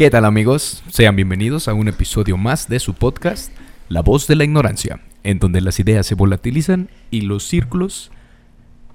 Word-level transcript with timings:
¿Qué 0.00 0.08
tal 0.08 0.24
amigos? 0.24 0.82
Sean 0.88 1.14
bienvenidos 1.14 1.68
a 1.68 1.74
un 1.74 1.86
episodio 1.86 2.38
más 2.38 2.70
de 2.70 2.78
su 2.78 2.94
podcast, 2.94 3.52
La 3.90 4.00
voz 4.00 4.26
de 4.26 4.34
la 4.34 4.44
ignorancia, 4.44 4.98
en 5.24 5.38
donde 5.38 5.60
las 5.60 5.78
ideas 5.78 6.06
se 6.06 6.14
volatilizan 6.14 6.88
y 7.10 7.20
los 7.20 7.44
círculos 7.46 8.10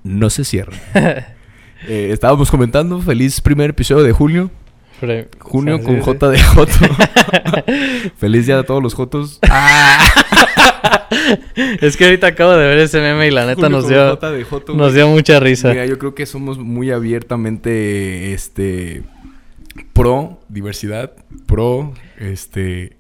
no 0.02 0.32
se 0.32 0.44
cierran. 0.44 0.80
Eh, 1.88 2.10
estábamos 2.12 2.50
comentando, 2.50 3.00
feliz 3.02 3.40
primer 3.42 3.70
episodio 3.70 4.04
de 4.04 4.12
julio. 4.12 4.50
Pre- 5.00 5.30
Junio 5.38 5.84
con 5.84 6.00
J 6.00 6.30
de 6.30 6.42
Joto. 6.42 6.72
feliz 8.18 8.48
día 8.48 8.58
a 8.58 8.64
todos 8.64 8.82
los 8.82 8.96
Jotos. 8.96 9.40
Es 11.82 11.96
que 11.96 12.06
ahorita 12.06 12.26
acabo 12.28 12.54
de 12.54 12.68
ver 12.68 12.80
ese 12.80 13.00
meme 13.00 13.28
y 13.28 13.32
la 13.32 13.46
neta 13.46 13.68
Julio 13.68 13.70
nos 13.70 13.88
dio, 13.88 14.10
J 14.10 14.32
de 14.32 14.44
Joto, 14.44 14.74
nos 14.74 14.96
dio 14.96 15.08
mucha 15.10 15.40
risa. 15.40 15.70
Mira, 15.70 15.86
yo 15.86 16.00
creo 16.00 16.16
que 16.16 16.26
somos 16.26 16.58
muy 16.58 16.90
abiertamente 16.90 18.34
este 18.34 19.04
pro 19.94 20.40
diversidad, 20.50 21.12
pro 21.46 21.94
este 22.18 22.98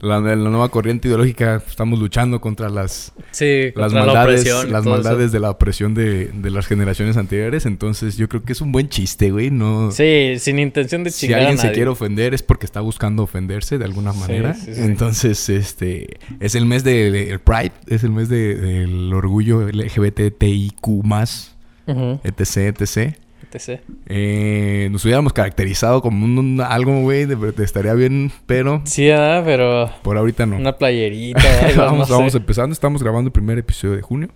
la, 0.00 0.20
la 0.20 0.36
nueva 0.36 0.68
corriente 0.68 1.08
ideológica, 1.08 1.62
estamos 1.66 1.98
luchando 1.98 2.38
contra 2.40 2.68
las 2.68 3.12
sí, 3.30 3.72
las 3.74 3.92
contra 3.92 4.04
maldades, 4.12 4.44
las 4.68 4.82
eso. 4.82 4.90
maldades 4.90 5.32
de 5.32 5.40
la 5.40 5.50
opresión 5.50 5.94
de, 5.94 6.26
de 6.26 6.50
las 6.50 6.66
generaciones 6.66 7.16
anteriores, 7.16 7.64
entonces 7.64 8.18
yo 8.18 8.28
creo 8.28 8.42
que 8.42 8.52
es 8.52 8.60
un 8.60 8.70
buen 8.70 8.90
chiste, 8.90 9.30
güey, 9.30 9.50
no 9.50 9.90
Sí, 9.92 10.34
sin 10.40 10.58
intención 10.58 11.04
de 11.04 11.10
si 11.10 11.20
chingar 11.26 11.40
alguien 11.40 11.58
a 11.58 11.62
se 11.62 11.72
quiere 11.72 11.88
ofender 11.88 12.34
es 12.34 12.42
porque 12.42 12.66
está 12.66 12.80
buscando 12.80 13.22
ofenderse 13.22 13.78
de 13.78 13.84
alguna 13.86 14.12
manera. 14.12 14.52
sí, 14.54 14.74
sí. 14.74 14.82
Entonces, 14.82 15.48
este 15.48 16.18
es 16.38 16.54
el 16.54 16.66
mes 16.66 16.84
del 16.84 17.12
de, 17.12 17.30
el 17.30 17.38
Pride, 17.40 17.72
es 17.86 18.04
el 18.04 18.10
mes 18.10 18.28
de- 18.28 18.56
del 18.56 19.12
orgullo 19.14 19.66
LGBTIQ+, 19.68 20.86
Ujú, 21.86 22.20
etc, 22.24 22.80
etc. 22.80 23.14
etc. 23.54 23.80
Eh, 24.06 24.88
nos 24.90 25.04
hubiéramos 25.04 25.32
caracterizado 25.32 26.02
como 26.02 26.24
un, 26.24 26.38
un- 26.38 26.60
algo, 26.60 27.00
güey, 27.00 27.26
estaría 27.62 27.94
bien, 27.94 28.30
pero 28.46 28.82
Sí, 28.84 29.10
ah, 29.10 29.42
pero 29.44 29.90
por 30.02 30.16
ahorita 30.18 30.46
no. 30.46 30.56
una 30.56 30.76
playerita, 30.76 31.40
algo, 31.66 31.82
vamos, 31.82 32.08
no 32.10 32.16
vamos 32.16 32.32
sé. 32.32 32.38
empezando, 32.38 32.72
estamos 32.72 33.02
grabando 33.02 33.28
el 33.28 33.32
primer 33.32 33.58
episodio 33.58 33.96
de 33.96 34.02
junio. 34.02 34.28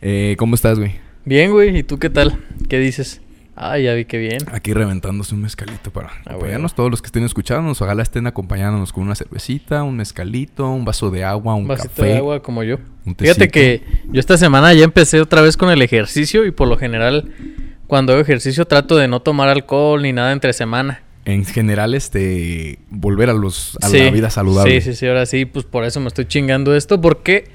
Eh, 0.00 0.34
¿Cómo 0.38 0.54
estás, 0.54 0.78
güey? 0.78 0.92
Bien, 1.24 1.50
güey, 1.52 1.78
¿y 1.78 1.82
tú 1.82 1.98
qué 1.98 2.10
tal? 2.10 2.38
¿Qué 2.68 2.78
dices? 2.78 3.20
Ah, 3.54 3.78
ya 3.78 3.92
vi 3.92 4.06
que 4.06 4.16
bien. 4.16 4.38
Aquí 4.50 4.72
reventándose 4.72 5.34
un 5.34 5.42
mezcalito 5.42 5.90
para 5.92 6.08
Ah, 6.08 6.12
acompañarnos. 6.24 6.40
bueno. 6.40 6.68
Todos 6.74 6.90
los 6.90 7.02
que 7.02 7.06
estén 7.06 7.22
escuchándonos, 7.22 7.80
ojalá 7.82 8.02
estén 8.02 8.26
acompañándonos 8.26 8.92
con 8.94 9.04
una 9.04 9.14
cervecita, 9.14 9.82
un 9.82 9.94
mezcalito, 9.96 10.70
un 10.70 10.86
vaso 10.86 11.10
de 11.10 11.22
agua, 11.22 11.54
un 11.54 11.62
Un 11.62 11.68
vasito 11.68 11.90
café. 11.90 12.04
de 12.06 12.16
agua 12.16 12.42
como 12.42 12.62
yo. 12.64 12.78
un 13.04 13.14
Fíjate 13.14 13.48
que 13.50 13.82
yo 14.10 14.18
esta 14.20 14.38
semana 14.38 14.72
ya 14.72 14.84
empecé 14.84 15.20
otra 15.20 15.42
vez 15.42 15.58
con 15.58 15.70
el 15.70 15.82
ejercicio 15.82 16.46
y 16.46 16.50
por 16.50 16.66
lo 16.66 16.78
general 16.78 17.30
cuando 17.92 18.14
hago 18.14 18.22
ejercicio 18.22 18.64
trato 18.64 18.96
de 18.96 19.06
no 19.06 19.20
tomar 19.20 19.50
alcohol 19.50 20.00
ni 20.00 20.14
nada 20.14 20.32
entre 20.32 20.54
semana. 20.54 21.02
En 21.26 21.44
general, 21.44 21.92
este, 21.92 22.78
volver 22.88 23.28
a 23.28 23.34
los 23.34 23.76
a 23.82 23.88
Sí. 23.90 23.98
la 23.98 24.10
vida 24.10 24.30
saludable. 24.30 24.80
Sí, 24.80 24.92
sí, 24.92 24.96
sí, 24.96 25.06
ahora 25.06 25.26
sí, 25.26 25.44
pues 25.44 25.66
por 25.66 25.84
eso 25.84 26.00
me 26.00 26.08
estoy 26.08 26.24
chingando 26.24 26.74
esto 26.74 27.02
porque 27.02 27.50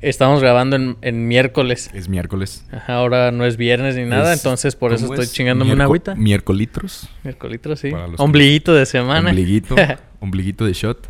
estamos 0.00 0.40
grabando 0.40 0.76
en, 0.76 0.96
en 1.02 1.26
miércoles. 1.26 1.90
Es 1.92 2.08
miércoles. 2.08 2.64
Ajá, 2.70 2.94
ahora 2.94 3.32
no 3.32 3.44
es 3.44 3.56
viernes 3.56 3.96
ni 3.96 4.04
nada, 4.04 4.32
Es- 4.32 4.38
entonces 4.38 4.76
por 4.76 4.92
eso 4.92 5.06
¿cómo 5.06 5.14
estoy 5.14 5.24
es? 5.26 5.32
chingándome 5.32 5.72
una 5.72 5.84
agüita. 5.84 6.14
Miércolitros. 6.14 7.08
Miércolitro, 7.24 7.74
sí. 7.74 7.90
Ombliguito 8.16 8.72
de 8.72 8.86
semana. 8.86 9.30
Ombliguito. 9.30 9.74
ombliguito 10.20 10.64
de 10.66 10.72
shot. 10.72 11.08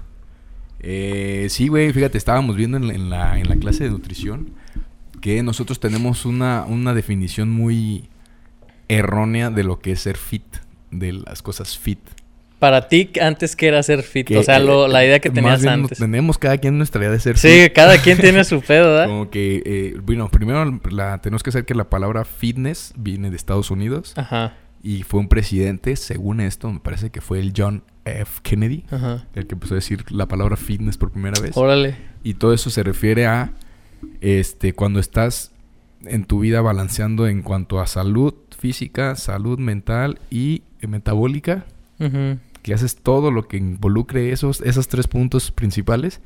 Eh, 0.80 1.48
sí, 1.50 1.68
güey, 1.68 1.92
fíjate, 1.92 2.16
estábamos 2.16 2.56
viendo 2.56 2.78
en 2.78 2.86
la, 2.88 2.94
en 2.94 3.10
la, 3.10 3.38
en 3.38 3.48
la 3.48 3.56
clase 3.56 3.84
de 3.84 3.90
nutrición 3.90 4.52
que 5.20 5.42
nosotros 5.42 5.78
tenemos 5.80 6.24
una, 6.24 6.64
una 6.66 6.94
definición 6.94 7.50
muy 7.50 8.08
errónea 8.90 9.50
de 9.50 9.64
lo 9.64 9.78
que 9.80 9.92
es 9.92 10.00
ser 10.00 10.16
fit, 10.16 10.44
de 10.90 11.12
las 11.12 11.42
cosas 11.42 11.78
fit. 11.78 11.98
Para 12.58 12.88
ti, 12.88 13.10
antes 13.22 13.56
que 13.56 13.68
era 13.68 13.82
ser 13.82 14.02
fit, 14.02 14.26
Que, 14.26 14.36
o 14.36 14.42
sea, 14.42 14.58
lo- 14.58 14.84
eh, 14.84 14.88
la 14.90 15.02
idea 15.02 15.18
que 15.18 15.30
más 15.30 15.34
tenías 15.34 15.60
bien 15.62 15.72
antes. 15.72 15.98
Tenemos 15.98 16.36
cada 16.36 16.58
quien 16.58 16.76
nuestra 16.76 17.00
idea 17.00 17.10
de 17.12 17.18
ser 17.20 17.38
Sí, 17.38 17.48
fit. 17.64 17.72
cada 17.72 17.96
quien 18.02 18.18
tiene 18.20 18.44
su 18.44 18.60
pedo, 18.60 18.88
¿verdad? 18.92 19.06
Como 19.06 19.30
que, 19.30 19.62
eh, 19.64 19.96
bueno, 20.02 20.28
primero 20.28 20.78
la, 20.90 21.18
tenemos 21.22 21.42
que 21.42 21.52
saber 21.52 21.64
que 21.64 21.74
la 21.74 21.88
palabra 21.88 22.26
fitness 22.26 22.92
viene 22.98 23.30
de 23.30 23.36
Estados 23.36 23.70
Unidos 23.70 24.12
Ajá, 24.16 24.54
y 24.82 25.04
fue 25.04 25.20
un 25.20 25.28
presidente, 25.28 25.96
según 25.96 26.40
esto, 26.40 26.70
me 26.70 26.80
parece 26.80 27.08
que 27.08 27.22
fue 27.22 27.38
el 27.40 27.54
John 27.56 27.82
F. 28.04 28.40
Kennedy, 28.42 28.84
ajá. 28.90 29.26
el 29.34 29.46
que 29.46 29.54
empezó 29.54 29.72
a 29.72 29.76
decir 29.76 30.04
la 30.10 30.26
palabra 30.26 30.56
fitness 30.58 30.98
por 30.98 31.12
primera 31.12 31.40
vez. 31.40 31.56
Órale. 31.56 31.96
Y 32.22 32.34
todo 32.34 32.52
eso 32.52 32.68
se 32.68 32.82
refiere 32.82 33.26
a 33.26 33.52
este 34.20 34.74
cuando 34.74 35.00
estás 35.00 35.52
en 36.04 36.24
tu 36.24 36.40
vida 36.40 36.60
balanceando 36.60 37.26
en 37.28 37.42
cuanto 37.42 37.80
a 37.80 37.86
salud 37.86 38.34
física, 38.56 39.16
salud 39.16 39.58
mental 39.58 40.18
y 40.30 40.62
eh, 40.80 40.86
metabólica, 40.86 41.66
que 42.62 42.74
haces 42.74 42.96
todo 42.96 43.30
lo 43.30 43.46
que 43.48 43.56
involucre 43.58 44.32
esos 44.32 44.60
esos 44.62 44.88
tres 44.88 45.06
puntos 45.06 45.50
principales 45.50 46.20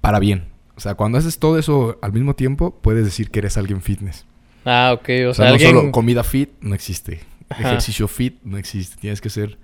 para 0.00 0.18
bien. 0.18 0.44
O 0.76 0.80
sea, 0.80 0.94
cuando 0.94 1.18
haces 1.18 1.38
todo 1.38 1.58
eso 1.58 1.98
al 2.02 2.12
mismo 2.12 2.34
tiempo, 2.34 2.78
puedes 2.82 3.04
decir 3.04 3.30
que 3.30 3.40
eres 3.40 3.56
alguien 3.56 3.82
fitness. 3.82 4.24
Ah, 4.64 4.92
ok, 4.94 5.08
o, 5.26 5.30
O 5.30 5.34
sea, 5.34 5.46
no 5.46 5.52
alguien... 5.52 5.70
solo 5.74 5.92
comida 5.92 6.24
fit 6.24 6.50
no 6.60 6.74
existe. 6.74 7.20
Ajá. 7.48 7.62
Ejercicio 7.68 8.08
fit 8.08 8.36
no 8.44 8.56
existe. 8.58 8.96
Tienes 9.00 9.20
que 9.20 9.28
ser 9.30 9.58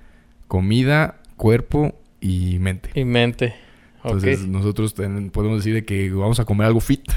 comida, 0.49 1.21
cuerpo 1.37 1.95
y 2.21 2.59
mente. 2.59 2.91
Y 2.95 3.05
mente. 3.05 3.55
Entonces 4.05 4.47
nosotros 4.47 4.95
ten- 4.95 5.31
podemos 5.31 5.59
decir 5.59 5.75
de 5.75 5.85
que 5.85 6.11
vamos 6.11 6.41
a 6.41 6.45
comer 6.45 6.67
algo 6.67 6.81
fit. 6.81 7.11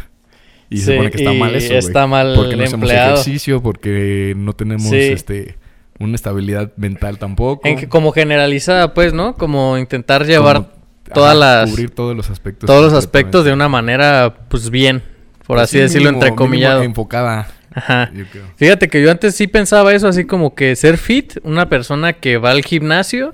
Y 0.72 0.78
Sí, 0.78 0.84
se 0.86 0.92
supone 0.94 1.12
que 1.12 1.18
está 1.18 1.34
mal 1.34 1.54
eso, 1.54 1.74
está 1.76 2.08
mal 2.08 2.34
Porque 2.36 2.56
no 2.56 2.64
hacemos 2.64 2.90
empleado. 2.90 3.14
ejercicio, 3.16 3.62
porque 3.62 4.34
no 4.36 4.54
tenemos 4.54 4.90
Sí. 4.90 4.96
este 4.98 5.58
una 6.00 6.16
estabilidad 6.16 6.72
mental 6.78 7.20
tampoco. 7.20 7.68
En 7.68 7.78
que- 7.78 7.88
como 7.88 8.12
generalizada, 8.12 8.94
pues, 8.96 9.14
¿no? 9.14 9.36
Como 9.36 9.78
intentar 9.78 10.26
llevar 10.26 10.56
Como, 10.56 10.70
todas 11.14 11.36
ajá, 11.36 11.40
las- 11.62 11.70
Cubrir 11.70 11.92
todos 11.92 12.16
los 12.16 12.30
aspectos. 12.32 12.66
todos 12.66 12.84
los 12.92 12.94
aspectos 12.94 13.46
de 13.46 13.54
una 13.54 13.68
manera, 13.70 14.34
pues, 14.50 14.72
bien. 14.72 15.04
Por 15.46 15.58
Pues 15.58 15.64
así 15.64 15.78
sí, 15.78 15.82
decirlo, 15.84 16.10
mínimo- 16.12 16.24
entrecomillado. 16.24 16.80
mínimo 16.80 16.92
enfocada, 16.92 17.48
Ajá. 17.76 18.10
yo 18.16 18.24
creo. 18.32 18.46
Fíjate 18.56 18.88
que 18.88 19.02
yo 19.04 19.12
antes 19.12 19.36
sí 19.36 19.46
pensaba 19.48 19.94
eso, 19.94 20.08
así 20.08 20.24
como 20.26 20.56
que 20.56 20.76
ser 20.78 20.98
fit, 20.98 21.34
una 21.44 21.68
persona 21.68 22.14
que 22.14 22.38
va 22.38 22.52
al 22.52 22.64
gimnasio, 22.64 23.34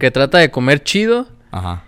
que 0.00 0.10
trata 0.10 0.38
de 0.38 0.50
comer 0.50 0.82
chido 0.82 1.28
Ajá. 1.52 1.84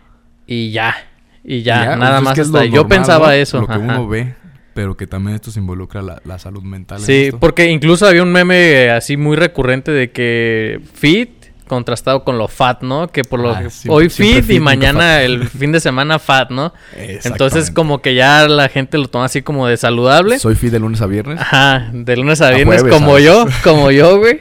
y 0.46 0.70
ya. 0.72 0.94
Y 1.42 1.62
ya, 1.62 1.96
nada 1.96 2.10
pues 2.10 2.18
es 2.18 2.22
más 2.24 2.34
que 2.34 2.40
es 2.42 2.46
hasta. 2.48 2.64
Yo 2.66 2.86
pensaba 2.86 3.28
¿no? 3.28 3.32
eso. 3.32 3.60
Lo 3.62 3.66
que 3.66 3.72
ajá. 3.72 3.80
uno 3.82 4.06
ve, 4.06 4.34
pero 4.74 4.96
que 4.96 5.06
también 5.06 5.34
esto 5.36 5.50
se 5.50 5.60
involucra 5.60 6.02
la, 6.02 6.20
la 6.24 6.38
salud 6.38 6.62
mental. 6.62 6.98
en 7.00 7.04
Sí, 7.06 7.24
esto. 7.26 7.38
porque 7.40 7.70
incluso 7.70 8.06
había 8.06 8.22
un 8.22 8.32
meme 8.32 8.84
eh, 8.84 8.90
así 8.90 9.16
muy 9.16 9.36
recurrente 9.36 9.90
de 9.90 10.10
que 10.10 10.80
fit 10.94 11.30
contrastado 11.66 12.24
con 12.24 12.36
lo 12.36 12.48
fat, 12.48 12.82
¿no? 12.82 13.06
Que 13.12 13.22
por 13.22 13.38
lo 13.38 13.52
Ah, 13.54 13.62
que 13.62 13.70
siempre- 13.70 13.94
hoy 13.96 14.10
fit, 14.10 14.42
fit, 14.42 14.56
y 14.56 14.60
mañana 14.60 14.98
fat. 15.18 15.22
el 15.22 15.48
fin 15.48 15.70
de 15.70 15.78
semana 15.78 16.18
fat, 16.18 16.50
¿no? 16.50 16.72
Entonces 16.96 17.70
como 17.70 18.02
que 18.02 18.14
ya 18.16 18.48
la 18.48 18.68
gente 18.68 18.98
lo 18.98 19.06
toma 19.08 19.26
así 19.26 19.42
como 19.42 19.68
de 19.68 19.76
saludable. 19.76 20.38
Soy 20.40 20.56
fit 20.56 20.72
de 20.72 20.80
lunes 20.80 21.00
a 21.00 21.06
viernes. 21.06 21.38
Ajá, 21.40 21.90
de 21.92 22.16
lunes 22.16 22.40
a 22.40 22.48
A 22.48 22.50
viernes 22.50 22.80
jueves, 22.82 22.98
como 22.98 23.10
¿sabes? 23.12 23.24
yo, 23.24 23.46
como 23.62 23.90
yo, 23.92 24.18
güey. 24.18 24.40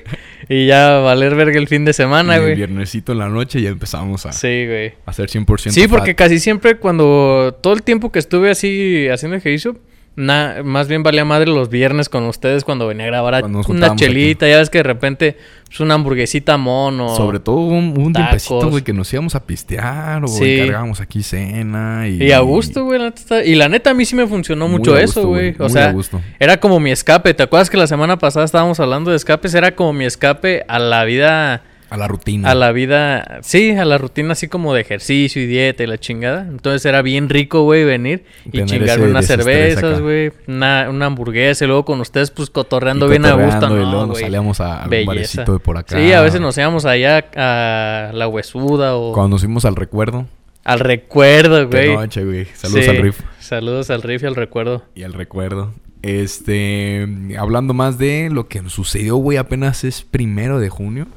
Y 0.51 0.65
ya 0.65 0.97
valer 0.97 1.35
verga 1.35 1.59
el 1.59 1.67
fin 1.67 1.85
de 1.85 1.93
semana, 1.93 2.37
el 2.37 2.41
güey. 2.41 2.55
viernesito 2.55 3.11
en 3.11 3.19
la 3.19 3.29
noche 3.29 3.61
ya 3.61 3.69
empezamos 3.69 4.25
a, 4.25 4.31
Sí, 4.31 4.65
güey. 4.65 4.87
a 5.05 5.11
hacer 5.11 5.29
100% 5.29 5.69
Sí, 5.69 5.87
porque 5.87 6.15
casi 6.15 6.39
siempre 6.39 6.77
cuando 6.77 7.55
todo 7.61 7.73
el 7.73 7.83
tiempo 7.83 8.11
que 8.11 8.17
estuve 8.17 8.49
así 8.49 9.07
haciendo 9.09 9.37
ejercicio, 9.37 9.77
na- 10.19 10.57
más 10.63 10.87
bien 10.87 11.01
valía 11.01 11.25
madre 11.25 11.47
los 11.47 11.69
viernes 11.69 12.09
con 12.09 12.23
ustedes 12.25 12.63
cuando 12.63 12.85
venía 12.87 13.05
a 13.05 13.07
grabar 13.07 13.35
a- 13.35 13.45
una 13.45 13.95
chelita, 13.95 14.47
ya 14.47 14.57
ves 14.57 14.69
que 14.69 14.79
de 14.79 14.83
repente 14.83 15.37
pues, 15.67 15.79
una 15.79 15.93
hamburguesita 15.95 16.57
mono. 16.57 17.15
Sobre 17.15 17.39
todo 17.39 17.57
un, 17.57 17.93
un 17.97 18.13
tiempecito, 18.13 18.69
güey, 18.69 18.83
que 18.83 18.93
nos 18.93 19.11
íbamos 19.13 19.35
a 19.35 19.45
pistear 19.45 20.23
o 20.23 20.27
Sí. 20.27 20.59
encargábamos 20.59 20.99
aquí 21.01 21.23
cena 21.23 22.07
y... 22.07 22.23
Y 22.23 22.31
a 22.31 22.39
gusto, 22.39 22.85
güey. 22.85 23.01
Y 23.45 23.55
la 23.55 23.69
neta 23.69 23.91
a 23.91 23.93
mí 23.93 24.05
sí 24.05 24.15
me 24.15 24.27
funcionó 24.27 24.67
Muy 24.67 24.79
mucho 24.79 24.97
eso, 24.97 25.27
güey. 25.27 25.55
O 25.59 25.69
sea, 25.69 25.93
era 26.39 26.59
como 26.59 26.79
mi 26.79 26.91
escape. 26.91 27.33
¿Te 27.33 27.43
acuerdas 27.43 27.69
que 27.69 27.77
la 27.77 27.87
semana 27.87 28.17
pasada 28.19 28.45
estábamos 28.45 28.79
hablando 28.79 29.11
de 29.11 29.17
escapes? 29.17 29.53
Era 29.53 29.75
como 29.75 29.93
mi 29.93 30.05
escape 30.05 30.65
a 30.67 30.79
la 30.79 31.03
vida... 31.05 31.63
A 31.89 31.97
la 31.97 32.07
rutina. 32.07 32.51
A 32.51 32.55
la 32.55 32.71
vida, 32.71 33.39
sí, 33.41 33.71
a 33.71 33.83
la 33.83 33.97
rutina 33.97 34.33
así 34.33 34.47
como 34.47 34.73
de 34.75 34.81
ejercicio 34.81 35.41
y 35.41 35.47
dieta 35.47 35.83
y 35.83 35.87
la 35.87 35.97
chingada. 35.97 36.41
Entonces 36.47 36.85
era 36.85 37.01
bien 37.01 37.29
rico, 37.29 37.63
güey, 37.63 37.83
venir 37.83 38.25
y 38.45 38.51
Tener 38.51 38.67
chingarme 38.67 39.07
unas 39.07 39.25
cervezas, 39.25 39.99
güey, 39.99 40.31
una, 40.47 40.87
una 40.89 41.07
hamburguesa 41.07 41.65
y 41.65 41.67
luego 41.67 41.85
con 41.85 41.99
ustedes 41.99 42.29
pues 42.31 42.49
Y 42.49 42.51
cotorreando 42.51 43.07
bien 43.07 43.25
a 43.25 43.33
gusto, 43.33 43.65
y 43.67 43.69
¿no, 43.69 43.75
luego 43.75 44.01
nos 44.01 44.09
güey? 44.11 44.23
salíamos 44.23 44.59
a 44.61 44.83
algún 44.83 45.05
barecito 45.05 45.53
de 45.53 45.59
por 45.59 45.77
acá. 45.77 45.97
Sí, 45.97 46.13
a 46.13 46.21
veces 46.21 46.39
nos 46.41 46.57
íbamos 46.57 46.85
allá 46.85 47.25
a 47.35 48.11
la 48.13 48.27
huesuda 48.27 48.95
o 48.95 49.13
Cuando 49.13 49.29
nos 49.35 49.41
fuimos 49.41 49.65
al 49.65 49.75
recuerdo. 49.75 50.27
al 50.63 50.79
recuerdo, 50.79 51.67
güey. 51.69 51.95
noche, 51.95 52.23
güey. 52.23 52.45
Saludos 52.53 52.83
Sí, 52.85 52.89
al 52.91 52.97
riff. 52.97 53.19
Saludos 53.39 53.89
al 53.89 54.03
riff 54.03 54.21
y 54.21 54.25
al 54.27 54.35
recuerdo. 54.35 54.83
Y 54.93 55.01
al 55.03 55.13
recuerdo. 55.13 55.73
Este... 56.03 57.07
Hablando 57.37 57.73
más 57.73 57.97
de 57.97 58.29
lo 58.31 58.47
que 58.47 58.61
nos 58.61 58.73
sucedió, 58.73 59.15
güey, 59.17 59.37
apenas 59.37 59.83
es 59.83 60.03
primero 60.03 60.59
de 60.59 60.69
junio. 60.69 61.07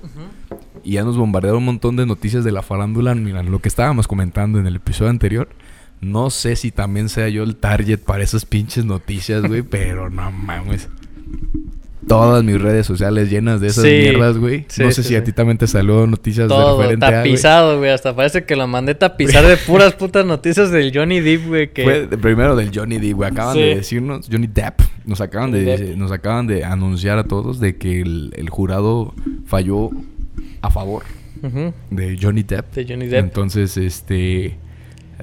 Y 0.85 0.93
ya 0.93 1.05
nos 1.05 1.17
bombardearon 1.17 1.59
un 1.59 1.65
montón 1.67 1.97
de 1.97 2.07
noticias 2.07 2.45
de 2.45 2.53
la 2.53 2.63
farándula. 2.63 3.15
Mira, 3.15 3.43
lo 3.43 3.61
que 3.61 3.69
estábamos 3.69 4.09
comentando 4.09 4.59
en 4.59 4.67
el 4.67 4.77
episodio 4.77 5.11
anterior. 5.11 5.49
No 6.01 6.31
sé 6.31 6.57
si 6.57 6.73
también 6.73 7.09
sea 7.09 7.29
yo 7.29 7.45
el 7.45 7.55
target 7.57 8.01
para 8.01 8.25
esas 8.25 8.45
pinches 8.45 8.85
noticias, 8.85 9.43
güey, 9.47 9.63
pero 9.69 10.11
no 10.11 10.33
mames. 10.33 10.89
todas 12.09 12.43
mis 12.43 12.61
redes 12.61 12.85
sociales 12.85 13.31
llenas 13.31 13.61
de 13.61 13.69
esas 13.69 13.85
Sí, 13.85 13.91
mierdas, 13.91 14.37
güey. 14.37 14.65
sí, 14.69 14.83
no 14.83 14.91
sé 14.91 15.03
sí, 15.05 15.11
si 15.11 15.15
a 15.17 15.23
ti 15.23 15.33
también 15.33 15.57
te 15.59 15.69
salió 15.69 16.05
noticias 16.09 16.49
de 16.49 16.55
Todo 16.55 16.77
referente 16.81 17.07
a, 17.07 17.11
güey. 17.11 17.23
tapizado, 17.23 17.79
güey. 17.79 17.91
Hasta 17.91 18.17
parece 18.17 18.45
que 18.45 18.57
lo 18.57 18.67
mandé 18.67 18.97
tapizar 18.97 19.47
de 19.47 19.57
puras 19.57 19.95
putas 19.95 20.27
noticias 20.27 20.73
del 20.73 20.91
Johnny 20.93 21.21
Depp, 21.21 21.47
güey. 21.47 21.73
Que... 21.73 21.85
Fue 21.85 22.07
de- 22.09 22.19
primero 22.19 22.57
del 22.57 22.71
Johnny 22.75 22.99
Depp, 22.99 23.15
güey. 23.17 23.31
Acaban 23.31 23.57
de 23.57 23.77
decirnos, 23.77 24.27
Johnny 24.31 24.49
Depp, 24.49 24.81
nos 25.05 25.21
acaban 25.21 25.53
de, 25.53 25.63
Depp. 25.63 25.97
nos 25.97 26.11
acaban 26.11 26.49
de 26.49 26.65
anunciar 26.65 27.19
a 27.19 27.25
todos 27.25 27.61
de 27.61 27.77
que 27.77 28.01
el, 28.01 28.33
el 28.37 28.51
jurado 28.51 29.15
falló 29.47 29.91
a 30.63 30.71
favor 30.71 31.03
Ujú, 31.43 31.75
de 31.91 32.19
Johnny 32.21 32.43
Depp. 32.45 32.73
De 32.75 32.87
Johnny 32.89 33.07
Depp. 33.07 33.25
Entonces, 33.25 33.77
este. 33.77 34.57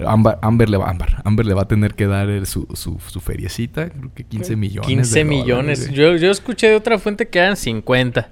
Amber, 0.05 0.37
Amber, 0.41 0.69
le 0.69 0.77
va, 0.77 0.89
Amber, 0.89 1.09
Amber 1.25 1.45
le 1.45 1.53
va 1.53 1.63
a 1.63 1.67
tener 1.67 1.93
que 1.93 2.07
dar 2.07 2.29
el- 2.29 2.45
su, 2.45 2.67
su, 2.73 2.99
su 3.05 3.19
feriecita, 3.19 3.89
creo 3.89 4.11
que 4.13 4.23
15 4.23 4.55
millones. 4.55 4.87
15 4.87 5.19
de 5.19 5.23
dólares, 5.25 5.45
millones. 5.45 5.91
Yo, 5.91 6.15
yo 6.15 6.31
escuché 6.31 6.67
de 6.69 6.75
otra 6.75 6.97
fuente 6.99 7.27
que 7.27 7.39
eran 7.39 7.57
50. 7.57 8.29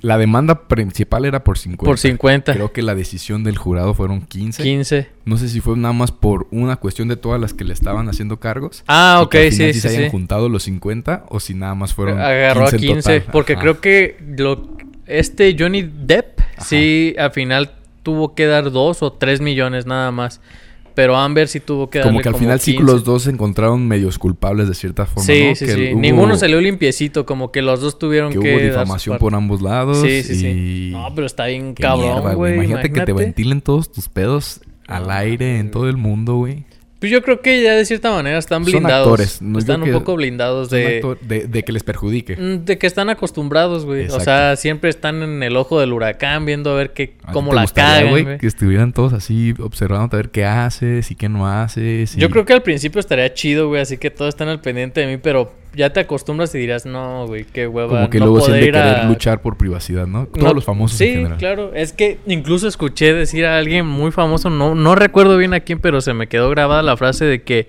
La 0.00 0.18
demanda 0.18 0.66
principal 0.66 1.24
era 1.24 1.44
por 1.44 1.58
50. 1.58 1.88
Por 1.88 1.98
50. 1.98 2.52
Creo 2.54 2.72
que 2.72 2.82
la 2.82 2.94
decisión 2.96 3.44
del 3.44 3.56
jurado 3.56 3.94
fueron 3.94 4.22
15. 4.22 4.62
15. 4.62 5.08
No 5.24 5.36
sé 5.38 5.48
si 5.48 5.60
fue 5.60 5.76
nada 5.76 5.94
más 5.94 6.10
por 6.10 6.48
una 6.50 6.74
cuestión 6.76 7.06
de 7.08 7.16
todas 7.16 7.40
las 7.40 7.54
que 7.54 7.62
le 7.64 7.72
estaban 7.72 8.08
haciendo 8.08 8.38
cargos. 8.40 8.82
Ah, 8.88 9.20
ok, 9.22 9.30
que 9.30 9.46
al 9.46 9.52
final 9.52 9.74
sí, 9.74 9.80
se 9.80 9.88
sí, 9.88 9.94
hayan 9.96 10.04
sí. 10.06 10.10
juntado 10.10 10.48
los 10.48 10.64
50 10.64 11.24
o 11.28 11.38
si 11.40 11.54
nada 11.54 11.74
más 11.76 11.94
fueron 11.94 12.18
Agarró 12.20 12.62
15 12.66 12.74
a 12.74 12.78
en 12.78 12.94
15. 12.94 13.20
total. 13.20 13.32
Porque 13.32 13.52
Ajá. 13.52 13.62
creo 13.62 13.80
que 13.80 14.16
lo, 14.36 14.76
este 15.06 15.54
Johnny 15.58 15.82
Depp, 15.82 16.40
Ajá. 16.40 16.64
sí, 16.64 17.14
al 17.18 17.32
final 17.32 17.72
tuvo 18.02 18.34
que 18.34 18.46
dar 18.46 18.70
2 18.70 19.02
o 19.02 19.12
3 19.12 19.40
millones 19.40 19.86
nada 19.86 20.10
más. 20.10 20.40
Pero 20.94 21.16
Amber 21.16 21.48
sí 21.48 21.58
tuvo 21.58 21.88
que 21.88 22.00
darle 22.00 22.10
Como 22.12 22.20
que 22.22 22.28
al 22.28 22.34
final 22.34 22.60
sí 22.60 22.72
15. 22.76 22.92
los 22.92 23.02
dos 23.02 23.22
se 23.22 23.30
encontraron 23.30 23.88
medios 23.88 24.18
culpables 24.18 24.68
de 24.68 24.74
cierta 24.74 25.06
forma, 25.06 25.22
Sí, 25.24 25.46
¿no? 25.48 25.54
sí, 25.54 25.64
Que 25.64 25.72
sí. 25.72 25.88
hubo- 25.94 26.00
Ninguno 26.00 26.36
salió 26.36 26.60
limpiecito, 26.60 27.24
como 27.24 27.50
que 27.50 27.62
los 27.62 27.80
dos 27.80 27.98
tuvieron 27.98 28.30
Que 28.30 28.40
que. 28.40 28.54
hubo 28.56 28.62
difamación 28.62 29.16
por 29.16 29.34
ambos 29.34 29.62
lados. 29.62 30.02
Sí, 30.02 30.22
sí, 30.22 30.32
y... 30.34 30.36
sí. 30.36 30.90
No, 30.92 31.08
pero 31.14 31.26
está 31.26 31.46
bien 31.46 31.74
Qué 31.74 31.82
cabrón, 31.82 32.34
güey. 32.34 32.56
Imagínate, 32.56 32.92
que 32.92 33.00
te 33.00 33.12
ventilen 33.14 33.62
todos 33.62 33.90
tus 33.90 34.10
pedos 34.10 34.60
al 34.86 35.10
aire 35.10 35.58
en 35.60 35.70
todo 35.70 35.88
el 35.88 35.96
mundo, 35.96 36.34
güey. 36.36 36.64
Pues 37.02 37.10
yo 37.10 37.20
creo 37.20 37.40
que 37.40 37.60
ya 37.64 37.72
de 37.74 37.84
cierta 37.84 38.12
manera 38.12 38.38
están 38.38 38.64
Son 38.64 38.72
blindados. 38.72 39.08
actores, 39.08 39.42
no, 39.42 39.58
están 39.58 39.82
un 39.82 39.90
poco 39.90 40.14
blindados 40.14 40.68
Son 40.68 40.78
de. 40.78 41.00
actor- 41.02 41.18
de, 41.20 41.48
de 41.48 41.62
que 41.64 41.72
les 41.72 41.82
perjudique. 41.82 42.36
Mm, 42.36 42.64
De 42.64 42.78
que 42.78 42.86
están 42.86 43.10
acostumbrados, 43.10 43.84
güey. 43.84 44.06
O 44.08 44.20
sea, 44.20 44.54
siempre 44.54 44.88
están 44.88 45.20
en 45.24 45.42
el 45.42 45.56
ojo 45.56 45.80
del 45.80 45.92
huracán 45.92 46.46
viendo 46.46 46.70
a 46.70 46.74
ver 46.76 46.92
qué, 46.92 47.14
¿A 47.24 47.26
ti 47.28 47.32
cómo 47.32 47.52
la 47.52 47.66
cagan, 47.66 48.10
güey, 48.10 48.22
güey. 48.22 48.38
Que 48.38 48.46
estuvieran 48.46 48.92
todos 48.92 49.12
así 49.14 49.52
observando 49.58 50.16
a 50.16 50.18
ver 50.18 50.30
qué 50.30 50.44
haces 50.44 51.10
y 51.10 51.16
qué 51.16 51.28
no 51.28 51.48
haces. 51.48 52.14
y- 52.16 52.20
Yo 52.20 52.30
creo 52.30 52.44
que 52.44 52.52
al 52.52 52.62
principio 52.62 53.00
estaría 53.00 53.34
chido, 53.34 53.66
güey, 53.66 53.80
así 53.82 53.98
que 53.98 54.10
todos 54.10 54.28
están 54.28 54.46
al 54.48 54.60
pendiente 54.60 55.00
de 55.00 55.08
mí, 55.08 55.16
pero 55.20 55.52
ya 55.74 55.92
te 55.92 56.00
acostumbras 56.00 56.54
y 56.54 56.58
dirás, 56.58 56.84
no, 56.86 57.26
güey, 57.26 57.44
qué 57.44 57.66
hueva. 57.66 57.88
Como 57.88 58.10
que 58.10 58.18
no 58.18 58.26
luego 58.26 58.40
poder 58.46 58.76
a- 58.76 58.82
querer 58.94 59.04
luchar 59.06 59.40
por 59.42 59.56
privacidad, 59.56 60.06
¿no? 60.06 60.26
Todos 60.26 60.42
No, 60.44 60.54
los 60.54 60.64
famosos 60.64 60.98
Sí, 60.98 61.04
en 61.06 61.14
general. 61.14 61.38
claro. 61.38 61.74
Es 61.74 61.92
que 61.92 62.18
incluso 62.26 62.68
escuché 62.68 63.12
decir 63.14 63.46
a 63.46 63.58
alguien 63.58 63.86
muy 63.86 64.10
famoso, 64.12 64.50
no, 64.50 64.74
no 64.74 64.94
recuerdo 64.94 65.36
bien 65.36 65.54
a 65.54 65.60
quién, 65.60 65.78
pero 65.80 66.00
se 66.00 66.14
me 66.14 66.26
quedó 66.28 66.50
grabada 66.50 66.82
la 66.82 66.96
frase 66.96 67.24
de 67.24 67.42
que, 67.42 67.68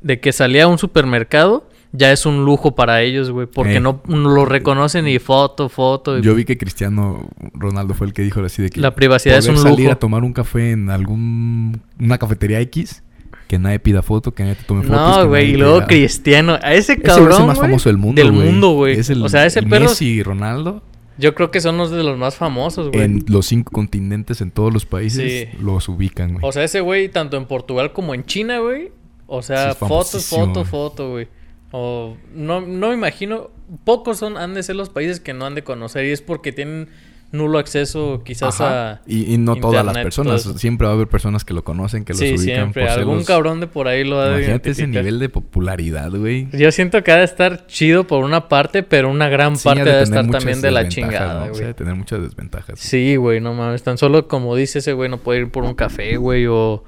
de 0.00 0.20
que 0.20 0.32
salía 0.32 0.64
a 0.64 0.68
un 0.68 0.78
supermercado 0.78 1.68
ya 1.96 2.10
es 2.10 2.26
un 2.26 2.44
lujo 2.44 2.74
para 2.74 3.02
ellos, 3.02 3.30
güey, 3.30 3.46
porque 3.46 3.76
Eh. 3.76 3.80
no, 3.80 4.02
no 4.08 4.30
lo 4.30 4.44
reconocen 4.46 5.06
y 5.06 5.20
foto, 5.20 5.68
foto. 5.68 6.18
y- 6.18 6.22
Yo 6.22 6.34
vi 6.34 6.44
que 6.44 6.58
Cristiano 6.58 7.28
Ronaldo 7.52 7.94
fue 7.94 8.08
el 8.08 8.12
que 8.12 8.22
dijo 8.22 8.40
así 8.44 8.62
de 8.62 8.70
que... 8.70 8.80
La 8.80 8.96
privacidad 8.96 9.38
es 9.38 9.46
un 9.46 9.56
salir 9.58 9.78
lujo. 9.82 9.92
a 9.92 9.94
tomar 10.00 10.24
un 10.24 10.32
café 10.32 10.72
en 10.72 10.90
algún... 10.90 11.80
Una 12.00 12.18
cafetería 12.18 12.58
X... 12.62 13.03
Que 13.48 13.58
nadie 13.58 13.78
pida 13.78 14.02
foto, 14.02 14.32
que 14.32 14.42
nadie 14.42 14.56
te 14.56 14.64
tome 14.64 14.82
fotos. 14.82 15.18
No, 15.18 15.28
güey, 15.28 15.50
y 15.50 15.56
luego 15.56 15.86
Cristiano, 15.86 16.58
a 16.62 16.74
ese 16.74 16.98
cabrón, 16.98 17.32
es 17.32 17.38
el 17.40 17.46
más 17.46 17.58
famoso 17.58 17.88
del 17.88 17.98
mundo, 17.98 18.22
Del 18.22 18.32
mundo, 18.32 18.70
güey. 18.70 18.98
O 18.98 19.28
sea, 19.28 19.44
ese 19.46 19.62
perro, 19.62 19.84
Messi 19.86 20.06
y 20.06 20.22
Ronaldo... 20.22 20.82
yo 21.18 21.34
creo 21.34 21.50
que 21.50 21.60
son 21.60 21.76
los 21.76 21.90
de 21.90 22.02
los 22.02 22.16
más 22.16 22.36
famosos, 22.36 22.90
güey. 22.90 23.02
En 23.04 23.24
los 23.28 23.46
cinco 23.46 23.70
continentes, 23.70 24.40
en 24.40 24.50
todos 24.50 24.72
los 24.72 24.86
países, 24.86 25.48
Sí. 25.50 25.58
los 25.60 25.88
ubican, 25.88 26.32
güey. 26.34 26.44
O 26.44 26.52
sea, 26.52 26.64
ese 26.64 26.80
güey, 26.80 27.08
tanto 27.10 27.36
en 27.36 27.44
Portugal 27.46 27.92
como 27.92 28.14
en 28.14 28.24
China, 28.24 28.58
güey. 28.60 28.92
O 29.26 29.42
sea, 29.42 29.70
es 29.72 29.76
foto, 29.76 30.20
foto, 30.20 30.52
güey. 30.52 30.64
foto, 30.64 31.10
güey. 31.10 31.28
O 31.70 32.16
no, 32.34 32.60
no 32.60 32.88
me 32.88 32.94
imagino. 32.94 33.50
Pocos 33.84 34.18
son, 34.18 34.36
han 34.36 34.54
de 34.54 34.62
ser 34.62 34.76
los 34.76 34.90
países 34.90 35.20
que 35.20 35.34
no 35.34 35.44
han 35.44 35.54
de 35.54 35.64
conocer. 35.64 36.04
Y 36.06 36.10
es 36.12 36.22
porque 36.22 36.52
tienen 36.52 36.88
nulo 37.34 37.58
acceso 37.58 38.22
quizás 38.24 38.60
Ajá. 38.60 38.90
a. 38.92 39.00
Y, 39.06 39.34
y 39.34 39.38
no 39.38 39.56
todas 39.56 39.84
las 39.84 39.98
personas. 39.98 40.44
todo. 40.44 40.56
Siempre 40.58 40.86
va 40.86 40.92
a 40.92 40.96
haber 40.96 41.08
personas 41.08 41.44
que 41.44 41.52
lo 41.52 41.62
conocen, 41.64 42.04
que 42.04 42.12
los 42.14 42.20
Sí, 42.20 42.28
ubican 42.30 42.42
siempre. 42.44 42.82
por 42.84 42.90
ser 42.90 42.98
Algún 43.00 43.16
los- 43.18 43.26
cabrón 43.26 43.60
de 43.60 43.66
por 43.66 43.88
ahí 43.88 44.04
lo 44.04 44.18
ha 44.20 44.28
de 44.28 44.36
Imagínate 44.38 44.70
ese 44.70 44.86
nivel 44.86 45.18
de 45.18 45.28
popularidad, 45.28 46.10
güey. 46.10 46.48
Yo 46.52 46.72
siento 46.72 47.02
que 47.04 47.12
ha 47.12 47.16
de 47.16 47.24
estar 47.24 47.66
chido 47.66 48.06
por 48.06 48.24
una 48.24 48.48
parte, 48.48 48.82
pero 48.82 49.10
una 49.10 49.28
gran 49.28 49.56
Sí, 49.56 49.68
ha 49.68 49.74
parte 49.74 49.90
ha 49.90 49.96
de 49.96 50.02
estar 50.04 50.26
también 50.30 50.60
de 50.62 50.70
la 50.70 50.88
chingada, 50.88 51.40
¿no? 51.40 51.44
O 51.46 51.48
güey. 51.48 51.58
sea, 51.58 51.66
de 51.66 51.74
tener 51.74 51.94
muchas 51.94 52.22
desventajas. 52.22 52.78
Sí, 52.80 53.16
güey, 53.16 53.40
no 53.40 53.52
mames. 53.54 53.82
Tan 53.82 53.98
solo 53.98 54.28
como 54.28 54.56
dice 54.56 54.78
ese 54.78 54.92
güey, 54.94 55.10
no 55.10 55.18
puede 55.18 55.40
ir 55.40 55.50
por 55.50 55.64
un 55.64 55.74
café, 55.74 56.16
güey, 56.16 56.46
o... 56.46 56.84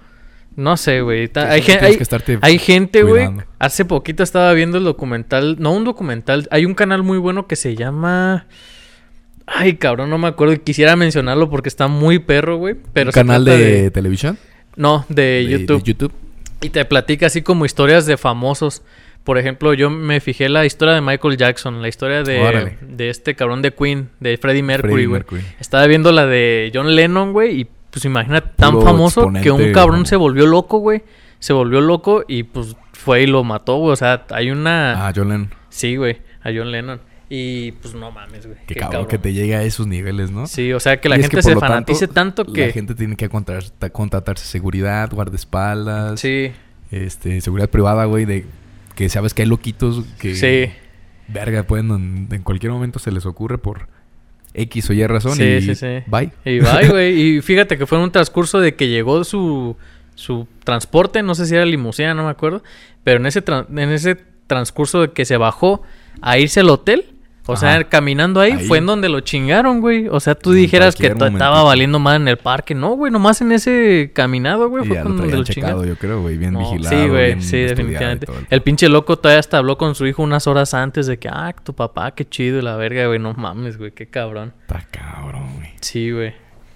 No 0.55 0.79
sé, 0.79 1.03
güey. 1.03 1.31
Hay, 1.35 1.61
gen- 1.61 1.79
gente, 2.59 3.03
güey. 3.03 3.29
Hace 3.59 3.85
poquito 3.85 4.23
estaba 4.23 4.55
viendo 4.55 4.79
el 4.79 4.85
documental. 4.85 5.57
No 5.59 5.73
un 5.75 5.85
documental. 5.85 6.49
Hay 6.51 6.65
un 6.65 6.73
canal 6.73 7.03
muy 7.03 7.19
bueno 7.19 7.47
que 7.47 7.57
se 7.57 7.75
llama... 7.77 8.47
Ay, 9.47 9.77
cabrón, 9.77 10.11
no 10.11 10.19
me 10.19 10.29
acuerdo. 10.29 10.55
y 10.55 10.59
Quisiera 10.59 10.97
mencionarlo 10.97 11.49
porque 11.49 11.69
está 11.69 11.87
muy 11.87 12.19
perro, 12.19 12.57
güey. 12.57 12.75
Pero 12.93 13.09
¿Un 13.09 13.13
se 13.13 13.21
canal 13.21 13.45
de, 13.45 13.91
televisión? 13.91 14.39
No, 14.75 15.07
de, 15.09 15.47
YouTube. 15.49 15.83
YouTube. 15.83 16.13
Y 16.61 16.71
te 16.71 16.85
platica 16.85 17.27
así 17.27 17.43
como 17.43 17.65
historias 17.65 18.07
de 18.07 18.17
famosos. 18.17 18.83
Por 19.25 19.39
ejemplo, 19.39 19.75
yo 19.75 19.91
me 19.91 20.21
fijé 20.21 20.49
la 20.49 20.65
historia 20.67 20.95
de 20.95 21.01
Michael 21.01 21.37
Jackson, 21.37 21.83
la 21.83 21.89
historia 21.89 22.23
de, 22.23 22.39
Órale. 22.41 22.79
de 22.81 23.11
este 23.11 23.35
cabrón 23.35 23.61
de 23.61 23.73
Queen, 23.73 24.09
de 24.21 24.37
Freddie 24.37 24.63
Mercury, 24.63 25.07
güey. 25.07 25.23
Estaba 25.59 25.87
viendo 25.87 26.13
la 26.13 26.27
de 26.27 26.71
John 26.73 26.95
Lennon, 26.95 27.33
güey, 27.33 27.63
y 27.63 27.67
pues 27.91 28.05
imagínate, 28.05 28.51
tan 28.57 28.73
Puro 28.73 28.85
famoso 28.85 29.33
que 29.43 29.51
un 29.51 29.73
cabrón 29.73 30.07
se 30.07 30.17
volvió 30.17 30.47
loco, 30.47 30.79
güey. 30.79 31.03
Se 31.39 31.53
volvió 31.53 31.81
loco 31.81 32.25
y 32.27 32.45
pues 32.45 32.77
fue 32.93 33.23
y 33.23 33.27
lo 33.27 33.43
mató, 33.43 33.79
güey. 33.79 33.93
O 33.93 33.97
sea, 33.97 34.27
hay 34.31 34.51
una... 34.51 35.07
Ah, 35.07 35.13
John 35.15 35.29
Lennon. 35.29 35.51
Sí, 35.71 35.97
güey, 35.97 36.19
a 36.43 36.51
John 36.55 36.71
Lennon. 36.71 37.01
Y 37.29 37.73
pues 37.73 37.95
no 37.95 38.11
mames, 38.13 38.47
güey. 38.47 38.59
Qué, 38.67 38.75
qué 38.75 38.81
cabrón, 38.81 39.07
que 39.07 39.19
te 39.19 39.33
llegue 39.33 39.57
a 39.57 39.63
esos 39.65 39.87
niveles, 39.87 40.31
¿no? 40.31 40.47
Sí, 40.47 40.73
o 40.73 40.79
sea, 40.79 41.01
que 41.01 41.09
la 41.09 41.17
Y 41.17 41.21
es 41.21 41.29
gente 41.29 41.43
se 41.43 41.57
fanatice 41.57 42.07
tanto, 42.07 42.45
que... 42.45 42.69
La 42.69 42.73
gente 42.73 42.95
tiene 42.95 43.17
que 43.17 43.29
contratar- 43.29 43.91
contratarse 43.91 44.47
seguridad, 44.47 45.11
guardaespaldas. 45.13 46.21
Sí, 46.21 46.53
Este, 46.93 47.41
seguridad 47.41 47.69
privada, 47.69 48.05
güey, 48.05 48.27
de 48.27 48.47
que 48.95 49.09
sabes 49.09 49.35
que 49.35 49.43
hay 49.43 49.49
loquitos 49.49 50.05
que... 50.19 50.35
sí. 50.37 50.73
Verga, 51.29 51.65
pueden... 51.65 52.29
En, 52.31 52.43
cualquier 52.43 52.71
momento 52.71 53.01
se 53.01 53.11
les 53.11 53.27
ocurre 53.27 53.59
por 53.59 53.89
X 54.55 54.89
o 54.91 54.93
Y 54.93 55.05
razón 55.09 55.35
Sí, 55.35 55.43
y... 55.43 55.63
sí, 55.63 55.75
sí. 55.75 55.87
Bye. 56.07 56.31
Y 56.45 56.61
bye, 56.61 56.89
güey. 56.89 57.21
Y 57.39 57.41
fíjate 57.41 57.77
que 57.77 57.87
fue 57.87 57.99
en 57.99 58.05
un 58.05 58.13
transcurso 58.13 58.61
de 58.61 58.77
que 58.77 58.89
llegó 58.89 59.25
su, 59.25 59.77
su 60.15 60.47
transporte, 60.63 61.25
no 61.25 61.35
sé 61.35 61.47
si 61.47 61.57
era 61.57 61.67
limusina, 61.67 62.15
no 62.15 62.23
me 62.25 62.31
acuerdo. 62.31 62.63
Pero 63.03 63.19
en 63.19 63.27
ese, 63.27 63.43
en 63.49 63.91
ese 63.91 64.17
transcurso 64.47 65.01
de 65.01 65.11
que 65.11 65.25
se 65.25 65.37
bajó 65.37 65.83
a 66.23 66.39
irse 66.39 66.61
al 66.61 66.71
hotel, 66.71 67.07
o 67.47 67.57
sea, 67.57 67.85
caminando 67.85 68.41
ahí, 68.41 68.53
Ahí. 68.53 68.67
fue 68.67 68.79
en 68.79 68.87
donde 68.87 69.09
lo 69.09 69.21
chingaron, 69.21 69.81
güey. 69.81 70.09
O 70.09 70.19
sea, 70.21 70.35
tú 70.35 70.51
En 70.53 70.57
dijeras 70.59 70.97
que 70.97 71.07
estaba 71.07 71.63
valiendo 71.63 71.99
mal 71.99 72.21
en 72.21 72.29
el 72.29 72.37
parque. 72.37 72.75
No, 72.75 72.97
güey, 72.97 73.13
nomás 73.13 73.41
en 73.41 73.53
ese 73.53 74.11
caminado, 74.13 74.69
güey, 74.69 74.85
Y 74.85 74.89
fue 74.89 74.97
ya 74.97 75.03
lo 75.05 75.09
con 75.11 75.19
donde 75.19 75.37
lo 75.37 75.45
checado, 75.45 75.73
chingaron. 75.83 75.87
yo 75.89 75.97
creo, 75.97 76.23
güey. 76.23 76.37
Bien 76.39 76.53
No, 76.55 76.61
vigilado. 76.61 77.03
sí, 77.03 77.09
güey, 77.09 77.41
sí, 77.43 77.57
definitivamente. 77.59 78.27
el- 78.31 78.47
El 78.51 78.63
pinche 78.63 78.89
loco 78.89 79.17
todavía 79.19 79.41
hasta 79.41 79.59
habló 79.59 79.79
con 79.79 79.95
su 79.95 80.07
hijo 80.07 80.23
unas 80.23 80.47
horas 80.47 80.75
antes 80.75 81.07
de 81.07 81.19
que, 81.19 81.29
ah, 81.29 81.55
tu 81.63 81.75
papá, 81.75 82.11
qué 82.13 82.29
chido, 82.29 82.59
y 82.59 82.63
la 82.63 82.77
verga, 82.77 83.07
güey, 83.07 83.19
no 83.19 83.33
mames, 83.35 83.79
güey, 83.79 83.93
qué 83.93 84.07
cabrón. 84.07 84.53
Está 84.63 84.85
cabrón, 84.91 85.49
güey. 85.57 85.71
Sí, 85.81 86.11
güey. 86.11 86.35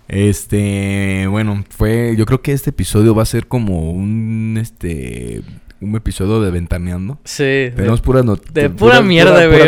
Este, 0.09 1.27
bueno, 1.29 1.65
fue, 1.71 2.15
yo 2.17 2.27
creo 2.27 2.43
que 2.43 2.53
este 2.53 2.71
episodio 2.71 3.15
va 3.15 3.23
a 3.23 3.27
ser 3.27 3.47
como 3.47 3.91
un, 3.93 4.59
este, 4.61 5.41
un 5.81 5.97
episodio 5.97 6.41
de 6.41 6.51
ventaneando. 6.51 7.19
Sí. 7.25 7.43
de- 7.45 7.73
Tenemos 7.77 8.01
puras 8.01 8.25
not- 8.25 8.45
de 8.53 8.69
pura 8.71 9.01
mierda, 9.03 9.47
güey. 9.47 9.61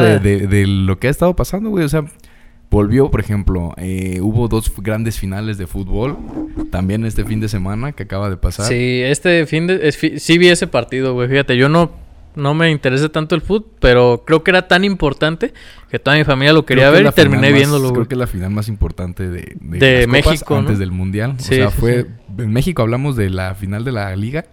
De, 0.00 0.18
de- 0.20 0.46
de 0.46 0.66
lo 0.66 0.98
que 0.98 1.08
ha 1.08 1.10
estado 1.10 1.34
pasando, 1.36 1.70
güey. 1.70 1.84
O 1.84 1.88
sea, 1.88 2.04
volvió, 2.70 3.10
por 3.10 3.20
ejemplo, 3.20 3.72
eh, 3.76 4.18
hubo 4.20 4.48
dos 4.48 4.72
grandes 4.78 5.18
finales 5.18 5.58
de 5.58 5.66
fútbol. 5.66 6.16
También 6.70 7.04
este 7.04 7.24
fin 7.24 7.40
de 7.40 7.48
semana 7.48 7.92
que 7.92 8.02
acaba 8.04 8.30
de 8.30 8.36
pasar. 8.36 8.66
Sí, 8.66 9.00
este 9.02 9.46
fin 9.46 9.66
de... 9.66 9.88
es 9.88 9.98
sí 10.22 10.38
vi 10.38 10.48
ese 10.48 10.66
partido, 10.66 11.14
güey. 11.14 11.28
Fíjate, 11.28 11.56
yo 11.56 11.68
no, 11.68 11.92
no 12.34 12.54
me 12.54 12.70
interesa 12.70 13.08
tanto 13.10 13.34
el 13.36 13.40
fútbol, 13.42 13.66
pero 13.80 14.24
creo 14.26 14.42
que 14.42 14.50
era 14.50 14.66
tan 14.66 14.82
importante 14.84 15.52
que 15.88 15.98
toda 16.00 16.16
mi 16.16 16.24
familia 16.24 16.52
lo 16.52 16.66
quería 16.66 16.86
que 16.90 16.96
ver 17.02 17.06
y 17.06 17.10
terminé 17.12 17.50
más- 17.50 17.58
viéndolo. 17.58 17.92
Creo 17.92 18.08
que 18.08 18.16
la 18.16 18.26
final 18.26 18.50
más 18.50 18.66
importante 18.68 19.28
de, 19.28 19.56
de, 19.60 19.78
De 19.78 20.06
México, 20.08 20.54
¿no? 20.54 20.60
antes 20.60 20.78
del 20.80 20.90
Mundial. 20.90 21.34
Sí, 21.38 21.54
o 21.54 21.56
sea, 21.56 21.70
sí, 21.70 21.76
fue... 21.78 22.06
En 22.36 22.52
México 22.52 22.82
hablamos 22.82 23.14
de 23.14 23.30
la 23.30 23.54
final 23.54 23.84
de 23.84 23.92
la 23.92 24.16
Liga, 24.16 24.44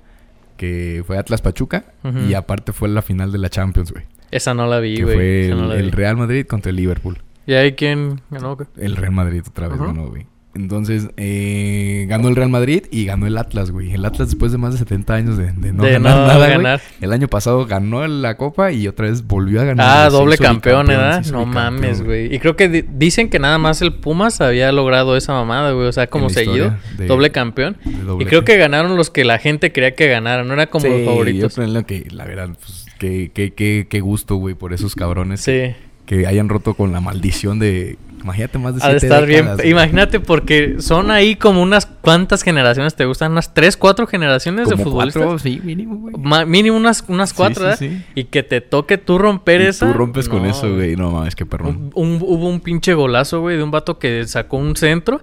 que 0.61 1.03
fue 1.07 1.17
Atlas 1.17 1.41
Pachuca. 1.41 1.85
Y 2.29 2.35
aparte 2.35 2.71
fue 2.71 2.87
la 2.87 3.01
final 3.01 3.31
de 3.31 3.39
la 3.39 3.49
Champions, 3.49 3.91
güey. 3.91 4.05
Esa 4.29 4.53
no 4.53 4.67
la 4.67 4.79
vi, 4.79 5.01
güey. 5.01 5.15
fue 5.15 5.45
el, 5.47 5.57
no. 5.57 5.91
Real 5.91 6.17
Madrid 6.17 6.45
contra 6.45 6.69
el 6.69 6.75
Liverpool. 6.75 7.17
¿Y 7.47 7.53
ahí 7.53 7.71
quién 7.71 8.21
ganó? 8.29 8.55
El 8.77 8.95
Real 8.95 9.11
Madrid 9.11 9.41
otra 9.49 9.69
vez 9.69 9.79
Ajá. 9.79 9.87
ganó, 9.87 10.09
güey. 10.09 10.27
Entonces, 10.53 11.08
eh, 11.15 12.05
ganó 12.10 12.27
el 12.27 12.36
Real 12.36 12.50
Madrid 12.50 12.84
y 12.91 13.05
ganó 13.05 13.25
el 13.25 13.38
Atlas, 13.38 13.72
güey. 13.72 13.93
El 13.93 14.03
Atlas 14.03 14.29
después 14.29 14.51
de 14.51 14.58
más 14.58 14.74
de 14.74 14.79
70 14.79 15.13
años 15.13 15.38
de, 15.38 15.51
de 15.53 15.72
no 15.72 15.84
De 15.84 15.91
ganar 15.93 16.17
no 16.17 16.27
nada, 16.27 16.58
güey. 16.58 16.79
El 17.00 17.13
año 17.13 17.29
pasado 17.29 17.65
ganó 17.65 18.05
la 18.05 18.36
Copa 18.36 18.72
y 18.74 18.88
otra 18.88 19.08
vez 19.08 19.25
volvió 19.25 19.62
a 19.62 19.63
ganar. 19.63 19.86
Ah, 20.05 20.10
doble 20.10 20.38
campeón, 20.38 20.88
¿verdad? 20.88 21.25
No 21.31 21.46
mames, 21.46 22.03
güey. 22.03 22.34
Y 22.36 22.39
creo 22.39 22.58
que 22.58 22.67
di- 22.67 22.84
dicen 22.98 23.29
que 23.29 23.39
nada 23.39 23.58
más 23.60 23.81
el 23.81 23.93
Pumas 23.93 24.41
había 24.41 24.72
logrado 24.74 25.15
esa 25.15 25.31
mamada, 25.34 25.72
güey. 25.72 25.88
O 25.88 25.91
sea, 25.93 26.08
como 26.08 26.29
seguido. 26.29 26.75
de- 26.98 27.08
doble 27.08 27.31
campeón. 27.31 27.77
Y 28.20 28.25
creo 28.25 28.43
que 28.43 28.58
ganaron 28.58 28.98
los 28.98 29.10
que 29.10 29.24
la 29.24 29.39
gente 29.39 29.72
quería 29.72 29.96
que 29.96 30.08
ganaran. 30.08 30.48
No 30.48 30.53
era 30.53 30.67
como 30.67 30.86
Sí, 30.86 30.91
los 30.91 31.05
favoritos. 31.05 31.55
Yo 31.55 31.86
que, 31.86 32.08
la 32.12 32.25
verdad, 32.25 32.50
pues, 32.60 32.86
qué, 33.00 33.31
qué, 33.34 33.53
qué, 33.53 33.88
qué 33.89 34.00
gusto, 34.01 34.36
güey, 34.36 34.53
por 34.55 34.74
esos 34.74 34.96
cabrones. 34.96 35.41
Sí. 35.41 35.74
Que 36.05 36.27
hayan 36.27 36.50
roto 36.50 36.74
con 36.74 36.91
la 36.91 37.00
maldición 37.00 37.58
de... 37.60 37.98
Imagínate 38.23 38.57
más 38.59 38.75
de 38.75 38.81
siete 38.81 38.95
estar 38.97 39.25
bien. 39.25 39.39
décadas, 39.41 39.57
güey. 39.57 39.69
Imagínate, 39.71 40.19
porque 40.19 40.75
son 40.79 41.11
ahí 41.11 41.35
como 41.35 41.61
unas 41.61 41.85
cuantas 41.85 42.43
generaciones 42.43 42.95
te 42.95 43.05
gustan, 43.05 43.31
unas 43.31 43.53
tres, 43.53 43.77
cuatro 43.77 44.07
generaciones 44.07 44.69
de 44.69 44.77
futbolistas. 44.77 45.21
cuatro, 45.23 45.39
sí, 45.39 45.59
mínimo, 45.63 45.95
güey. 45.97 46.15
Ma- 46.17 46.45
mínimo 46.45 46.77
unas, 46.77 47.03
unas 47.07 47.33
cuatro, 47.33 47.75
sí, 47.75 47.87
¿verdad? 47.87 48.01
sí. 48.05 48.05
Y 48.15 48.25
que 48.25 48.43
te 48.43 48.61
toque 48.61 48.97
tú 48.97 49.17
romper 49.17 49.61
Y 49.61 49.65
esa. 49.65 49.87
Tú 49.87 49.93
rompes 49.97 50.29
con 50.29 50.45
eso, 50.45 50.73
güey. 50.73 50.95
No 50.95 51.11
mames, 51.11 51.35
qué 51.35 51.45
perrón. 51.45 51.91
Un- 51.95 52.11
un- 52.13 52.19
hubo 52.21 52.47
un 52.47 52.59
pinche 52.59 52.93
golazo, 52.93 53.41
güey, 53.41 53.57
de 53.57 53.63
un 53.63 53.71
vato 53.71 53.97
que 53.99 54.25
sacó 54.27 54.57
un 54.57 54.75
centro 54.75 55.21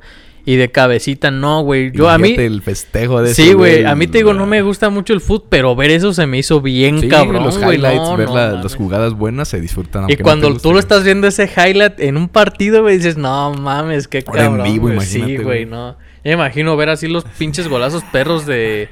y 0.50 0.56
de 0.56 0.70
cabecita, 0.70 1.30
no, 1.30 1.60
güey. 1.60 1.92
Yo 1.92 2.08
a 2.08 2.16
mí. 2.16 2.34
El 2.38 2.62
festejo 2.62 3.20
de 3.20 3.34
Sí, 3.34 3.52
güey. 3.52 3.84
A 3.84 3.94
mí 3.94 4.06
te 4.06 4.16
digo, 4.16 4.32
no 4.32 4.46
me 4.46 4.62
gusta 4.62 4.88
mucho 4.88 5.12
el 5.12 5.20
fútbol, 5.20 5.46
pero 5.50 5.76
ver 5.76 5.90
eso 5.90 6.14
se 6.14 6.26
me 6.26 6.38
hizo 6.38 6.62
bien 6.62 7.00
Sí, 7.00 7.08
cabrón, 7.08 7.44
los 7.44 7.56
highlights, 7.58 7.96
No, 8.02 8.16
ver 8.16 8.28
no 8.28 8.34
la- 8.36 8.52
las 8.52 8.74
jugadas 8.74 9.12
buenas 9.12 9.48
se 9.48 9.60
disfrutan. 9.60 10.06
Y 10.08 10.16
no 10.16 10.22
cuando 10.22 10.48
guste, 10.48 10.62
tú 10.62 10.72
lo 10.72 10.78
estás 10.78 11.04
viendo 11.04 11.26
ese 11.26 11.44
highlight 11.54 12.00
en 12.00 12.16
un 12.16 12.28
partido, 12.30 12.80
güey, 12.80 12.96
dices, 12.96 13.18
no 13.18 13.52
mames, 13.52 14.08
qué 14.08 14.24
Ahora 14.26 14.44
en 14.46 14.50
cabrón. 14.52 14.72
vivo, 14.72 14.82
güey". 14.84 14.94
imagínate, 14.94 15.30
Sí, 15.30 15.34
güey. 15.36 15.44
güey, 15.44 15.66
no. 15.66 15.90
Yo 15.92 15.96
me 16.24 16.32
imagino 16.32 16.76
ver 16.78 16.88
así 16.88 17.08
los 17.08 17.24
pinches 17.24 17.68
golazos 17.68 18.02
perros 18.10 18.46
de, 18.46 18.88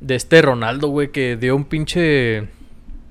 de 0.00 0.14
este 0.14 0.42
Ronaldo, 0.42 0.88
güey, 0.88 1.10
que 1.10 1.36
dio 1.36 1.56
un 1.56 1.64
pinche. 1.64 2.46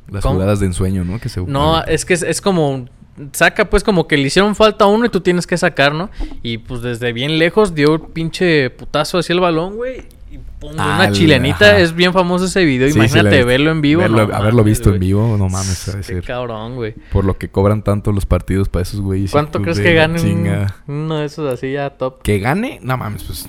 Las 0.10 0.22
¿Cómo? 0.24 0.36
jugadas 0.36 0.60
de 0.62 0.68
ensueño, 0.68 1.04
¿no? 1.04 1.20
Que 1.20 1.28
se 1.28 1.42
No, 1.42 1.84
es 1.84 2.06
que 2.06 2.14
es, 2.14 2.24
es 2.24 2.40
como. 2.40 2.86
Saca, 3.32 3.70
pues, 3.70 3.84
como 3.84 4.08
que 4.08 4.18
le 4.18 4.24
hicieron 4.24 4.56
falta 4.56 4.86
a 4.86 4.88
uno 4.88 5.06
y 5.06 5.10
tú 5.10 5.22
tienes 5.22 5.46
que 5.46 5.58
sacar, 5.58 5.94
¿no? 5.94 6.10
Y 6.42 6.58
pues 6.58 6.82
desde 6.82 7.14
bien 7.14 7.38
lejos 7.38 7.76
dio 7.76 7.94
un 7.94 8.12
pinche 8.12 8.70
putazo 8.72 9.20
hacia 9.20 9.34
el 9.34 9.40
balón, 9.40 9.76
güey. 9.76 10.08
Y 10.32 10.40
pum, 10.60 10.72
Ah, 10.80 10.96
una 11.02 11.12
chilenita. 11.12 11.72
ajá. 11.72 11.80
Es 11.80 11.94
bien 11.94 12.12
famoso 12.12 12.46
ese 12.46 12.66
video. 12.66 12.88
Sí, 12.90 12.96
Imagínate 12.96 13.44
verlo 13.44 13.70
en 13.70 13.82
vivo. 13.82 14.02
verlo- 14.02 14.28
no 14.28 14.36
haberlo 14.36 14.64
mames, 14.64 14.66
visto 14.80 14.92
en 14.94 15.00
vivo, 15.00 15.38
no 15.38 15.48
mames, 15.48 15.96
Qué 16.08 16.22
cabrón, 16.22 16.76
güey. 16.76 16.96
Por 17.12 17.24
lo 17.24 17.38
que 17.38 17.50
cobran 17.50 17.84
tanto 17.84 18.12
los 18.12 18.26
partidos 18.26 18.68
para 18.68 18.82
esos 18.82 19.00
güeyes. 19.00 19.30
¿Cuánto 19.30 19.62
crees 19.62 19.80
que 19.80 19.94
gane 19.94 20.20
un- 20.20 20.68
uno 20.88 21.18
de 21.20 21.26
esos 21.26 21.54
así 21.54 21.72
ya 21.72 21.92
top? 21.92 22.24
Que 22.24 22.40
gane, 22.40 22.80
no 22.82 22.98
mames, 22.98 23.24
pues. 23.26 23.48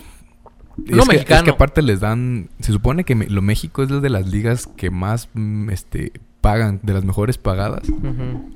Uno 0.76 0.85
es, 0.87 0.92
que, 0.94 1.00
es 1.02 1.09
mexicano. 1.09 1.44
que 1.44 1.50
aparte 1.50 1.80
les 1.83 2.00
dan. 2.00 2.50
Se 2.61 2.73
supone 2.73 3.04
que 3.04 3.14
me- 3.14 3.28
lo 3.28 3.40
México 3.40 3.83
es 3.83 3.88
de 3.88 4.11
las 4.11 4.26
ligas 4.28 4.66
que 4.76 4.90
más 4.90 5.28
mm, 5.33 5.71
este, 5.71 6.12
pagan, 6.44 6.78
de 6.82 6.92
las 6.92 7.04
mejores 7.04 7.38
pagadas 7.38 7.82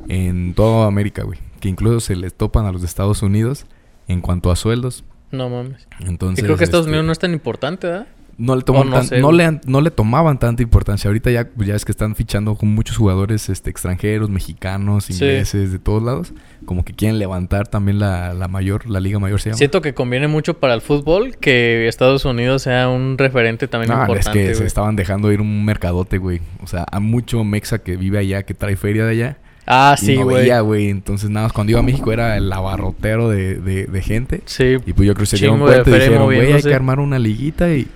en 0.09 0.53
toda 0.53 0.87
América, 0.87 1.25
güey. 1.25 1.39
Que 1.59 1.71
incluso 1.71 2.01
se 2.01 2.17
les 2.17 2.35
topan 2.35 2.67
a 2.67 2.73
los 2.73 2.83
de 2.83 2.87
Estados 2.87 3.23
Unidos 3.23 3.65
en 4.09 4.21
cuanto 4.21 4.51
a 4.51 4.57
sueldos. 4.57 5.05
No 5.31 5.49
mames. 5.49 5.89
Entonces. 6.01 6.45
y 6.45 6.45
creo 6.45 6.59
que 6.59 6.65
Estados 6.65 6.85
este, 6.85 6.91
Unidos 6.91 7.07
no 7.07 7.13
es 7.13 7.19
tan 7.19 7.33
importante, 7.33 7.87
¿verdad? 7.87 8.07
No 8.39 8.55
le, 8.55 8.63
toman 8.63 8.89
no 8.89 8.97
tan- 8.97 9.05
sé, 9.07 9.19
no, 9.21 9.33
le 9.33 9.59
no 9.67 9.81
le 9.81 9.91
tomaban 9.91 10.39
tanta 10.39 10.63
importancia. 10.63 11.09
Ahorita 11.09 11.29
ya, 11.33 11.49
ya 11.57 11.75
es 11.75 11.85
que 11.85 11.91
están 11.91 12.15
fichando 12.15 12.55
con 12.55 12.69
muchos 12.73 12.97
jugadores 12.97 13.49
este, 13.49 13.69
extranjeros, 13.69 14.31
mexicanos, 14.31 15.07
Sí. 15.07 15.13
ingleses, 15.15 15.73
de 15.73 15.79
todos 15.81 16.03
lados. 16.05 16.33
Como 16.65 16.85
que 16.85 16.93
quieren 16.93 17.19
levantar 17.19 17.67
también 17.67 17.99
la, 17.99 18.35
la 18.35 18.47
mayor, 18.47 18.89
la 18.89 19.01
liga 19.01 19.19
mayor 19.19 19.41
se 19.41 19.51
llama. 19.51 19.59
Siento 19.59 19.81
que 19.83 19.93
conviene 19.93 20.29
mucho 20.29 20.55
para 20.55 20.75
el 20.75 20.83
fútbol 20.83 21.37
que 21.37 21.89
Estados 21.89 22.25
Unidos 22.25 22.63
sea 22.63 22.89
un 22.89 23.19
referente 23.19 23.67
también 23.67 23.91
No, 23.93 23.97
es 24.05 24.09
importante, 24.09 24.45
que 24.47 24.55
se 24.55 24.65
estaban 24.67 24.95
dejando 24.95 25.33
ir 25.33 25.41
un 25.41 25.65
mercadote, 25.65 26.19
güey. 26.19 26.41
O 26.63 26.69
sea, 26.69 26.85
a 26.93 27.01
mucho 27.01 27.43
mexa 27.43 27.79
que 27.79 27.97
vive 27.97 28.19
allá, 28.19 28.45
que 28.45 28.55
trae 28.55 28.77
feria 28.77 29.05
de 29.05 29.11
allá. 29.11 29.39
Ah, 29.67 29.97
y 30.01 30.05
sí, 30.07 30.17
no 30.17 30.25
güey. 30.25 30.37
veía, 30.43 30.61
güey. 30.61 30.89
Entonces, 30.91 31.29
nada 31.29 31.47
más 31.47 31.53
cuando 31.53 31.73
iba 31.73 31.81
a 31.81 31.83
México 31.83 32.11
era 32.13 32.37
el 32.37 32.51
abarrotero 32.53 33.29
de, 33.29 33.57
de, 33.57 33.85
de 33.87 34.03
gente. 34.03 34.41
Sí. 34.47 34.77
Y 34.87 34.93
pues 34.95 35.07
yo 35.07 35.13
creo 35.15 35.25
que 35.25 35.27
se 35.27 35.37
dieron 35.37 35.59
cuenta 35.61 35.91
y 35.91 35.93
dijeron, 35.93 36.25
güey, 36.25 36.53
hay 36.53 36.63
que 36.63 36.75
armar 36.75 37.01
una 37.01 37.19
liguita 37.19 37.69
y 37.71 37.87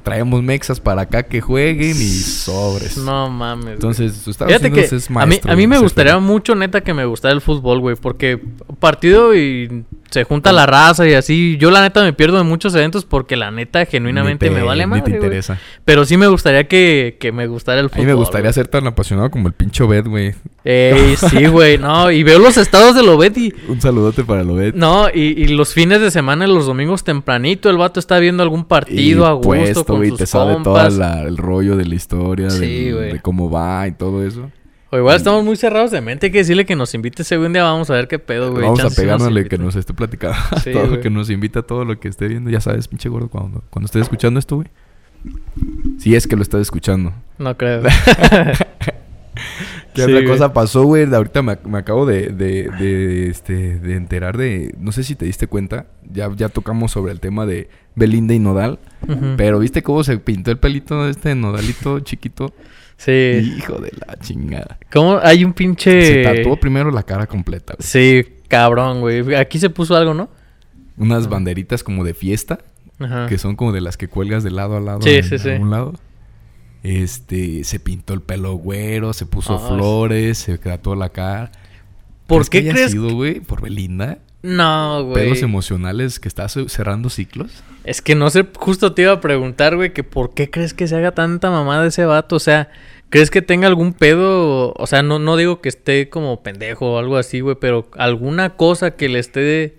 traemos 0.00 0.42
mexas 0.42 0.80
para 0.80 1.02
acá 1.02 1.22
que 1.22 1.40
jueguen 1.40 1.96
y 1.96 2.10
sobres. 2.20 2.96
No 2.96 3.30
mames. 3.30 3.74
Entonces, 3.74 4.26
Estados 4.26 4.52
Fíjate 4.52 4.72
que 4.72 4.80
es 4.80 4.92
a 4.92 5.10
mí, 5.10 5.14
maestro. 5.14 5.52
a 5.52 5.56
mí 5.56 5.66
me 5.66 5.78
gustaría 5.78 6.18
mucho, 6.18 6.54
neta, 6.54 6.80
que 6.82 6.94
me 6.94 7.04
gustara 7.04 7.34
el 7.34 7.40
fútbol, 7.40 7.80
güey. 7.80 7.96
Porque 7.96 8.40
partido 8.78 9.34
y 9.34 9.84
se 10.10 10.24
junta 10.24 10.52
la 10.52 10.66
raza 10.66 11.06
y 11.08 11.14
así. 11.14 11.56
Yo, 11.58 11.70
la 11.70 11.80
neta, 11.82 12.02
me 12.02 12.12
pierdo 12.12 12.38
de 12.38 12.44
muchos 12.44 12.74
eventos 12.74 13.04
porque 13.04 13.36
la 13.36 13.50
neta, 13.50 13.84
genuinamente, 13.86 14.48
te- 14.48 14.54
me 14.54 14.62
vale 14.62 14.84
ni 14.84 14.90
madre, 14.90 15.02
te 15.02 15.10
interesa. 15.12 15.58
Pero 15.84 16.04
sí 16.04 16.16
me 16.16 16.26
gustaría 16.26 16.68
que, 16.68 17.16
que 17.20 17.32
me 17.32 17.46
gustara 17.46 17.80
el 17.80 17.86
A 17.86 17.88
fútbol. 17.88 18.00
mí 18.02 18.06
me 18.06 18.14
gustaría 18.14 18.52
ser 18.52 18.68
tan 18.68 18.86
apasionado 18.86 19.30
como 19.30 19.48
el 19.48 19.54
pinche 19.54 19.82
Obed, 19.84 20.06
güey. 20.06 20.34
Ey, 20.64 21.16
sí, 21.30 21.46
güey, 21.46 21.78
no. 21.78 22.10
Y 22.10 22.22
veo 22.22 22.38
los 22.38 22.56
estados 22.56 22.94
de 22.94 23.02
Lobet 23.02 23.36
y... 23.38 23.52
Un 23.68 23.80
saludote 23.80 24.24
para 24.24 24.40
el 24.42 24.50
Obed. 24.50 24.74
No, 24.74 25.08
y, 25.12 25.20
y 25.20 25.48
los 25.48 25.74
fines 25.74 26.00
de 26.00 26.10
semana, 26.10 26.46
los 26.46 26.66
domingos 26.66 27.04
tempranito, 27.04 27.70
el 27.70 27.76
vato 27.76 28.00
está 28.00 28.18
viendo 28.18 28.42
algún 28.42 28.64
partido 28.64 29.26
a 29.26 29.32
gusto 29.32 29.48
puesto, 29.48 29.84
con 29.84 29.96
güey, 29.98 30.08
sus 30.10 30.18
te 30.18 30.26
sabe 30.26 30.56
todo 30.62 30.80
el 31.26 31.36
rollo 31.36 31.76
de 31.76 31.84
la 31.86 31.94
historia, 31.94 32.50
Sí, 32.50 32.90
güey. 32.92 33.12
de 33.14 33.20
cómo 33.20 33.50
va 33.50 33.86
y 33.86 33.92
todo 33.92 34.24
eso. 34.26 34.50
O 34.90 34.96
igual 34.98 35.16
estamos 35.16 35.44
muy 35.44 35.56
cerrados 35.56 35.90
de 35.90 36.00
mente. 36.00 36.26
Hay 36.26 36.32
que 36.32 36.38
decirle 36.38 36.64
que 36.64 36.76
nos 36.76 36.94
invite 36.94 37.22
ese 37.22 37.36
un 37.38 37.52
día. 37.52 37.64
Vamos 37.64 37.90
a 37.90 37.94
ver 37.94 38.06
qué 38.06 38.18
pedo, 38.20 38.52
güey. 38.52 38.62
Vamos 38.64 38.80
a 38.80 38.84
nos 38.84 38.94
pegárnosle 38.94 39.48
que 39.48 39.58
nos 39.58 39.74
esté 39.76 39.92
platicando. 39.94 40.36
Sí, 40.62 40.72
todo, 40.72 40.88
güey. 40.88 41.00
que 41.00 41.10
nos 41.10 41.28
invita 41.30 41.62
todo 41.62 41.84
lo 41.84 41.98
que 41.98 42.08
esté 42.08 42.28
viendo. 42.28 42.50
Ya 42.50 42.60
sabes, 42.60 42.86
pinche 42.86 43.08
gordo, 43.08 43.28
cuando, 43.28 43.64
cuando 43.70 43.86
estés 43.86 44.02
escuchando 44.02 44.38
esto, 44.38 44.56
güey. 44.56 44.68
Si 45.98 46.14
es 46.14 46.26
que 46.28 46.36
lo 46.36 46.42
estás 46.42 46.60
escuchando. 46.60 47.12
No 47.38 47.56
creo. 47.56 47.82
¿Qué 49.94 50.02
Sí, 50.02 50.02
otra 50.02 50.14
güey. 50.14 50.26
cosa 50.26 50.52
pasó, 50.52 50.84
güey? 50.84 51.12
Ahorita 51.12 51.42
me, 51.42 51.58
me 51.64 51.78
acabo 51.78 52.04
de, 52.06 52.28
de, 52.28 52.70
de, 52.78 53.28
este, 53.28 53.78
de 53.78 53.96
enterar 53.96 54.36
de... 54.36 54.74
No 54.78 54.92
sé 54.92 55.02
si 55.04 55.14
te 55.14 55.24
diste 55.24 55.46
cuenta. 55.46 55.86
Ya, 56.12 56.30
ya 56.36 56.48
tocamos 56.50 56.92
sobre 56.92 57.12
el 57.12 57.20
tema 57.20 57.46
de 57.46 57.68
Belinda 57.94 58.34
y 58.34 58.38
Nodal. 58.38 58.78
Pero 59.36 59.58
¿viste 59.58 59.82
cómo 59.82 60.04
se 60.04 60.18
pintó 60.18 60.50
el 60.50 60.58
pelito 60.58 61.04
de 61.04 61.10
este 61.10 61.34
Nodalito 61.34 62.00
chiquito? 62.00 62.52
Sí. 62.96 63.54
Hijo 63.58 63.78
de 63.78 63.92
la 64.06 64.16
chingada. 64.18 64.78
¿Cómo? 64.92 65.18
Hay 65.22 65.44
un 65.44 65.52
pinche... 65.52 66.02
Se 66.06 66.22
tatuó 66.22 66.56
primero 66.56 66.90
la 66.90 67.02
cara 67.02 67.26
completa. 67.26 67.74
güey. 67.78 67.86
Sí, 67.86 68.24
cabrón, 68.48 69.00
güey. 69.00 69.34
Aquí 69.34 69.58
se 69.58 69.68
puso 69.70 69.94
algo, 69.96 70.14
¿no? 70.14 70.28
Unas 70.96 71.28
banderitas 71.28 71.82
como 71.82 72.04
de 72.04 72.14
fiesta. 72.14 72.58
Ajá. 72.98 73.26
Que 73.26 73.36
son 73.36 73.54
como 73.56 73.72
de 73.72 73.82
las 73.82 73.96
que 73.98 74.08
cuelgas 74.08 74.42
de 74.42 74.50
lado 74.50 74.76
a 74.76 74.80
lado. 74.80 75.02
Sí, 75.02 75.10
en 75.16 75.24
sí, 75.24 75.38
sí. 75.38 75.50
algún 75.50 75.70
lado. 75.70 75.94
Este, 76.82 77.64
se 77.64 77.80
pintó 77.80 78.14
el 78.14 78.22
pelo 78.22 78.54
güero, 78.54 79.12
se 79.12 79.26
puso 79.26 79.54
Ah, 79.56 79.68
flores, 79.74 80.38
se 80.38 80.56
tatuó 80.56 80.94
la 80.94 81.08
cara. 81.10 81.50
¿Por 82.26 82.48
qué 82.48 82.62
que 82.64 82.70
crees? 82.70 82.92
sido, 82.92 83.12
güey? 83.14 83.40
Por 83.40 83.60
Belinda. 83.60 84.18
No, 84.42 85.04
güey. 85.04 85.24
Pedos 85.24 85.42
emocionales 85.42 86.20
que 86.20 86.28
está 86.28 86.48
ce- 86.48 86.68
cerrando 86.68 87.10
ciclos. 87.10 87.62
Es 87.84 88.00
que 88.02 88.14
no 88.14 88.30
sé, 88.30 88.46
justo 88.56 88.92
te 88.92 89.02
iba 89.02 89.12
a 89.12 89.20
preguntar, 89.20 89.76
güey, 89.76 89.92
que 89.92 90.04
por 90.04 90.34
qué 90.34 90.50
crees 90.50 90.74
que 90.74 90.86
se 90.86 90.96
haga 90.96 91.12
tanta 91.12 91.50
mamada 91.50 91.86
ese 91.86 92.04
vato. 92.04 92.36
O 92.36 92.40
sea, 92.40 92.68
¿crees 93.10 93.30
que 93.30 93.42
tenga 93.42 93.66
algún 93.66 93.92
pedo? 93.92 94.72
O 94.76 94.86
sea, 94.86 95.02
no, 95.02 95.18
no 95.18 95.36
digo 95.36 95.60
que 95.60 95.68
esté 95.68 96.08
como 96.08 96.42
pendejo 96.42 96.92
o 96.94 96.98
algo 96.98 97.16
así, 97.16 97.40
güey, 97.40 97.56
pero 97.60 97.88
alguna 97.96 98.50
cosa 98.56 98.92
que 98.92 99.08
le 99.08 99.18
esté... 99.18 99.78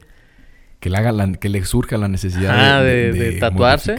Que 0.80 0.90
le 0.92 0.98
haga 0.98 1.12
la- 1.12 1.34
que 1.34 1.50
le 1.50 1.64
surja 1.66 1.98
la 1.98 2.08
necesidad 2.08 2.78
Ah, 2.78 2.84
de- 2.84 3.12
de 3.12 3.32
tatuarse. 3.40 3.96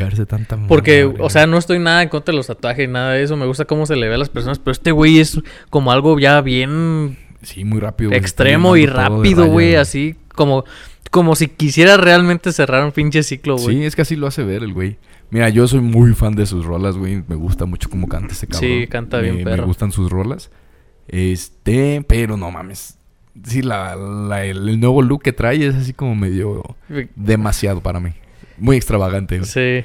Porque, 0.69 1.05
o 1.19 1.29
sea, 1.31 1.47
no 1.47 1.59
estoy 1.59 1.79
nada 1.79 2.03
en 2.03 2.09
contra 2.09 2.33
de 2.33 2.37
los 2.37 2.47
tatuajes, 2.47 2.89
nada 2.89 3.13
de 3.15 3.23
eso. 3.25 3.37
Me 3.37 3.47
gusta 3.47 3.65
cómo 3.65 3.85
se 3.87 3.97
le 3.97 4.09
ve 4.09 4.15
a 4.15 4.19
las 4.19 4.29
personas, 4.29 4.59
pero 4.59 4.73
este 4.73 4.93
güey 4.93 5.19
es 5.19 5.41
como 5.71 5.93
algo 5.93 6.19
ya 6.21 6.41
bien 6.41 7.17
Sí, 7.43 7.65
muy 7.65 7.81
rápido. 7.81 8.13
extremo 8.13 8.77
y 8.77 8.87
de 8.87 8.93
rápido, 8.93 9.47
güey, 9.47 9.75
así 9.75 10.17
como, 10.39 10.65
como 11.11 11.37
si 11.37 11.49
quisiera 11.49 11.99
realmente 11.99 12.53
cerrar 12.53 12.83
un 12.85 12.93
pinche 12.93 13.23
ciclo, 13.23 13.57
güey. 13.59 13.77
Sí, 13.77 13.85
es 13.85 13.95
que 13.95 14.03
así 14.03 14.17
lo 14.17 14.27
hace 14.27 14.43
ver 14.45 14.63
el 14.63 14.73
güey. 14.73 14.97
Mira, 15.31 15.51
yo 15.51 15.69
soy 15.69 15.81
muy 15.81 16.15
fan 16.15 16.35
de 16.35 16.47
sus 16.47 16.65
rolas, 16.65 16.97
güey. 16.97 17.23
Me 17.29 17.35
gusta 17.35 17.67
mucho 17.67 17.91
cómo 17.91 18.09
canta 18.09 18.33
ese 18.33 18.47
cabrón. 18.47 18.71
Sí, 18.71 18.87
canta 18.87 19.19
bien 19.21 19.37
me, 19.37 19.45
perro. 19.45 19.63
Me 19.63 19.67
gustan 19.67 19.93
sus 19.93 20.11
rolas. 20.11 20.51
Este, 21.09 22.03
pero 22.09 22.37
no 22.37 22.51
mames. 22.51 22.97
Sí, 23.45 23.63
la, 23.63 23.95
la- 23.97 24.45
el, 24.45 24.69
el 24.69 24.81
nuevo 24.81 25.03
look 25.03 25.23
que 25.23 25.33
trae 25.33 25.67
es 25.67 25.75
así 25.75 25.93
como 25.93 26.15
medio 26.15 26.77
demasiado 27.15 27.81
para 27.83 28.01
mí. 28.01 28.11
Muy 28.57 28.77
extravagante. 28.77 29.39
güey. 29.39 29.49
Sí. 29.49 29.85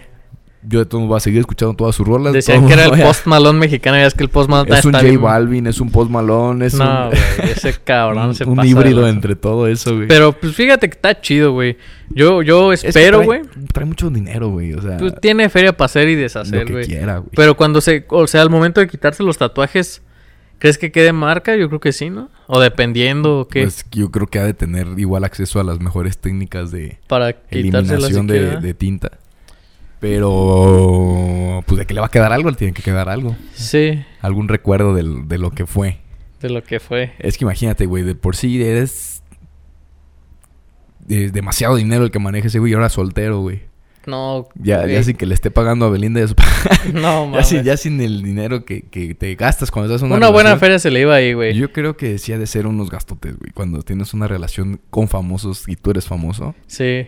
Yo 0.65 0.86
de 0.86 0.98
voy 0.98 1.17
a 1.17 1.20
seguir 1.20 1.39
escuchando 1.39 1.74
todas 1.75 1.96
sus 1.96 2.08
rolas. 2.08 2.34
de 2.34 2.38
Decían 2.38 2.65
que 2.65 2.74
era 2.74 2.86
el 2.86 3.01
Post 3.01 3.25
Malone 3.27 3.60
mexicano, 3.60 3.98
ya 3.98 4.05
es 4.05 4.13
que 4.13 4.24
el 4.24 4.29
Post 4.29 4.50
Malone 4.50 4.77
Es 4.77 4.86
un 4.86 4.93
J 4.93 5.17
Balvin, 5.20 5.67
es 5.67 5.79
un 5.82 5.89
Post 5.91 6.10
Malone, 6.10 6.65
es 6.65 6.74
No, 6.75 7.10
un, 7.10 7.13
ese 7.50 7.74
cabrón 7.84 8.29
un, 8.29 8.36
se 8.36 8.46
un 8.46 8.55
pasa 8.55 8.67
híbrido 8.67 9.08
entre 9.08 9.36
todo 9.36 9.67
eso, 9.67 9.96
güey. 9.96 10.08
Pero 10.08 10.32
pues 10.34 10.55
fíjate 10.55 10.88
que 10.89 10.96
está 10.96 11.20
chido, 11.20 11.51
güey. 11.51 11.77
Yo, 12.10 12.41
yo 12.41 12.72
Es 12.72 12.82
que 12.82 12.89
espero, 12.89 13.20
trae- 13.22 13.25
güey. 13.25 13.41
Trae 13.74 13.86
mucho 13.86 14.10
dinero, 14.10 14.50
güey. 14.50 14.74
O 14.74 14.82
sea, 14.82 14.98
Pues 14.98 15.13
tiene 15.20 15.50
feria 15.50 15.75
para 15.75 15.86
hacer 15.86 16.08
y 16.08 16.15
deshacer, 16.15 16.72
güey. 16.72 16.88
Pero 17.36 17.55
cuando 17.58 17.82
se, 17.82 18.05
o 18.10 18.27
sea, 18.27 18.41
al 18.41 18.50
momento 18.50 18.79
de 18.79 18.88
quitarse 18.88 19.24
los 19.24 19.38
tatuajes, 19.38 20.01
¿Crees 20.60 20.77
que 20.77 20.93
quede 20.93 21.12
marca? 21.12 21.58
Yo 21.58 21.67
creo 21.67 21.82
que 21.82 21.91
sí, 21.91 22.10
¿no? 22.10 22.29
O 22.48 22.62
dependiendo, 22.62 23.41
¿o 23.41 23.48
¿qué? 23.50 23.63
Pues 23.63 23.86
yo 23.91 24.12
creo 24.12 24.27
que 24.27 24.39
ha 24.39 24.46
de 24.46 24.53
tener 24.53 24.88
igual 24.98 25.25
acceso 25.25 25.60
a 25.60 25.63
las 25.65 25.82
mejores 25.82 26.20
técnicas 26.20 26.72
de 26.72 27.00
Para 27.08 27.36
eliminación 27.50 28.27
de 28.27 28.74
tinta. 28.74 29.12
Pero, 30.03 31.63
pues 31.65 31.79
de 31.79 31.86
que 31.86 31.93
le 31.93 32.00
va 32.01 32.07
a 32.07 32.12
quedar 32.12 32.33
algo, 32.33 32.50
le 32.50 32.55
tiene 32.57 32.74
que 32.74 32.81
quedar 32.83 33.07
algo. 33.10 33.36
Sí, 33.53 34.03
Algún 34.22 34.48
recuerdo 34.48 34.93
del- 34.93 35.27
de 35.27 35.38
lo 35.38 35.51
que 35.51 35.65
fue. 35.65 36.00
de 36.41 36.50
lo 36.50 36.62
que 36.63 36.79
fue. 36.81 37.13
Es 37.19 37.38
que 37.38 37.45
imagínate, 37.45 37.86
güey, 37.86 38.03
de 38.03 38.15
por 38.15 38.36
sí 38.36 38.62
eres... 38.62 39.24
Es 41.10 41.31
demasiado 41.33 41.75
dinero 41.77 42.03
el 42.03 42.12
que 42.12 42.19
maneja 42.19 42.48
ese 42.48 42.60
güey, 42.60 42.72
y 42.72 42.75
ahora 42.75 42.89
soltero, 42.89 43.39
güey. 43.39 43.62
No, 44.05 44.50
Ya, 44.55 44.81
güey. 44.81 44.93
ya 44.93 45.03
sin 45.03 45.15
que 45.15 45.25
le 45.25 45.33
esté 45.33 45.51
pagando 45.51 45.86
a 45.86 45.89
Belinda 45.89 46.19
eso. 46.22 46.36
No, 46.93 47.24
ya, 47.25 47.29
mames. 47.31 47.48
sin, 47.48 47.63
ya 47.63 47.77
sin 47.77 48.01
el 48.01 48.22
dinero 48.24 48.65
que, 48.65 48.81
que 48.81 49.15
te 49.15 49.36
gastas 49.36 49.72
cuando 49.72 49.93
estás 49.93 50.01
en 50.01 50.07
una, 50.07 50.17
Una 50.17 50.29
buena 50.29 50.57
feria 50.57 50.79
se 50.79 50.91
le 50.91 51.00
iba 51.01 51.15
ahí, 51.15 51.31
güey. 51.33 51.53
Yo 51.53 51.72
creo 51.72 51.95
que 51.95 52.17
ha 52.33 52.38
de 52.38 52.48
ser 52.48 52.67
unos 52.67 52.89
gastotes, 52.89 53.38
güey. 53.38 53.51
Cuando 53.53 53.81
tienes 53.83 54.13
una 54.13 54.27
relación 54.27 54.81
con 54.89 55.07
famosos 55.07 55.67
y 55.69 55.77
tú 55.77 55.91
eres 55.91 56.05
famoso. 56.05 56.53
Sí. 56.67 57.07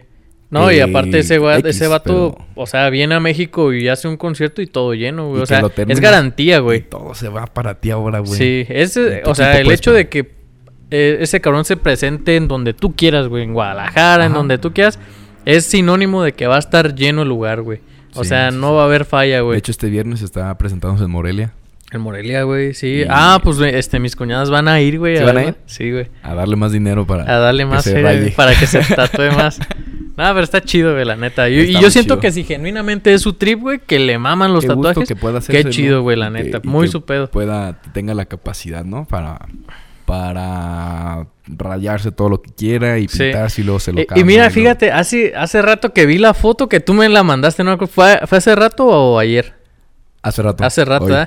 No, 0.60 0.72
y 0.72 0.76
Eh, 0.78 0.84
aparte 0.84 1.20
ese, 1.20 1.36
X, 1.36 1.66
ese 1.66 1.88
vato, 1.88 2.36
pero- 2.38 2.48
o 2.56 2.66
sea, 2.66 2.90
viene 2.90 3.16
a 3.16 3.20
México 3.20 3.74
y 3.74 3.88
hace 3.88 4.08
un 4.08 4.18
concierto 4.18 4.62
y 4.62 4.68
todo 4.68 4.94
lleno, 4.94 5.28
güey. 5.30 5.40
O 5.42 5.44
que 5.44 5.48
sea, 5.48 5.64
es 5.88 6.00
garantía, 6.00 6.58
Y 6.58 6.60
güey. 6.60 6.82
todo 6.82 7.14
se 7.14 7.30
va 7.30 7.46
para 7.48 7.76
ti 7.80 7.92
ahora, 7.92 8.20
güey. 8.20 8.34
Sí, 8.38 8.66
ese, 8.70 9.22
o 9.26 9.36
sea, 9.36 9.60
el 9.60 9.72
hecho 9.72 9.92
de 9.94 10.08
que 10.10 10.34
eh, 10.92 11.18
ese 11.22 11.42
cabrón 11.42 11.66
se 11.66 11.78
presente 11.78 12.36
en 12.36 12.48
donde 12.48 12.74
tú 12.74 12.96
quieras, 12.96 13.28
güey, 13.28 13.44
en 13.44 13.54
Guadalajara, 13.54 14.26
en 14.28 14.34
donde 14.34 14.58
tú 14.60 14.72
quieras, 14.72 15.00
es 15.44 15.66
sinónimo 15.66 16.24
de 16.24 16.34
que 16.34 16.46
va 16.48 16.56
a 16.58 16.60
estar 16.60 16.94
lleno 16.96 17.24
el 17.24 17.28
lugar, 17.28 17.62
güey. 17.64 17.80
O 18.14 18.24
Sí, 18.24 18.30
sea, 18.30 18.52
sí, 18.52 18.58
no 18.58 18.70
sí. 18.70 18.74
va 18.76 18.82
a 18.84 18.86
haber 18.86 19.04
falla, 19.06 19.38
De 19.38 19.42
güey. 19.42 19.58
hecho, 19.58 19.72
este 19.72 19.90
viernes 19.90 20.22
está 20.22 20.56
presentándose 20.58 21.04
en 21.06 21.12
Morelia 21.12 21.54
En 21.92 22.02
Morelia, 22.02 22.44
güey, 22.44 22.74
sí. 22.74 23.02
Y- 23.02 23.06
Ah, 23.10 23.40
pues 23.44 23.60
este, 23.60 24.00
mis 24.00 24.16
cuñadas 24.16 24.50
van 24.50 24.68
a 24.68 24.80
ir, 24.82 25.00
güey. 25.00 25.18
¿Sí 25.18 25.24
van 25.24 25.38
a 25.38 25.44
ir? 25.44 25.56
Sí, 25.66 25.92
güey. 25.92 26.08
a 26.24 26.34
darle 26.34 26.56
más 26.56 26.72
dinero 26.72 27.06
para 27.06 27.24
A 27.24 27.40
darle 27.40 27.64
que 27.64 27.68
más 27.70 27.84
se 27.84 27.92
feria, 27.94 28.10
raye. 28.10 28.20
güey, 28.22 28.32
para 28.34 28.54
que 28.58 28.66
se 28.68 28.80
tatúe 28.96 29.32
más. 29.36 29.60
No, 30.18 30.24
pero 30.34 30.40
está 30.42 30.62
chido, 30.62 30.94
güey, 30.94 31.04
la 31.06 31.16
neta. 31.18 31.50
Y 31.50 31.74
yo 31.74 31.92
siento 31.92 32.14
chido. 32.16 32.20
que 32.22 32.32
si 32.32 32.44
genuinamente 32.46 33.14
es 33.14 33.22
su 33.22 33.34
trip, 33.34 33.60
güey, 33.60 33.80
que 33.80 34.00
le 34.00 34.18
maman 34.18 34.54
los 34.54 34.64
Qué 34.64 34.74
gusto 34.74 34.90
tatuajes. 34.90 35.08
que 35.10 35.16
pueda 35.16 35.42
qué 35.42 35.70
chido, 35.70 36.04
güey, 36.04 36.16
la 36.18 36.28
que- 36.32 36.44
neta. 36.44 36.62
Muy 36.64 36.88
su 36.88 37.04
pedo. 37.04 37.30
Pueda, 37.30 37.82
tenga 37.94 38.14
la 38.14 38.26
capacidad, 38.26 38.86
¿no? 38.86 39.06
Para, 39.06 39.40
para 40.06 41.28
rayarse 41.48 42.12
todo 42.12 42.30
lo 42.30 42.42
que 42.42 42.52
quiera 42.54 42.98
y 42.98 43.08
Sí. 43.08 43.20
pintarse 43.20 43.62
y 43.62 43.64
luego 43.66 43.80
se 43.80 43.92
lo 43.92 44.00
Eh, 44.00 44.04
y 44.04 44.06
cambia, 44.06 44.26
mira, 44.26 44.50
fíjate, 44.50 44.92
hace, 44.92 45.34
hace 45.36 45.62
rato 45.62 45.94
que 45.94 46.06
vi 46.06 46.18
la 46.18 46.34
foto 46.34 46.70
que 46.70 46.80
tú 46.80 46.94
me 46.94 47.10
la 47.10 47.24
mandaste, 47.24 47.64
¿no? 47.64 47.78
¿Fue, 47.88 48.20
fue 48.26 48.38
hace 48.38 48.56
rato 48.56 48.86
o 48.86 49.20
ayer? 49.20 49.54
Hace 50.22 50.42
rato. 50.42 50.64
Hace 50.64 50.86
rato, 50.86 51.06
hoy. 51.06 51.26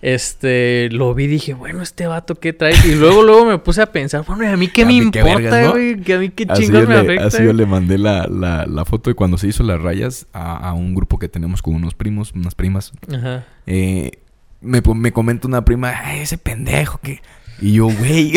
Este, 0.00 0.88
lo 0.92 1.12
vi 1.14 1.24
y 1.24 1.26
dije, 1.26 1.54
bueno, 1.54 1.82
este 1.82 2.06
vato, 2.06 2.36
¿qué 2.36 2.52
trae? 2.52 2.72
Y 2.86 2.94
luego, 2.94 3.22
luego 3.22 3.44
me 3.46 3.58
puse 3.58 3.82
a 3.82 3.86
pensar, 3.92 4.24
bueno, 4.26 4.44
¿y 4.44 4.46
a 4.46 4.56
mí 4.56 4.68
qué 4.68 4.82
A 4.84 4.86
me 4.86 4.92
mí 4.92 4.98
importa, 4.98 5.62
¿no? 5.62 5.70
güey? 5.72 6.00
Que 6.00 6.14
a 6.14 6.18
mí 6.18 6.28
qué 6.30 6.46
chingos 6.46 6.86
me 6.86 6.94
le, 6.94 7.00
afecta. 7.00 7.26
así 7.26 7.38
yo 7.38 7.44
güey? 7.46 7.56
le 7.56 7.66
mandé 7.66 7.98
la, 7.98 8.26
la, 8.28 8.64
la 8.66 8.84
foto 8.84 9.10
de 9.10 9.14
cuando 9.14 9.38
se 9.38 9.48
hizo 9.48 9.62
las 9.64 9.80
rayas 9.80 10.26
a, 10.32 10.56
a 10.68 10.72
un 10.72 10.94
grupo 10.94 11.18
que 11.18 11.28
tenemos 11.28 11.62
con 11.62 11.74
unos 11.74 11.94
primos, 11.94 12.32
unas 12.32 12.54
primas. 12.54 12.92
Ajá. 13.12 13.44
Eh, 13.66 14.12
me, 14.60 14.80
me 14.94 15.12
comenta 15.12 15.46
una 15.48 15.64
prima, 15.64 15.92
"Ay, 16.04 16.20
ese 16.20 16.38
pendejo 16.38 16.98
que... 17.02 17.20
Y 17.60 17.72
yo, 17.74 17.86
güey, 17.88 18.34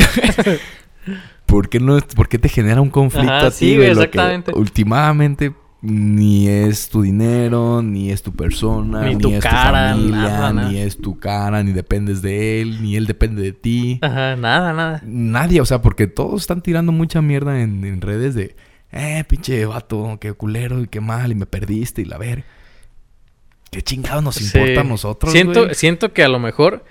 ¿por 1.45 1.69
qué, 1.69 1.79
no, 1.79 1.99
¿por 2.15 2.27
qué 2.27 2.39
te 2.39 2.49
genera 2.49 2.81
un 2.81 2.89
conflicto 2.89 3.31
Ajá, 3.31 3.47
a 3.47 3.51
ti? 3.51 3.57
sí, 3.57 3.75
güey, 3.75 3.89
exactamente. 3.89 4.51
últimamente 4.55 5.53
ni 5.81 6.47
es 6.47 6.89
tu 6.89 7.01
dinero, 7.01 7.81
ni 7.81 8.11
es 8.11 8.21
tu 8.21 8.31
persona, 8.33 9.01
Ni 9.03 9.15
ni, 9.15 9.21
tu 9.21 9.29
es 9.31 9.41
cara, 9.43 9.93
tu 9.93 9.97
familia, 9.99 10.17
nada, 10.21 10.53
nada. 10.53 10.69
ni 10.69 10.77
es 10.77 10.97
tu 10.97 11.17
cara, 11.19 11.63
ni 11.63 11.71
dependes 11.71 12.21
de 12.21 12.61
él, 12.61 12.81
ni 12.83 12.95
él 12.95 13.07
depende 13.07 13.41
de 13.41 13.51
ti. 13.53 13.97
Ajá, 14.01 14.35
nada, 14.35 14.73
nada. 14.73 15.01
Nadie, 15.05 15.59
o 15.59 15.65
sea, 15.65 15.81
porque 15.81 16.05
todos 16.07 16.41
están 16.41 16.61
tirando 16.61 16.91
mucha 16.91 17.21
mierda 17.21 17.61
en, 17.61 17.83
en 17.83 17.99
redes 18.01 18.35
de, 18.35 18.55
eh, 18.91 19.23
pinche 19.27 19.65
vato, 19.65 20.17
qué 20.21 20.33
culero 20.33 20.81
y 20.81 20.87
qué 20.87 21.01
mal, 21.01 21.31
y 21.31 21.35
me 21.35 21.45
perdiste 21.47 22.01
y 22.01 22.05
la 22.05 22.17
ver. 22.19 22.43
¿Qué 23.71 23.81
chingado 23.81 24.21
nos 24.21 24.35
Sí. 24.35 24.45
importa 24.45 24.81
a 24.81 24.83
nosotros, 24.83 25.31
Siento, 25.31 25.63
güey? 25.63 25.75
siento 25.75 26.13
que 26.13 26.23
a 26.23 26.27
lo 26.27 26.39
mejor 26.39 26.83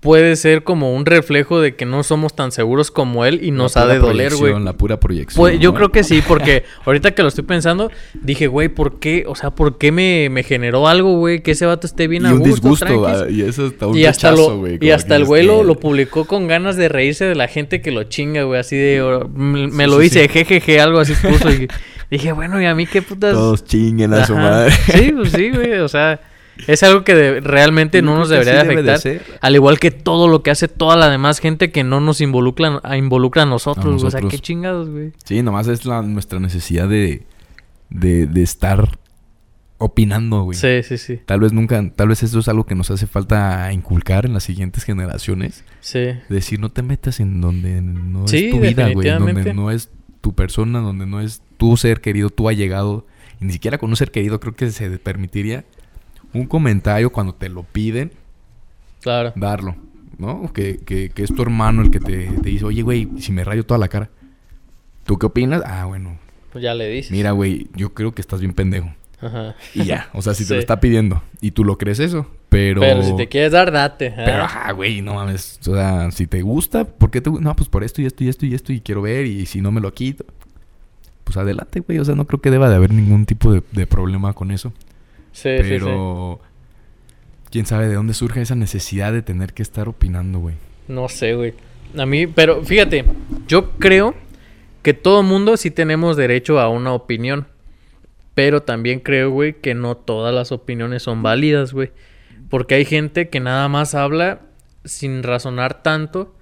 puede 0.00 0.36
ser 0.36 0.62
como 0.62 0.94
un 0.94 1.06
reflejo 1.06 1.60
de 1.60 1.74
que 1.74 1.84
no 1.84 2.04
somos 2.04 2.34
tan 2.36 2.52
seguros 2.52 2.92
como 2.92 3.24
él 3.24 3.40
y 3.42 3.50
nos 3.50 3.76
ha 3.76 3.84
de 3.86 3.98
doler, 3.98 4.34
güey. 4.36 4.58
La 4.62 4.72
pura 4.72 5.00
proyección. 5.00 5.40
Pues, 5.40 5.58
yo 5.58 5.70
¿no? 5.72 5.76
creo 5.76 5.88
que 5.90 6.04
sí, 6.04 6.22
porque 6.26 6.62
ahorita 6.86 7.10
que 7.12 7.22
lo 7.22 7.28
estoy 7.28 7.44
pensando, 7.44 7.90
dije, 8.14 8.46
güey, 8.46 8.68
¿por 8.68 9.00
qué? 9.00 9.24
O 9.26 9.34
sea, 9.34 9.50
¿por 9.50 9.76
qué 9.76 9.90
me, 9.90 10.28
me 10.30 10.44
generó 10.44 10.86
algo, 10.86 11.16
güey? 11.18 11.42
Que 11.42 11.50
ese 11.50 11.66
vato 11.66 11.86
esté 11.86 12.06
bien 12.06 12.22
Y 12.24 12.26
a 12.26 12.32
un 12.32 12.38
gusto, 12.38 12.54
disgusto, 12.54 13.06
ah, 13.06 13.26
y 13.28 13.42
eso 13.42 13.66
está 13.66 13.88
un 13.88 13.98
y 13.98 14.04
hasta, 14.04 14.30
rechazo, 14.30 14.50
lo, 14.50 14.58
güey, 14.58 14.78
y 14.80 14.90
hasta 14.90 15.16
el 15.16 15.24
güey 15.24 15.44
lo, 15.44 15.64
lo 15.64 15.74
publicó 15.80 16.26
con 16.26 16.46
ganas 16.46 16.76
de 16.76 16.88
reírse 16.88 17.24
de 17.24 17.34
la 17.34 17.48
gente 17.48 17.80
que 17.82 17.90
lo 17.90 18.04
chinga, 18.04 18.44
güey. 18.44 18.60
Así 18.60 18.76
de, 18.76 19.02
o- 19.02 19.28
me, 19.28 19.66
me 19.66 19.84
Sí, 19.84 19.90
lo 19.90 20.00
sí, 20.00 20.06
hice, 20.06 20.22
sí. 20.22 20.28
jejeje, 20.28 20.80
algo 20.80 21.00
así 21.00 21.14
puso. 21.14 21.50
Y 21.50 21.66
dije, 22.10 22.30
bueno, 22.32 22.62
¿y 22.62 22.66
a 22.66 22.74
mí 22.76 22.86
qué 22.86 23.02
putas? 23.02 23.34
Todos 23.34 23.64
chinguen 23.64 24.14
a 24.14 24.24
su 24.24 24.36
madre. 24.36 24.70
Sí, 24.70 25.12
pues 25.12 25.32
sí, 25.32 25.50
güey. 25.50 25.72
O 25.80 25.88
sea, 25.88 26.20
es 26.66 26.82
algo 26.82 27.04
que 27.04 27.14
de- 27.14 27.40
realmente 27.40 28.02
no 28.02 28.16
nos 28.16 28.28
debería 28.28 28.54
de 28.54 28.58
así 28.60 28.68
debe 28.68 28.82
de 28.82 28.92
afectar. 28.92 29.38
al 29.40 29.54
igual 29.54 29.78
que 29.78 29.90
todo 29.90 30.28
lo 30.28 30.42
que 30.42 30.50
hace 30.50 30.68
toda 30.68 30.96
la 30.96 31.08
demás 31.08 31.38
gente 31.38 31.70
que 31.70 31.84
no 31.84 32.00
nos 32.00 32.20
involucra, 32.20 32.80
involucra 32.96 33.42
a 33.42 33.46
nosotros. 33.46 34.02
A. 34.02 34.06
O 34.06 34.10
sea, 34.10 34.20
qué 34.22 34.38
chingados, 34.38 34.88
güey. 34.90 35.12
Sí, 35.24 35.42
nomás 35.42 35.68
es 35.68 35.84
la, 35.86 36.02
nuestra 36.02 36.40
necesidad 36.40 36.88
de, 36.88 37.22
de, 37.90 38.26
de 38.26 38.42
estar 38.42 38.98
opinando, 39.80 40.42
güey. 40.42 40.58
Sí, 40.58 40.82
sí, 40.82 40.98
sí. 40.98 41.20
Tal 41.24 41.40
vez 41.40 41.52
nunca, 41.52 41.82
tal 41.94 42.08
vez 42.08 42.22
eso 42.22 42.40
es 42.40 42.48
algo 42.48 42.64
que 42.66 42.74
nos 42.74 42.90
hace 42.90 43.06
falta 43.06 43.72
inculcar 43.72 44.26
en 44.26 44.34
las 44.34 44.42
siguientes 44.42 44.82
generaciones. 44.84 45.64
Sí. 45.80 46.08
Decir, 46.28 46.58
no 46.58 46.70
te 46.70 46.82
metas 46.82 47.20
en 47.20 47.40
donde 47.40 47.80
no 47.80 48.26
Sí, 48.26 48.46
es 48.46 48.50
tu 48.50 48.60
vida, 48.60 48.88
güey. 48.90 49.08
Donde 49.08 49.54
no 49.54 49.70
es 49.70 49.90
tu 50.20 50.34
persona, 50.34 50.80
donde 50.80 51.06
no 51.06 51.20
es 51.20 51.42
tu 51.56 51.76
ser 51.76 52.00
querido, 52.00 52.28
tu 52.30 52.48
allegado. 52.48 53.06
Y 53.40 53.44
ni 53.44 53.52
siquiera 53.52 53.78
con 53.78 53.90
un 53.90 53.96
ser 53.96 54.10
querido 54.10 54.40
creo 54.40 54.56
que 54.56 54.70
se 54.72 54.90
permitiría 54.98 55.64
un 56.34 56.46
comentario 56.46 57.10
cuando 57.10 57.34
te 57.34 57.48
lo 57.48 57.62
piden, 57.62 58.12
Claro. 59.00 59.32
darlo. 59.36 59.76
¿No? 60.18 60.52
Que, 60.52 60.78
que, 60.78 61.10
que 61.10 61.22
es 61.22 61.32
tu 61.32 61.42
hermano 61.42 61.80
el 61.82 61.90
que 61.92 62.00
te, 62.00 62.26
te 62.26 62.48
dice, 62.48 62.64
oye, 62.64 62.82
güey, 62.82 63.08
si 63.18 63.30
me 63.30 63.44
rayo 63.44 63.64
toda 63.64 63.78
la 63.78 63.86
cara. 63.88 64.10
¿Tú 65.04 65.16
qué 65.16 65.26
opinas? 65.26 65.62
Ah, 65.64 65.84
bueno. 65.84 66.18
Pues 66.52 66.64
ya 66.64 66.74
le 66.74 66.88
dices. 66.88 67.12
Mira, 67.12 67.30
güey, 67.30 67.68
yo 67.76 67.94
creo 67.94 68.12
que 68.12 68.20
estás 68.20 68.40
bien 68.40 68.52
pendejo. 68.52 68.92
Ajá. 69.20 69.54
Y 69.74 69.84
ya. 69.84 70.10
O 70.12 70.20
sea, 70.22 70.34
si 70.34 70.42
Sí. 70.44 70.48
te 70.48 70.54
lo 70.54 70.60
está 70.60 70.80
pidiendo 70.80 71.22
y 71.40 71.52
tú 71.52 71.64
lo 71.64 71.78
crees 71.78 72.00
eso. 72.00 72.26
Pero... 72.48 72.80
Pero 72.80 73.02
si 73.04 73.14
te 73.16 73.28
quieres 73.28 73.52
dar, 73.52 73.70
date. 73.70 74.08
¿ah? 74.08 74.22
Pero, 74.24 74.42
ajá, 74.42 74.72
güey, 74.72 75.02
no 75.02 75.14
mames. 75.14 75.60
O 75.68 75.74
sea, 75.74 76.10
si 76.10 76.26
te 76.26 76.42
gusta, 76.42 76.84
¿por 76.84 77.10
qué 77.12 77.20
te 77.20 77.30
No, 77.30 77.54
pues 77.54 77.68
por 77.68 77.84
esto 77.84 78.02
y 78.02 78.06
esto 78.06 78.24
y 78.24 78.28
esto 78.28 78.44
y 78.46 78.54
esto 78.54 78.72
y 78.72 78.80
quiero 78.80 79.02
ver 79.02 79.24
y 79.26 79.46
si 79.46 79.60
no 79.60 79.70
me 79.70 79.80
lo 79.80 79.94
quito. 79.94 80.24
Pues 81.22 81.36
adelante, 81.36 81.78
güey. 81.80 82.00
O 82.00 82.04
sea, 82.04 82.16
no 82.16 82.26
creo 82.26 82.40
que 82.40 82.50
deba 82.50 82.68
de 82.68 82.74
haber 82.76 82.92
ningún 82.92 83.24
tipo 83.24 83.52
de, 83.52 83.62
de 83.70 83.86
problema 83.86 84.32
con 84.32 84.50
eso. 84.50 84.72
Sí, 85.42 85.56
sí, 85.58 85.62
sí. 85.64 85.68
Pero... 85.70 86.40
¿Quién 87.50 87.64
sabe 87.64 87.88
de 87.88 87.94
dónde 87.94 88.12
surge 88.12 88.42
esa 88.42 88.54
necesidad 88.54 89.12
de 89.12 89.22
tener 89.22 89.54
que 89.54 89.62
estar 89.62 89.88
opinando, 89.88 90.38
güey? 90.38 90.56
No 90.86 91.08
sé, 91.08 91.34
güey. 91.34 91.54
A 91.96 92.04
mí, 92.04 92.26
pero 92.26 92.62
fíjate, 92.62 93.04
yo 93.46 93.70
creo 93.78 94.14
que 94.82 94.92
todo 94.92 95.22
mundo 95.22 95.56
sí 95.56 95.70
tenemos 95.70 96.16
derecho 96.18 96.60
a 96.60 96.68
una 96.68 96.92
opinión. 96.92 97.46
Pero 98.34 98.62
también 98.62 99.00
creo, 99.00 99.30
güey, 99.30 99.54
que 99.54 99.74
no 99.74 99.96
todas 99.96 100.32
las 100.34 100.52
opiniones 100.52 101.02
son 101.02 101.22
válidas, 101.22 101.72
güey. 101.72 101.90
Porque 102.50 102.74
hay 102.76 102.84
gente 102.84 103.28
que 103.30 103.40
nada 103.40 103.66
más 103.68 103.94
habla 103.94 104.40
sin 104.84 105.22
razonar 105.22 105.82
tanto 105.82 106.34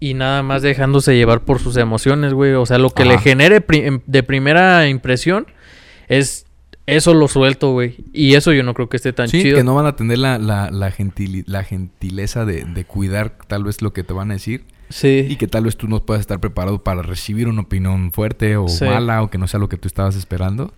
y 0.00 0.14
nada 0.14 0.42
más 0.42 0.62
dejándose 0.62 1.14
llevar 1.16 1.40
por 1.40 1.58
sus 1.58 1.76
emociones, 1.76 2.32
güey. 2.32 2.52
O 2.54 2.64
sea, 2.66 2.78
lo 2.78 2.90
que 2.90 3.04
le 3.04 3.18
genere 3.18 3.60
pri- 3.60 3.84
em- 3.84 4.00
de 4.06 4.22
primera 4.22 4.88
impresión 4.88 5.46
es 6.08 6.45
eso 6.86 7.14
lo 7.14 7.28
suelto, 7.28 7.72
güey. 7.72 7.96
Y 8.12 8.34
eso 8.34 8.52
yo 8.52 8.62
no 8.62 8.72
creo 8.74 8.88
que 8.88 8.96
esté 8.96 9.12
tan 9.12 9.28
sí, 9.28 9.42
chido. 9.42 9.56
que 9.58 9.64
no 9.64 9.74
van 9.74 9.86
a 9.86 9.96
tener 9.96 10.18
la, 10.18 10.38
la, 10.38 10.70
la, 10.70 10.90
gentili- 10.92 11.44
la 11.46 11.64
gentileza 11.64 12.44
de, 12.44 12.64
de 12.64 12.84
cuidar 12.84 13.36
tal 13.48 13.64
vez 13.64 13.82
lo 13.82 13.92
que 13.92 14.04
te 14.04 14.12
van 14.12 14.30
a 14.30 14.34
decir. 14.34 14.64
Sí. 14.88 15.26
Y 15.28 15.34
que 15.36 15.48
tal 15.48 15.64
vez 15.64 15.76
tú 15.76 15.88
no 15.88 16.04
puedas 16.04 16.20
estar 16.20 16.38
preparado 16.38 16.82
para 16.84 17.02
recibir 17.02 17.48
una 17.48 17.62
opinión 17.62 18.12
fuerte 18.12 18.56
o 18.56 18.68
Sí. 18.68 18.84
mala 18.84 19.22
o 19.22 19.30
que 19.30 19.38
no 19.38 19.48
sea 19.48 19.58
lo 19.58 19.68
que 19.68 19.76
tú 19.76 19.88
estabas 19.88 20.14
esperando. 20.16 20.72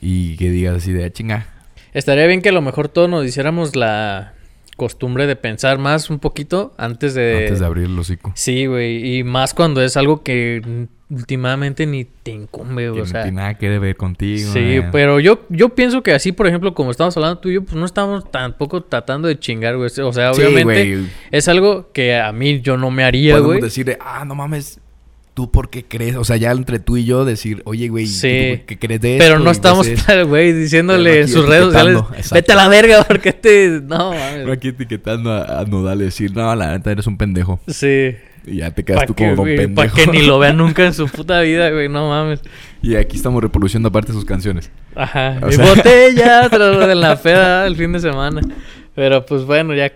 Y 0.00 0.36
que 0.36 0.50
digas 0.50 0.76
así 0.78 0.92
de 0.92 1.04
"Ah, 1.04 1.10
chinga. 1.12 1.46
Estaría 1.94 2.26
bien 2.26 2.42
que 2.42 2.48
a 2.48 2.52
lo 2.52 2.62
mejor 2.62 2.88
todos 2.88 3.08
nos 3.08 3.24
hiciéramos 3.24 3.76
la 3.76 4.34
costumbre 4.82 5.28
de 5.28 5.36
pensar 5.36 5.78
más 5.78 6.10
un 6.10 6.18
poquito 6.18 6.74
antes 6.76 7.14
de... 7.14 7.44
Antes 7.44 7.60
de 7.60 7.66
abrir 7.66 7.84
el 7.84 7.96
hocico. 7.96 8.32
Sí, 8.34 8.66
güey. 8.66 9.18
Y 9.18 9.22
más 9.22 9.54
cuando 9.54 9.80
es 9.80 9.96
algo 9.96 10.24
que 10.24 10.88
últimamente 11.08 11.86
ni 11.86 12.04
te 12.04 12.32
incumbe, 12.32 12.88
güey. 12.88 13.02
O 13.02 13.04
no 13.04 13.08
sea, 13.08 13.22
tiene 13.22 13.36
nada 13.36 13.54
que 13.54 13.78
ver 13.78 13.96
contigo. 13.96 14.52
sí, 14.52 14.80
man. 14.80 14.88
pero 14.90 15.20
yo, 15.20 15.46
yo 15.50 15.68
pienso 15.68 16.02
que 16.02 16.12
así, 16.12 16.32
por 16.32 16.48
ejemplo, 16.48 16.74
como 16.74 16.90
estamos 16.90 17.16
hablando 17.16 17.38
tú 17.38 17.48
y 17.48 17.54
yo, 17.54 17.62
pues 17.62 17.76
no 17.76 17.86
estamos 17.86 18.28
tampoco 18.28 18.82
tratando 18.82 19.28
de 19.28 19.38
chingar, 19.38 19.76
güey. 19.76 19.88
O 20.00 20.12
sea, 20.12 20.32
obviamente 20.32 21.04
es 21.30 21.46
algo 21.46 21.92
que 21.92 22.18
a 22.18 22.32
mí 22.32 22.60
yo 22.60 22.76
no 22.76 22.90
me 22.90 23.04
haría, 23.04 23.34
Podemos 23.34 23.50
güey. 23.52 23.60
decir, 23.60 23.86
de, 23.86 23.98
ah, 24.00 24.24
no 24.24 24.34
mames. 24.34 24.80
¿Tú 25.34 25.50
por 25.50 25.70
qué 25.70 25.84
crees? 25.84 26.16
O 26.16 26.24
sea, 26.24 26.36
ya 26.36 26.50
entre 26.52 26.78
tú 26.78 26.96
y 26.96 27.04
yo 27.04 27.24
decir, 27.24 27.62
oye, 27.64 27.88
güey, 27.88 28.06
Sí. 28.06 28.56
¿tú 28.60 28.66
¿qué 28.66 28.78
crees 28.78 29.00
de 29.00 29.16
esto? 29.16 29.24
Pero 29.24 29.38
no 29.38 29.50
estamos, 29.50 29.88
güey, 30.28 30.52
diciéndole 30.52 31.20
en 31.22 31.28
sus 31.28 31.46
redes 31.48 31.64
sociales, 31.64 31.96
exacto. 32.16 32.34
vete 32.34 32.52
a 32.52 32.56
la 32.56 32.68
verga 32.68 33.04
porque 33.04 33.32
te... 33.32 33.80
No, 33.82 34.10
mames. 34.12 34.48
Aquí 34.50 34.68
etiquetando 34.68 35.32
a, 35.32 35.60
a 35.60 35.64
Nodal 35.64 36.02
y 36.02 36.04
decir, 36.04 36.34
no, 36.34 36.54
la 36.54 36.72
neta 36.72 36.90
eres 36.92 37.06
un 37.06 37.16
pendejo. 37.16 37.60
Sí. 37.68 38.14
Y 38.44 38.56
ya 38.56 38.72
te 38.72 38.84
quedas 38.84 38.98
Para 39.02 39.06
tú 39.06 39.14
que, 39.14 39.24
como 39.24 39.36
don 39.36 39.44
pendejo. 39.56 39.74
pa' 39.74 39.88
que 39.94 40.06
ni 40.08 40.22
lo 40.26 40.38
vean 40.38 40.56
nunca 40.58 40.84
en 40.84 40.92
su 40.94 41.06
puta 41.08 41.40
vida, 41.42 41.70
güey, 41.70 41.88
no 41.88 42.08
mames. 42.08 42.40
y 42.82 42.96
aquí 42.96 43.16
estamos 43.16 43.40
reproduciendo 43.42 43.88
aparte 43.88 44.12
sus 44.12 44.24
canciones. 44.24 44.70
Ajá. 44.96 45.38
O 45.42 45.46
Mi 45.46 45.52
sea- 45.54 45.64
botella 45.66 46.48
tras 46.50 46.86
de 46.88 46.94
la 46.96 47.16
peda 47.20 47.66
el 47.66 47.76
fin 47.76 47.92
de 47.92 48.00
semana. 48.00 48.40
Pero 48.94 49.24
pues 49.24 49.44
bueno, 49.44 49.74
ya 49.74 49.90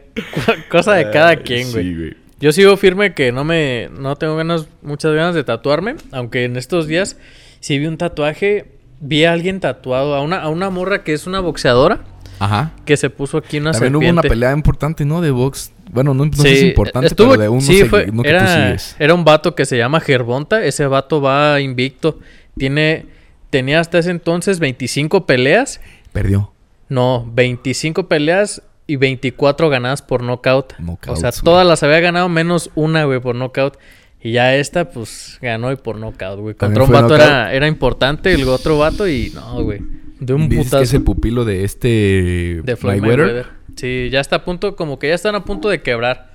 cosa 0.70 0.94
de 0.94 1.10
cada 1.10 1.36
quien, 1.36 1.70
güey. 1.72 1.84
Sí, 1.84 1.94
güey. 1.94 2.16
Yo 2.40 2.52
sigo 2.52 2.76
firme 2.76 3.14
que 3.14 3.32
no 3.32 3.44
me 3.44 3.88
no 3.98 4.16
tengo 4.16 4.36
ganas 4.36 4.66
muchas 4.82 5.12
ganas 5.14 5.34
de 5.34 5.44
tatuarme, 5.44 5.96
aunque 6.12 6.44
en 6.44 6.56
estos 6.56 6.86
días 6.86 7.16
sí 7.60 7.78
vi 7.78 7.86
un 7.86 7.96
tatuaje, 7.96 8.66
vi 9.00 9.24
a 9.24 9.32
alguien 9.32 9.60
tatuado 9.60 10.14
a 10.14 10.20
una 10.22 10.42
a 10.42 10.48
una 10.48 10.68
morra 10.70 11.02
que 11.02 11.14
es 11.14 11.26
una 11.26 11.40
boxeadora 11.40 12.00
Ajá. 12.38 12.72
que 12.84 12.96
se 12.98 13.08
puso 13.08 13.38
aquí 13.38 13.56
una 13.58 13.72
También 13.72 13.92
serpiente. 13.92 14.06
hubo 14.06 14.20
una 14.20 14.22
pelea 14.28 14.52
importante, 14.52 15.04
¿no? 15.06 15.20
De 15.22 15.30
box. 15.30 15.72
Bueno, 15.90 16.12
no, 16.12 16.24
Sí, 16.34 16.66
importante, 16.68 17.06
estuvo- 17.06 17.30
pero 17.30 17.42
de 17.42 17.48
uno, 17.48 17.60
sí, 17.62 17.80
segui- 17.82 17.88
fue- 17.88 18.10
uno 18.10 18.22
que 18.22 18.28
tú 18.28 18.34
era, 18.34 18.66
sigues. 18.66 18.96
era 18.98 19.14
un 19.14 19.24
vato 19.24 19.54
que 19.54 19.64
se 19.64 19.78
llama 19.78 20.00
Gervonta. 20.00 20.62
Ese 20.64 20.86
vato 20.86 21.22
va 21.22 21.60
invicto. 21.60 22.18
Tiene, 22.58 23.06
tenía 23.50 23.80
hasta 23.80 23.98
ese 23.98 24.10
entonces 24.10 24.58
25 24.58 25.24
peleas. 25.26 25.80
Perdió. 26.12 26.52
No, 26.90 27.24
25 27.32 28.08
peleas 28.08 28.62
y 28.86 28.96
24 28.96 29.68
ganadas 29.68 30.02
por 30.02 30.22
knockout. 30.22 30.74
o 31.08 31.16
sea, 31.16 31.30
güey. 31.30 31.42
todas 31.42 31.66
las 31.66 31.82
había 31.82 32.00
ganado 32.00 32.28
menos 32.28 32.70
una, 32.74 33.04
güey, 33.04 33.20
por 33.20 33.34
knockout. 33.34 33.78
Y 34.22 34.32
ya 34.32 34.56
esta, 34.56 34.90
pues, 34.90 35.38
ganó 35.40 35.70
y 35.72 35.76
por 35.76 35.98
knockout, 35.98 36.40
güey. 36.40 36.54
Contra 36.54 36.82
¿También 36.84 37.04
un 37.04 37.08
vato 37.10 37.14
era, 37.14 37.52
era 37.52 37.66
importante, 37.68 38.32
el 38.32 38.48
otro 38.48 38.78
vato, 38.78 39.06
y 39.06 39.30
no, 39.34 39.62
güey. 39.62 39.80
De 40.18 40.32
un 40.32 40.48
Dices 40.48 40.64
putazo. 40.66 40.78
que 40.78 40.84
es 40.84 40.94
el 40.94 41.02
pupilo 41.02 41.44
de 41.44 41.64
este 41.64 42.60
De 42.64 42.76
Floyd 42.76 43.00
Mayweather. 43.00 43.26
Mayweather. 43.26 43.46
Sí, 43.76 44.08
ya 44.10 44.20
está 44.20 44.36
a 44.36 44.44
punto, 44.44 44.74
como 44.74 44.98
que 44.98 45.08
ya 45.08 45.14
están 45.14 45.34
a 45.34 45.44
punto 45.44 45.68
de 45.68 45.82
quebrar. 45.82 46.32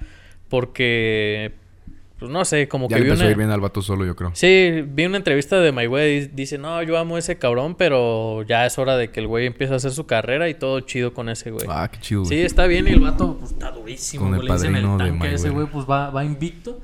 Porque, 0.49 1.53
pues 2.21 2.29
no 2.31 2.45
sé, 2.45 2.67
como 2.67 2.87
Ya 2.87 2.97
que 2.97 3.01
vi 3.01 3.09
empezó 3.09 3.25
a 3.25 3.31
ir 3.31 3.35
bien 3.35 3.49
al 3.49 3.61
vato 3.61 3.81
solo, 3.81 4.05
yo 4.05 4.15
creo. 4.15 4.29
Sí, 4.35 4.83
vi 4.85 5.07
una 5.07 5.17
entrevista 5.17 5.59
de 5.59 5.71
Mayweather 5.71 6.21
y 6.21 6.27
dice, 6.27 6.59
no, 6.59 6.83
yo 6.83 6.99
amo 6.99 7.15
a 7.15 7.19
ese 7.19 7.39
cabrón, 7.39 7.73
pero 7.73 8.43
ya 8.43 8.67
es 8.67 8.77
hora 8.77 8.95
de 8.95 9.09
que 9.09 9.21
el 9.21 9.25
güey 9.25 9.47
empiece 9.47 9.73
a 9.73 9.77
hacer 9.77 9.89
su 9.89 10.05
carrera 10.05 10.47
y 10.47 10.53
todo 10.53 10.81
chido 10.81 11.15
con 11.15 11.29
ese 11.29 11.49
güey. 11.49 11.65
Ah, 11.67 11.89
qué 11.91 11.99
chido. 11.99 12.23
Sí, 12.25 12.35
güey. 12.35 12.45
está 12.45 12.67
bien 12.67 12.87
y 12.87 12.91
el 12.91 12.99
vato 12.99 13.37
pues, 13.39 13.53
está 13.53 13.71
durísimo. 13.71 14.25
Con 14.25 14.35
el. 14.35 14.45
Le 14.45 14.53
dicen 14.53 14.73
de 14.73 14.81
tanque 14.81 15.27
a 15.29 15.31
ese 15.31 15.49
güey 15.49 15.65
pues 15.65 15.89
va, 15.89 16.11
va 16.11 16.23
invicto. 16.23 16.79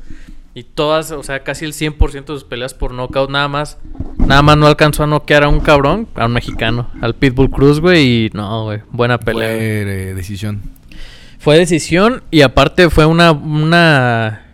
Y 0.56 0.64
todas, 0.64 1.12
o 1.12 1.22
sea, 1.22 1.44
casi 1.44 1.66
el 1.66 1.74
100% 1.74 2.12
de 2.12 2.26
sus 2.26 2.44
peleas 2.44 2.74
por 2.74 2.92
knockout 2.92 3.30
nada 3.30 3.48
más. 3.48 3.78
Nada 4.18 4.42
más 4.42 4.58
no 4.58 4.66
alcanzó 4.66 5.04
a 5.04 5.08
noquear 5.08 5.44
a 5.44 5.50
un 5.50 5.60
cabrón, 5.60 6.08
a 6.16 6.26
un 6.26 6.34
mexicano, 6.34 6.90
al 7.00 7.14
Pitbull 7.14 7.52
Cruz, 7.52 7.80
güey. 7.80 8.26
Y 8.26 8.30
no, 8.34 8.64
güey, 8.64 8.82
buena 8.90 9.20
pelea. 9.20 9.50
Fue 9.50 9.82
eh, 9.82 10.14
decisión. 10.16 10.64
Fue 11.38 11.60
decisión 11.60 12.24
y 12.32 12.42
aparte 12.42 12.90
fue 12.90 13.06
una, 13.06 13.34
una 13.34 14.47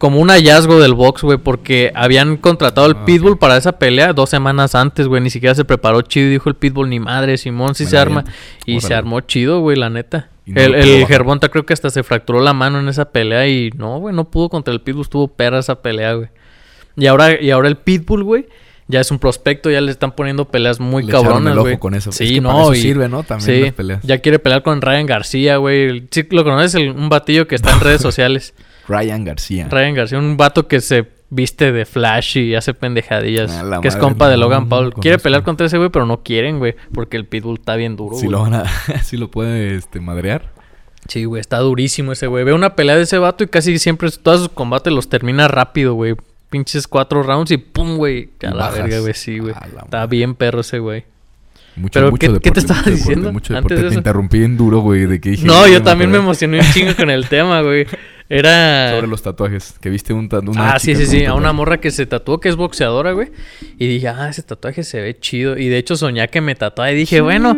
como 0.00 0.18
un 0.18 0.30
hallazgo 0.30 0.80
del 0.80 0.94
box, 0.94 1.20
güey, 1.22 1.36
porque 1.36 1.92
habían 1.94 2.38
contratado 2.38 2.86
al 2.86 2.96
Ah, 3.02 3.04
Pitbull 3.04 3.36
para 3.38 3.58
esa 3.58 3.72
pelea 3.78 4.12
dos 4.14 4.30
semanas 4.30 4.74
antes, 4.74 5.06
güey, 5.06 5.22
ni 5.22 5.28
siquiera 5.28 5.54
se 5.54 5.64
preparó 5.66 6.00
chido 6.00 6.26
y 6.26 6.30
dijo 6.30 6.48
el 6.48 6.54
Pitbull, 6.56 6.88
ni 6.88 6.98
madre, 6.98 7.36
Simón 7.36 7.74
sí 7.74 7.84
Me 7.84 7.90
se 7.90 7.98
arma. 7.98 8.24
Y 8.64 8.80
se 8.80 8.94
armó 8.94 9.20
chido, 9.20 9.60
güey, 9.60 9.76
la 9.76 9.90
neta. 9.90 10.30
No 10.46 10.58
el 10.60 10.74
el 10.74 10.94
bajar. 11.02 11.08
Gervonta 11.08 11.48
creo 11.50 11.66
que 11.66 11.74
hasta 11.74 11.90
se 11.90 12.02
fracturó 12.02 12.40
la 12.40 12.54
mano 12.54 12.80
en 12.80 12.88
esa 12.88 13.04
pelea 13.12 13.46
y 13.46 13.70
no, 13.76 13.98
güey, 13.98 14.14
no 14.14 14.24
pudo 14.30 14.48
contra 14.48 14.72
el 14.72 14.80
Pitbull, 14.80 15.02
estuvo 15.02 15.28
perra 15.28 15.58
esa 15.58 15.82
pelea, 15.82 16.14
güey. 16.14 16.28
Y 16.96 17.06
ahora, 17.06 17.40
y 17.40 17.50
ahora 17.50 17.68
el 17.68 17.76
Pitbull, 17.76 18.24
güey, 18.24 18.46
ya 18.88 19.00
es 19.00 19.10
un 19.10 19.18
prospecto, 19.18 19.70
ya 19.70 19.80
le 19.82 19.92
están 19.92 20.12
poniendo 20.12 20.46
peleas 20.46 20.80
muy 20.80 21.02
Le 21.04 21.12
cabronas, 21.12 21.56
güey. 21.58 21.78
con 21.78 21.94
eso. 21.94 22.10
Sí, 22.10 22.24
Es 22.24 22.30
que 22.32 22.40
no, 22.40 22.48
para 22.48 22.62
eso 22.62 22.74
y- 22.74 22.80
sirve, 22.80 23.08
¿no? 23.10 23.22
También 23.22 23.54
sí, 23.58 23.62
las 23.64 23.72
peleas. 23.74 24.00
ya 24.02 24.18
quiere 24.18 24.38
pelear 24.38 24.62
con 24.62 24.80
Ryan 24.80 25.04
García, 25.06 25.58
güey. 25.58 26.08
Sí, 26.10 26.26
lo 26.30 26.42
conoces, 26.42 26.74
el- 26.74 26.90
un 26.90 27.08
batillo 27.10 27.46
que 27.46 27.54
está 27.54 27.70
en 27.72 27.80
redes 27.80 28.00
sociales. 28.02 28.54
Ryan 28.90 29.24
García. 29.24 29.68
Ryan 29.70 29.94
García, 29.94 30.18
un 30.18 30.36
vato 30.36 30.66
que 30.68 30.80
se 30.80 31.06
viste 31.30 31.70
de 31.72 31.84
Flash 31.86 32.36
y 32.38 32.54
hace 32.56 32.74
pendejadillas. 32.74 33.62
Que 33.82 33.88
es 33.88 33.96
compa 33.96 34.28
de 34.28 34.36
Logan 34.36 34.68
Paul. 34.68 34.92
Quiere 34.94 35.18
pelear 35.18 35.42
contra 35.44 35.66
ese 35.66 35.78
güey, 35.78 35.88
pero 35.90 36.04
no 36.06 36.22
quieren, 36.22 36.58
güey. 36.58 36.74
Porque 36.92 37.16
el 37.16 37.24
Pitbull 37.24 37.58
está 37.60 37.76
bien 37.76 37.96
duro, 37.96 38.16
Si 38.16 38.26
güey. 38.26 38.32
lo 38.32 38.42
van 38.42 38.54
a... 38.54 38.64
si 39.04 39.16
lo 39.16 39.30
puede 39.30 39.76
este, 39.76 40.00
madrear. 40.00 40.50
Sí, 41.08 41.24
güey, 41.24 41.40
está 41.40 41.58
durísimo 41.58 42.12
ese 42.12 42.26
güey. 42.26 42.44
Ve 42.44 42.52
una 42.52 42.74
pelea 42.76 42.96
de 42.96 43.02
ese 43.02 43.18
vato 43.18 43.42
y 43.44 43.48
casi 43.48 43.78
siempre 43.78 44.10
todos 44.10 44.40
sus 44.40 44.48
combates 44.50 44.92
los 44.92 45.08
termina 45.08 45.48
rápido, 45.48 45.94
güey. 45.94 46.14
Pinches 46.50 46.88
cuatro 46.88 47.22
rounds 47.22 47.52
y 47.52 47.56
pum, 47.58 47.96
güey. 47.96 48.30
A 48.42 48.50
la 48.50 48.70
verga, 48.70 48.98
güey, 48.98 49.14
sí, 49.14 49.38
güey. 49.38 49.54
Está 49.84 50.06
bien 50.06 50.34
perro 50.34 50.60
ese 50.60 50.80
güey. 50.80 51.04
Mucho, 51.76 51.92
Pero, 52.00 52.10
mucho 52.10 52.18
¿qué- 52.20 52.26
deporte, 52.26 52.48
qué 52.48 52.50
te 52.52 52.60
estaba 52.60 52.80
mucho 52.80 52.90
deporte, 52.90 53.08
diciendo 53.08 53.32
Mucho 53.32 53.56
antes 53.56 53.62
deporte. 53.62 53.74
de 53.76 53.80
Te 53.82 53.86
eso? 53.88 53.98
interrumpí 53.98 54.38
bien 54.40 54.56
duro, 54.56 54.80
güey, 54.80 55.06
de 55.06 55.20
que 55.20 55.30
dije... 55.30 55.46
No, 55.46 55.68
yo 55.68 55.80
también 55.82 56.10
me 56.10 56.18
emocioné 56.18 56.58
un 56.58 56.66
chingo 56.72 56.96
con 56.96 57.08
el 57.10 57.28
tema, 57.28 57.62
güey. 57.62 57.86
Era... 58.30 58.92
Sobre 58.94 59.08
los 59.08 59.20
tatuajes. 59.22 59.74
Que 59.80 59.90
viste 59.90 60.12
un 60.14 60.28
ta- 60.28 60.38
una 60.38 60.72
Ah, 60.74 60.78
sí, 60.78 60.94
sí, 60.94 61.04
sí. 61.06 61.18
un 61.18 61.26
A 61.26 61.34
una 61.34 61.34
tatuaje. 61.48 61.56
morra 61.56 61.80
que 61.80 61.90
se 61.90 62.06
tatuó, 62.06 62.38
que 62.40 62.48
es 62.48 62.56
boxeadora, 62.56 63.12
güey. 63.12 63.30
Y 63.78 63.86
dije, 63.88 64.08
ah, 64.08 64.28
ese 64.30 64.42
tatuaje 64.42 64.84
se 64.84 65.00
ve 65.02 65.18
chido. 65.18 65.58
Y 65.58 65.68
de 65.68 65.76
hecho 65.78 65.96
soñé 65.96 66.26
que 66.28 66.40
me 66.40 66.54
tatuaba. 66.54 66.90
Y 66.92 66.94
dije, 66.94 67.20
bueno, 67.20 67.56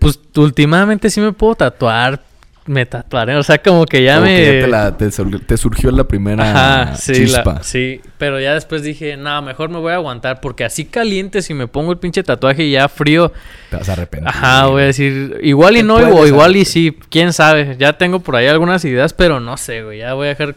pues 0.00 0.18
últimamente 0.36 1.10
sí 1.10 1.20
me 1.20 1.32
puedo 1.32 1.54
tatuar. 1.54 2.22
Me 2.68 2.84
tatuaré. 2.86 3.34
O 3.36 3.42
sea, 3.42 3.58
como 3.62 3.84
que 3.86 4.02
ya 4.04 4.16
Como 4.16 4.26
me. 4.26 4.36
que 4.36 4.44
ya 4.44 4.60
te, 4.60 4.66
la- 4.68 4.96
te 4.96 5.10
sur- 5.10 5.40
te 5.46 5.56
surgió 5.56 5.90
la 5.90 6.04
primera 6.04 6.50
Ajá, 6.84 6.94
sí, 6.96 7.12
la- 7.12 7.18
chispa. 7.18 7.62
sí. 7.62 8.00
Pero 8.18 8.38
ya 8.40 8.52
después 8.54 8.82
dije, 8.82 9.16
no, 9.16 9.40
mejor 9.42 9.70
me 9.70 9.78
voy 9.78 9.92
a 9.92 9.96
aguantar. 9.96 10.40
Porque 10.40 10.64
así 10.64 10.84
caliente, 10.84 11.40
si 11.42 11.54
me 11.54 11.66
pongo 11.66 11.92
el 11.92 11.98
pinche 11.98 12.22
tatuaje 12.22 12.64
y 12.64 12.72
ya 12.72 12.88
frío. 12.88 13.32
Te 13.70 13.76
vas 13.76 13.88
a 13.88 13.92
arrepentir. 13.94 14.28
Ajá, 14.28 14.66
voy 14.66 14.82
a 14.82 14.86
decir, 14.86 15.38
igual 15.42 15.78
y 15.78 15.82
no, 15.82 15.94
o 15.96 16.26
igual 16.26 16.56
y 16.56 16.64
sí. 16.66 16.96
Quién 17.10 17.32
sabe. 17.32 17.76
Ya 17.78 17.94
tengo 17.94 18.20
por 18.20 18.36
ahí 18.36 18.46
algunas 18.46 18.84
ideas, 18.84 19.14
pero 19.14 19.40
no 19.40 19.56
sé, 19.56 19.82
güey. 19.82 19.98
Ya 20.00 20.12
voy 20.14 20.26
a 20.26 20.30
dejar. 20.30 20.54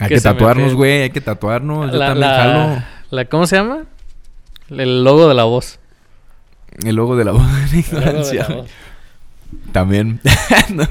Hay 0.00 0.08
que, 0.08 0.20
tatuarnos, 0.20 0.74
güey. 0.74 1.02
Hay 1.02 1.10
que 1.10 1.20
tatuarnos. 1.20 1.92
Yo 1.92 1.98
La, 1.98 2.06
también 2.08 2.28
la- 2.28 2.36
jalo. 2.36 2.82
la- 3.10 3.24
¿Cómo 3.26 3.46
se 3.46 3.54
llama? 3.56 3.84
El 4.68 5.04
logo 5.04 5.28
de 5.28 5.34
la 5.34 5.44
voz. 5.44 5.78
El 6.84 6.96
logo 6.96 7.14
de 7.16 7.24
la 7.24 7.32
voz 7.32 7.42
de 7.70 7.76
la 7.76 7.78
ignorancia. 7.78 8.46
También. 9.70 10.20
No, 10.74 10.86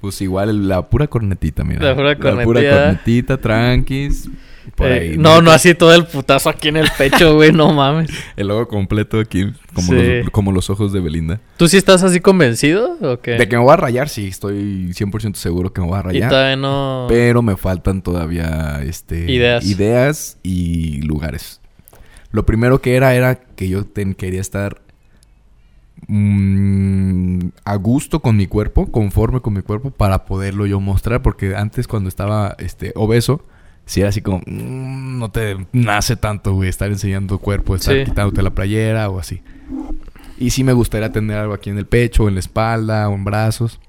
Pues 0.00 0.20
igual 0.20 0.68
la 0.68 0.88
pura 0.88 1.06
cornetita, 1.08 1.64
mira. 1.64 1.80
La 1.84 1.94
pura 1.96 2.16
pura 2.16 2.44
cornetilla. 2.44 2.70
cornetita, 2.84 3.36
tranquis. 3.38 4.28
Por 4.76 4.86
Eh, 4.88 4.92
ahí. 5.12 5.16
no, 5.18 5.40
no 5.40 5.50
así 5.50 5.74
todo 5.74 5.94
el 5.94 6.04
putazo 6.04 6.50
aquí 6.50 6.68
en 6.68 6.76
el 6.76 6.88
pecho, 6.96 7.34
güey, 7.36 7.52
no 7.52 7.72
mames. 7.72 8.10
El 8.36 8.48
logo 8.48 8.68
completo 8.68 9.18
aquí. 9.18 9.46
Como, 9.72 9.88
Sí. 9.92 9.94
los, 10.20 10.30
como 10.30 10.52
los 10.52 10.68
ojos 10.70 10.92
de 10.92 11.00
Belinda. 11.00 11.40
¿Tú 11.56 11.66
sí 11.68 11.76
estás 11.78 12.02
así 12.04 12.20
convencido 12.20 12.96
o 13.00 13.18
qué? 13.20 13.32
De 13.32 13.48
que 13.48 13.56
me 13.56 13.62
voy 13.62 13.72
a 13.72 13.76
rayar, 13.76 14.08
sí. 14.08 14.28
Estoy 14.28 14.90
100% 14.92 15.34
seguro 15.36 15.72
que 15.72 15.80
me 15.80 15.86
voy 15.88 15.96
a 15.96 16.00
y 16.00 16.02
rayar. 16.04 16.28
todavía 16.30 16.56
no... 16.56 17.06
Pero 17.08 17.40
me 17.42 17.56
faltan 17.56 18.02
todavía 18.02 18.80
este, 18.84 19.30
Ideas. 19.32 19.64
ideas 19.66 20.38
y 20.42 21.00
lugares. 21.02 21.60
Lo 22.30 22.44
primero 22.44 22.80
que 22.82 22.94
era 22.94 23.14
era 23.14 23.36
que 23.36 23.68
yo 23.70 23.84
ten- 23.86 24.14
quería 24.14 24.42
estar 24.42 24.82
mm, 26.06 27.48
a 27.64 27.74
gusto 27.76 28.20
con 28.20 28.36
mi 28.36 28.46
cuerpo, 28.46 28.86
conforme 28.90 29.40
con 29.40 29.54
mi 29.54 29.62
cuerpo, 29.62 29.90
para 29.90 30.24
poderlo 30.24 30.66
yo 30.66 30.80
mostrar. 30.80 31.22
Porque 31.22 31.56
antes 31.56 31.86
cuando 31.88 32.08
estaba 32.08 32.54
este, 32.58 32.92
obeso, 32.94 33.44
si 33.86 34.00
era 34.00 34.10
así 34.10 34.20
como, 34.22 34.38
mm, 34.46 35.18
no 35.18 35.30
te 35.30 35.56
nace 35.72 36.16
tanto, 36.16 36.54
güey, 36.54 36.68
estar 36.68 36.90
enseñando 36.90 37.36
tu 37.36 37.40
cuerpo, 37.42 37.74
estar 37.74 37.96
Sí. 37.96 38.04
quitándote 38.04 38.42
la 38.42 38.50
playera 38.50 39.08
o 39.10 39.18
así. 39.18 39.42
Y 40.38 40.50
sí 40.50 40.62
me 40.62 40.72
gustaría 40.72 41.10
tener 41.10 41.36
algo 41.38 41.52
aquí 41.54 41.70
en 41.70 41.78
el 41.78 41.86
pecho, 41.86 42.24
o 42.24 42.28
en 42.28 42.34
la 42.34 42.40
espalda, 42.40 43.08
o 43.08 43.14
en 43.14 43.24
brazos. 43.24 43.80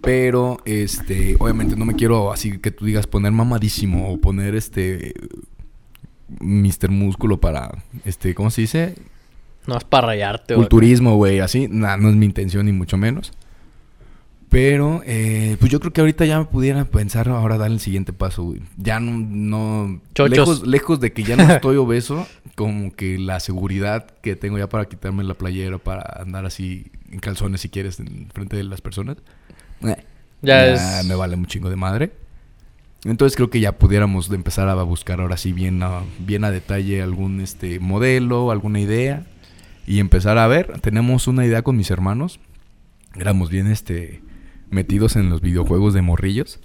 Pero, 0.00 0.58
este, 0.64 1.36
obviamente 1.40 1.76
no 1.76 1.84
me 1.84 1.94
quiero 1.94 2.32
así 2.32 2.58
que 2.58 2.70
tú 2.70 2.84
digas 2.84 3.06
poner 3.06 3.32
mamadísimo 3.32 4.08
o 4.12 4.18
poner 4.20 4.54
este 4.54 5.12
Mr. 6.40 6.90
Músculo 6.90 7.40
para, 7.40 7.82
este, 8.04 8.34
¿cómo 8.34 8.50
se 8.50 8.62
dice? 8.62 8.94
No 9.68 9.76
es 9.76 9.84
para 9.84 10.06
rayarte, 10.08 10.54
güey. 10.54 10.64
Culturismo, 10.66 11.16
güey, 11.16 11.40
así. 11.40 11.68
Nah, 11.68 11.98
no 11.98 12.08
es 12.08 12.16
mi 12.16 12.24
intención 12.24 12.64
ni 12.64 12.72
mucho 12.72 12.96
menos. 12.96 13.32
Pero, 14.48 15.02
eh, 15.04 15.58
pues 15.60 15.70
yo 15.70 15.78
creo 15.78 15.92
que 15.92 16.00
ahorita 16.00 16.24
ya 16.24 16.38
me 16.38 16.46
pudiera 16.46 16.86
pensar 16.86 17.28
ahora 17.28 17.58
dar 17.58 17.70
el 17.70 17.80
siguiente 17.80 18.14
paso, 18.14 18.44
güey. 18.44 18.62
Ya 18.78 18.98
no, 18.98 19.18
no 19.18 20.00
lejos, 20.26 20.66
lejos 20.66 21.00
de 21.00 21.12
que 21.12 21.22
ya 21.22 21.36
no 21.36 21.42
estoy 21.52 21.76
obeso, 21.76 22.26
como 22.54 22.90
que 22.96 23.18
la 23.18 23.40
seguridad 23.40 24.06
que 24.22 24.36
tengo 24.36 24.56
ya 24.56 24.66
para 24.70 24.86
quitarme 24.86 25.22
la 25.22 25.34
playera, 25.34 25.76
para 25.76 26.00
andar 26.22 26.46
así 26.46 26.86
en 27.12 27.18
calzones 27.20 27.60
si 27.60 27.68
quieres 27.68 28.00
en 28.00 28.28
frente 28.32 28.56
de 28.56 28.64
las 28.64 28.80
personas. 28.80 29.18
eh, 29.82 29.96
Ya 30.40 30.66
ya 30.66 31.00
es- 31.00 31.06
me 31.06 31.14
vale 31.14 31.36
un 31.36 31.44
chingo 31.44 31.68
de 31.68 31.76
madre. 31.76 32.12
Entonces 33.04 33.36
creo 33.36 33.50
que 33.50 33.60
ya 33.60 33.72
pudiéramos 33.72 34.30
empezar 34.30 34.66
a 34.70 34.82
buscar 34.82 35.20
ahora 35.20 35.36
sí 35.36 35.52
bien 35.52 35.82
a, 35.82 36.00
bien 36.20 36.44
a 36.44 36.50
detalle 36.50 37.02
algún 37.02 37.42
este 37.42 37.80
modelo, 37.80 38.50
alguna 38.50 38.80
idea 38.80 39.26
y 39.88 40.00
empezar 40.00 40.38
a 40.38 40.46
ver. 40.46 40.80
Tenemos 40.80 41.26
una 41.28 41.44
idea 41.46 41.62
con 41.62 41.76
mis 41.76 41.90
hermanos. 41.90 42.38
Éramos 43.16 43.50
bien 43.50 43.66
este 43.70 44.22
metidos 44.70 45.16
en 45.16 45.30
los 45.30 45.40
videojuegos 45.40 45.94
de 45.94 46.02
morrillos 46.02 46.60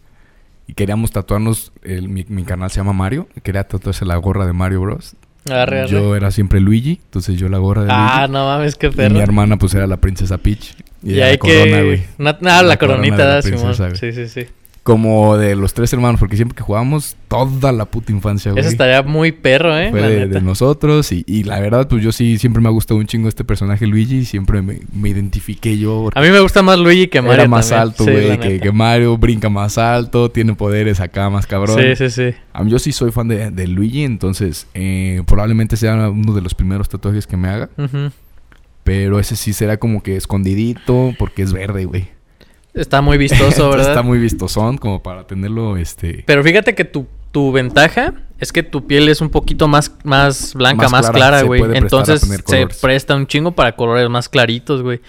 Y 0.68 0.74
queríamos 0.74 1.12
tatuarnos, 1.12 1.72
el- 1.84 2.10
mi, 2.10 2.26
mi 2.28 2.44
canal 2.44 2.70
se 2.70 2.78
llama 2.82 2.92
Mario, 2.94 3.28
quería 3.44 3.64
tatuarse 3.66 4.06
la 4.06 4.16
gorra 4.18 4.46
de 4.46 4.54
Mario 4.54 4.82
Bros. 4.82 5.16
Arre, 5.50 5.82
arre. 5.82 5.90
Yo 5.90 6.16
era 6.16 6.32
siempre 6.32 6.60
Luigi, 6.62 7.00
entonces 7.04 7.38
yo 7.38 7.50
la 7.50 7.58
gorra 7.58 7.84
de 7.84 7.90
Ah, 7.92 8.20
Luigi. 8.22 8.34
no 8.34 8.46
mames, 8.46 8.76
qué 8.76 8.88
y 8.88 8.90
mi 8.92 8.96
perro. 8.96 9.20
hermana 9.20 9.58
pues 9.58 9.74
era 9.74 9.88
la 9.88 9.98
princesa 9.98 10.38
Peach. 10.38 10.76
Y, 11.04 11.20
hay 11.20 11.34
la 11.34 11.38
corona, 11.38 11.64
que... 11.66 11.84
güey. 11.84 12.04
Ah, 12.20 12.38
la, 12.40 12.64
La 12.64 12.78
corona 12.78 12.98
coronita, 13.02 13.42
de. 13.42 13.96
Sí, 13.98 14.12
sí, 14.14 14.28
sí. 14.28 14.46
Como 14.84 15.38
de 15.38 15.56
los 15.56 15.74
tres 15.74 15.93
hermanos, 15.93 16.19
porque 16.19 16.36
siempre 16.36 16.58
que 16.58 16.62
jugábamos, 16.62 17.15
toda 17.30 17.72
la 17.72 17.86
puta 17.86 18.12
infancia, 18.12 18.52
güey. 18.52 18.60
Eso 18.60 18.69
estaría 18.69 19.02
muy 19.02 19.32
perro, 19.32 19.78
¿eh? 19.78 19.89
Fue 19.91 20.02
La 20.02 20.10
de, 20.10 20.19
neta. 20.19 20.34
de 20.34 20.41
nosotros 20.41 21.10
y, 21.13 21.24
y 21.26 21.43
la 21.43 21.62
verdad, 21.62 21.88
pues 21.88 22.04
yo 22.04 22.12
sí, 22.12 22.38
siempre 22.38 22.62
me 22.62 22.67
ha 22.67 22.72
gustado 22.72 23.00
un 23.00 23.06
chingo 23.08 23.30
este 23.30 23.46
personaje 23.46 23.88
Luigi 23.88 24.17
y 24.17 24.26
siempre 24.26 24.62
me, 24.62 24.82
me 24.91 25.08
identifiqué 25.08 25.78
yo. 25.78 26.10
A 26.13 26.19
mí 26.22 26.28
me 26.30 26.41
gusta 26.41 26.62
más 26.63 26.78
Luigi 26.80 27.08
que 27.08 27.22
Mario 27.22 27.34
era 27.36 27.48
más 27.48 27.69
también. 27.69 27.82
alto, 27.89 28.04
Sí, 28.04 28.12
güey, 28.12 28.60
que, 28.60 28.72
Mario, 28.74 29.17
brinca 29.17 29.48
más 29.50 29.78
alto, 29.78 30.30
tiene 30.30 30.54
poderes 30.54 31.00
acá 31.00 31.30
más 31.30 31.48
cabrón. 31.48 31.80
Sí, 31.82 31.96
sí, 31.96 32.10
sí. 32.10 32.36
A 32.52 32.62
mí 32.65 32.69
yo 32.69 32.78
sí 32.78 32.91
soy 32.91 33.12
fan 33.12 33.30
de, 33.30 33.52
de 33.52 33.67
Luigi, 33.67 34.04
entonces 34.04 34.67
eh, 34.74 35.24
probablemente 35.26 35.78
sea 35.78 36.10
uno 36.10 36.34
de 36.34 36.41
los 36.41 36.54
primeros 36.56 36.89
tatuajes 36.89 37.26
que 37.26 37.38
me 37.38 37.48
haga. 37.48 37.69
Pero 38.84 39.17
ese 39.17 39.38
sí 39.38 39.54
será 39.54 39.78
como 39.78 40.04
que 40.04 40.17
escondidito 40.17 41.13
porque 41.17 41.41
es 41.41 41.54
verde, 41.54 41.86
güey. 41.86 42.10
Está 42.74 43.02
muy 43.02 43.18
vistoso, 43.18 43.70
¿verdad? 43.72 43.90
Está 43.90 44.02
muy 44.02 44.18
vistosón 44.20 44.78
como 44.78 45.02
para 45.04 45.26
tenerlo, 45.28 45.78
este... 45.78 46.24
Pero 46.26 46.44
fíjate 46.44 46.74
que 46.76 46.86
tu, 46.86 47.08
tu 47.32 47.52
ventaja 47.52 48.14
es 48.40 48.52
que 48.52 48.64
tu 48.64 48.88
piel 48.88 49.10
es 49.10 49.22
un 49.22 49.30
poquito 49.30 49.68
más, 49.68 49.92
más 50.04 50.54
blanca, 50.54 50.90
Más 50.90 50.92
más, 51.04 51.12
clara, 51.12 51.42
güey. 51.44 51.62
Entonces 51.76 52.22
se 52.22 52.68
presta 52.82 53.16
un 53.16 53.28
chingo 53.28 53.52
para 53.52 53.76
colores 53.76 54.10
más 54.10 54.28
claritos, 54.30 54.82
güey. 54.82 55.02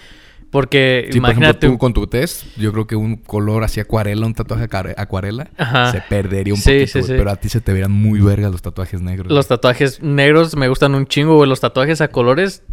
Porque 0.51 1.09
Sí, 1.11 1.19
por 1.19 1.31
ejemplo, 1.31 1.47
imagínate. 1.49 1.67
tú 1.67 1.77
con 1.77 1.93
tu 1.93 2.07
test, 2.07 2.45
yo 2.55 2.71
creo 2.71 2.87
que 2.87 2.95
un 2.95 3.17
color 3.17 3.65
así 3.65 3.81
acuarela, 3.81 4.25
un 4.25 4.33
tatuaje 4.33 4.69
acuare- 4.69 4.93
acuarela, 4.95 5.49
Ajá. 5.57 5.91
se 5.91 6.01
perdería 6.07 6.53
un 6.53 6.59
Sí, 6.61 6.79
poquito, 6.85 7.01
sí, 7.01 7.13
pero 7.17 7.29
a 7.31 7.35
ti 7.35 7.49
se 7.49 7.59
te 7.59 7.73
verían 7.73 7.91
muy 7.91 8.21
vergas 8.21 8.51
los 8.53 8.61
tatuajes 8.61 9.01
negros. 9.01 9.29
Los 9.33 9.47
tatuajes 9.47 10.01
negros 10.01 10.55
me 10.55 10.69
gustan 10.69 10.95
un 10.95 11.07
chingo, 11.07 11.35
güey. 11.35 11.49
Los 11.49 11.59
tatuajes 11.59 11.99
a 11.99 12.07
colores 12.07 12.63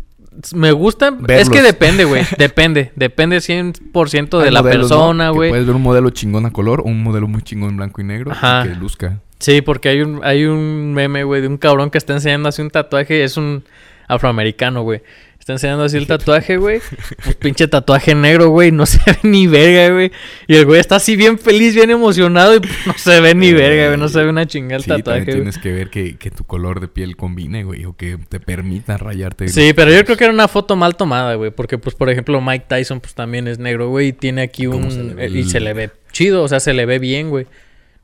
me 0.54 0.72
gustan. 0.72 1.18
Es 1.28 1.50
que 1.50 1.62
depende, 1.62 2.04
güey. 2.04 2.24
Depende. 2.38 2.92
Depende 2.96 3.38
100% 3.38 4.38
de 4.38 4.44
Hay 4.44 4.50
la 4.50 4.62
modelos, 4.62 4.90
¿no? 4.90 4.96
persona, 4.96 5.30
güey. 5.30 5.50
Puedes 5.50 5.66
ver 5.66 5.76
un 5.76 5.82
modelo 5.82 6.10
chingón 6.10 6.46
a 6.46 6.50
color 6.50 6.80
o 6.80 6.84
un 6.84 7.02
modelo 7.02 7.28
muy 7.28 7.42
chingón 7.42 7.70
en 7.70 7.76
blanco 7.76 8.00
y 8.00 8.04
negro 8.04 8.32
y 8.32 8.68
que 8.68 8.74
luzca. 8.74 9.20
Sí, 9.38 9.60
porque 9.60 9.88
hay 9.88 10.02
un, 10.02 10.20
hay 10.22 10.44
un 10.44 10.94
meme, 10.94 11.24
güey, 11.24 11.42
de 11.42 11.48
un 11.48 11.58
cabrón 11.58 11.90
que 11.90 11.98
está 11.98 12.12
enseñando 12.12 12.48
así 12.48 12.62
un 12.62 12.70
tatuaje. 12.70 13.24
Es 13.24 13.36
un 13.36 13.64
afroamericano, 14.08 14.82
güey. 14.82 15.02
Está 15.42 15.54
enseñando 15.54 15.82
así 15.82 15.96
el 15.96 16.06
tatuaje, 16.06 16.56
güey. 16.56 16.80
Un 17.26 17.32
pinche 17.34 17.66
tatuaje 17.66 18.14
negro, 18.14 18.50
güey. 18.50 18.70
No 18.70 18.86
se 18.86 18.98
ve 19.04 19.18
ni 19.24 19.48
verga, 19.48 19.92
güey. 19.92 20.12
Y 20.46 20.54
el 20.54 20.64
güey 20.66 20.78
está 20.78 20.96
así 20.96 21.16
bien 21.16 21.36
feliz, 21.36 21.74
bien 21.74 21.90
emocionado. 21.90 22.54
Y 22.54 22.60
pues, 22.60 22.72
no 22.86 22.92
se 22.96 23.20
ve 23.20 23.34
ni 23.34 23.52
verga, 23.52 23.88
güey. 23.88 23.98
No 23.98 24.08
se 24.08 24.22
ve 24.22 24.28
una 24.28 24.46
chingada 24.46 24.76
el 24.76 24.84
Sí, 24.84 24.88
tatuaje, 24.90 25.24
tienes 25.24 25.58
que 25.58 25.72
ver 25.72 25.90
que, 25.90 26.16
que 26.16 26.30
tu 26.30 26.44
color 26.44 26.78
de 26.78 26.86
piel 26.86 27.16
combine, 27.16 27.64
güey, 27.64 27.86
o 27.86 27.96
que 27.96 28.18
te 28.28 28.38
permita 28.38 28.96
rayarte. 28.98 29.48
Sí, 29.48 29.72
pero 29.74 29.90
yo 29.92 30.04
creo 30.04 30.16
que 30.16 30.22
era 30.22 30.32
una 30.32 30.46
foto 30.46 30.76
mal 30.76 30.94
tomada, 30.94 31.34
güey. 31.34 31.50
Porque, 31.50 31.76
pues, 31.76 31.96
por 31.96 32.08
ejemplo, 32.08 32.40
Mike 32.40 32.66
Tyson, 32.68 33.00
pues 33.00 33.14
también 33.14 33.48
es 33.48 33.58
negro, 33.58 33.88
güey. 33.88 34.08
Y 34.08 34.12
tiene 34.12 34.42
aquí 34.42 34.66
¿Cómo 34.66 34.86
un. 34.86 34.92
se 34.92 35.02
ve 35.02 35.26
Y 35.28 35.42
se 35.42 35.58
le 35.58 35.72
ve 35.72 35.90
chido, 36.12 36.44
o 36.44 36.48
sea, 36.48 36.60
se 36.60 36.72
le 36.72 36.86
ve 36.86 37.00
bien, 37.00 37.30
güey. 37.30 37.48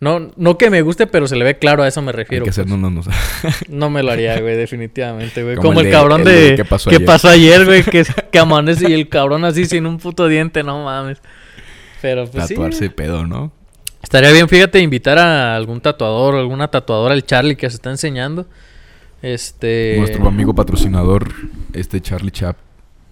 No, 0.00 0.30
no 0.36 0.56
que 0.58 0.70
me 0.70 0.82
guste, 0.82 1.08
pero 1.08 1.26
se 1.26 1.34
le 1.34 1.44
ve 1.44 1.58
claro, 1.58 1.82
a 1.82 1.88
eso 1.88 2.00
me 2.02 2.10
Hay 2.10 2.16
refiero. 2.16 2.44
que 2.44 2.52
pues. 2.52 2.66
no, 3.68 3.90
me 3.90 4.02
lo 4.02 4.12
haría, 4.12 4.40
güey, 4.40 4.56
definitivamente, 4.56 5.42
güey. 5.42 5.56
Como 5.56 5.70
Como, 5.70 5.80
el 5.80 5.90
cabrón 5.90 6.20
el 6.20 6.26
de... 6.26 6.54
¿Qué 6.56 6.64
pasó 7.00 7.28
ayer? 7.28 7.54
ayer, 7.60 7.64
güey? 7.64 7.82
Que, 7.82 8.04
que 8.30 8.38
amanece 8.38 8.90
y 8.90 8.92
el 8.92 9.08
cabrón 9.08 9.44
así 9.44 9.64
sin 9.66 9.86
un 9.86 9.98
puto 9.98 10.28
diente, 10.28 10.62
no 10.62 10.84
mames. 10.84 11.18
Pero 12.00 12.26
pues 12.26 12.48
Tatuarse 12.48 12.84
sí. 12.84 12.88
pedo, 12.90 13.26
¿no? 13.26 13.50
Estaría 14.00 14.30
bien, 14.30 14.48
fíjate, 14.48 14.78
invitar 14.78 15.18
a 15.18 15.56
algún 15.56 15.80
tatuador 15.80 16.36
o 16.36 16.38
alguna 16.38 16.68
tatuadora, 16.68 17.14
el 17.14 17.24
Charlie, 17.24 17.56
que 17.56 17.68
se 17.68 17.76
está 17.76 17.90
enseñando. 17.90 18.46
Este... 19.20 19.96
Nuestro 19.98 20.28
amigo 20.28 20.54
patrocinador, 20.54 21.28
este 21.72 22.00
Charlie 22.00 22.30
Chap. 22.30 22.56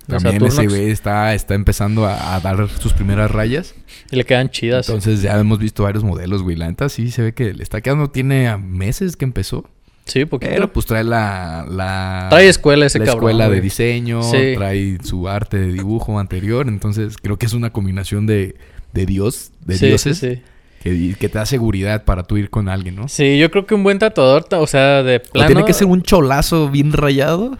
También 0.06 0.44
ese 0.44 0.66
güey 0.66 0.90
está, 0.90 1.34
está 1.34 1.54
empezando 1.54 2.06
a, 2.06 2.34
a 2.36 2.40
dar 2.40 2.68
sus 2.68 2.92
primeras 2.92 3.30
rayas. 3.30 3.74
Y 4.10 4.16
le 4.16 4.24
quedan 4.24 4.50
chidas. 4.50 4.88
Entonces 4.88 5.22
ya 5.22 5.38
hemos 5.38 5.58
visto 5.58 5.82
varios 5.82 6.04
modelos, 6.04 6.42
güey. 6.42 6.56
La 6.56 6.68
neta 6.68 6.88
sí 6.88 7.10
se 7.10 7.22
ve 7.22 7.34
que 7.34 7.52
le 7.54 7.62
está 7.62 7.80
quedando, 7.80 8.08
tiene 8.10 8.56
meses 8.56 9.16
que 9.16 9.24
empezó. 9.24 9.68
sí, 10.04 10.24
porque... 10.24 10.46
Pero 10.46 10.72
pues 10.72 10.86
trae 10.86 11.02
la... 11.02 11.66
la 11.68 12.26
Trae 12.30 12.48
escuela 12.48 12.86
ese 12.86 13.00
la 13.00 13.06
cabrón, 13.06 13.30
escuela 13.30 13.48
de 13.50 13.60
diseño, 13.60 14.22
Sí. 14.22 14.52
trae 14.54 14.98
su 15.02 15.28
arte 15.28 15.58
de 15.58 15.72
dibujo 15.72 16.18
anterior. 16.20 16.68
Entonces 16.68 17.16
creo 17.20 17.36
que 17.38 17.46
es 17.46 17.52
una 17.52 17.70
combinación 17.70 18.26
de, 18.26 18.54
de 18.92 19.06
Dios, 19.06 19.50
de 19.64 19.76
sí, 19.78 19.86
dioses, 19.86 20.18
sí. 20.18 20.40
Que, 20.82 21.16
que 21.18 21.28
te 21.28 21.38
da 21.38 21.46
seguridad 21.46 22.04
para 22.04 22.22
tú 22.22 22.36
ir 22.36 22.48
con 22.48 22.68
alguien, 22.68 22.94
¿no? 22.94 23.08
Sí, 23.08 23.38
yo 23.38 23.50
creo 23.50 23.66
que 23.66 23.74
un 23.74 23.82
buen 23.82 23.98
tatuador, 23.98 24.44
ta- 24.44 24.60
o 24.60 24.68
sea, 24.68 25.02
de 25.02 25.16
O 25.16 25.32
plano... 25.32 25.46
tiene 25.48 25.64
que 25.64 25.72
ser 25.72 25.88
un 25.88 26.02
cholazo 26.02 26.70
bien 26.70 26.92
rayado. 26.92 27.58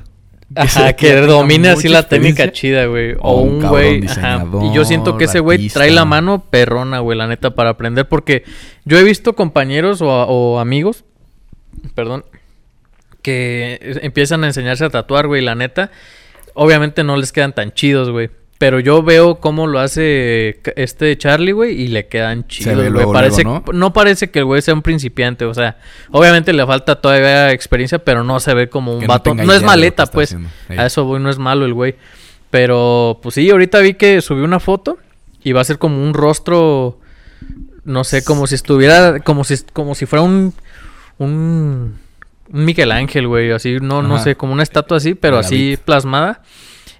Ajá, 0.54 0.92
que 0.92 1.12
domine 1.16 1.70
así 1.70 1.88
la 1.88 2.04
técnica 2.04 2.52
chida, 2.52 2.86
güey. 2.86 3.14
O, 3.14 3.32
O 3.32 3.40
un 3.40 3.62
güey. 3.66 4.06
Ajá. 4.06 4.44
Y 4.62 4.72
yo 4.72 4.84
siento 4.84 5.16
que 5.18 5.24
ese 5.24 5.40
güey 5.40 5.68
trae 5.68 5.90
la 5.90 6.04
mano 6.04 6.44
perrona, 6.50 7.00
güey, 7.00 7.18
la 7.18 7.26
neta, 7.26 7.54
para 7.54 7.70
aprender. 7.70 8.08
Porque 8.08 8.44
yo 8.84 8.98
he 8.98 9.02
visto 9.02 9.34
compañeros 9.34 10.00
o, 10.02 10.06
o 10.08 10.60
amigos, 10.60 11.04
perdón, 11.94 12.24
que 13.22 13.98
empiezan 14.02 14.44
a 14.44 14.46
enseñarse 14.46 14.84
a 14.84 14.90
tatuar, 14.90 15.26
güey, 15.26 15.42
la 15.42 15.56
neta. 15.56 15.90
Obviamente 16.54 17.02
no 17.02 17.16
les 17.16 17.32
quedan 17.32 17.52
tan 17.52 17.72
chidos, 17.72 18.10
güey. 18.10 18.30
Pero 18.58 18.80
yo 18.80 19.02
veo 19.02 19.38
cómo 19.38 19.66
lo 19.66 19.80
hace 19.80 20.60
este 20.76 21.16
Charlie, 21.18 21.52
güey, 21.52 21.78
y 21.78 21.88
le 21.88 22.06
quedan 22.06 22.46
chidos, 22.46 22.90
güey. 22.90 23.06
Parece, 23.12 23.42
luego, 23.42 23.72
¿no? 23.72 23.92
parece 23.92 24.30
que 24.30 24.38
el 24.38 24.44
güey 24.46 24.62
sea 24.62 24.72
un 24.72 24.80
principiante, 24.80 25.44
o 25.44 25.52
sea, 25.52 25.76
obviamente 26.10 26.54
le 26.54 26.64
falta 26.64 27.00
todavía 27.00 27.52
experiencia, 27.52 27.98
pero 27.98 28.24
no 28.24 28.40
se 28.40 28.54
ve 28.54 28.70
como 28.70 28.94
un 28.94 29.00
Que 29.00 29.06
vato. 29.06 29.34
No, 29.34 29.52
es 29.52 29.62
maleta, 29.62 30.06
pues. 30.06 30.30
haciendo. 30.30 30.48
A 30.68 30.86
eso 30.86 31.04
voy, 31.04 31.20
no 31.20 31.28
es 31.28 31.38
malo 31.38 31.66
el 31.66 31.74
güey. 31.74 31.96
Pero, 32.50 33.18
pues 33.22 33.34
sí, 33.34 33.50
ahorita 33.50 33.80
vi 33.80 33.94
que 33.94 34.22
subió 34.22 34.44
una 34.44 34.60
foto 34.60 34.98
y 35.42 35.52
va 35.52 35.60
a 35.60 35.64
ser 35.64 35.78
como 35.78 36.02
un 36.02 36.14
rostro, 36.14 36.98
no 37.84 38.04
sé, 38.04 38.24
como 38.24 38.46
si 38.46 38.54
estuviera, 38.54 39.20
como 39.20 39.44
si, 39.44 39.56
como 39.74 39.94
si 39.94 40.06
fuera 40.06 40.22
un, 40.22 40.54
un, 41.18 41.98
un 42.50 42.64
Miguel 42.64 42.90
Ángel, 42.92 43.28
güey, 43.28 43.50
así, 43.50 43.76
no, 43.82 44.02
no 44.02 44.18
sé, 44.18 44.36
como 44.36 44.54
una 44.54 44.62
estatua 44.62 44.96
así, 44.96 45.14
pero 45.14 45.36
así 45.36 45.78
plasmada. 45.84 46.42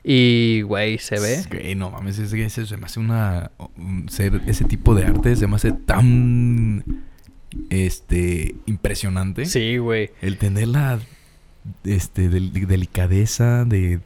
Y, 0.09 0.63
güey, 0.63 0.99
se 0.99 1.19
ve. 1.19 1.43
Güey, 1.51 1.75
no 1.75 1.91
mames, 1.91 2.21
ese, 2.21 2.41
ese 2.45 2.65
se 2.65 2.77
me 2.77 2.87
hace 2.87 3.01
una. 3.01 3.51
un 3.77 4.09
ser, 4.09 4.41
ese 4.47 4.65
tipo 4.65 4.95
de 4.95 5.05
arte 5.05 5.35
se 5.35 5.49
me 5.49 5.57
hace 5.57 5.73
tan. 5.73 6.85
Este. 7.71 8.55
Impresionante. 8.67 9.47
Sí, 9.47 9.79
güey. 9.79 10.11
El 10.23 10.39
tener 10.39 10.69
la. 10.69 11.01
Este. 11.85 12.29
del- 12.29 12.53
delicadeza 12.53 13.65
de 13.65 13.99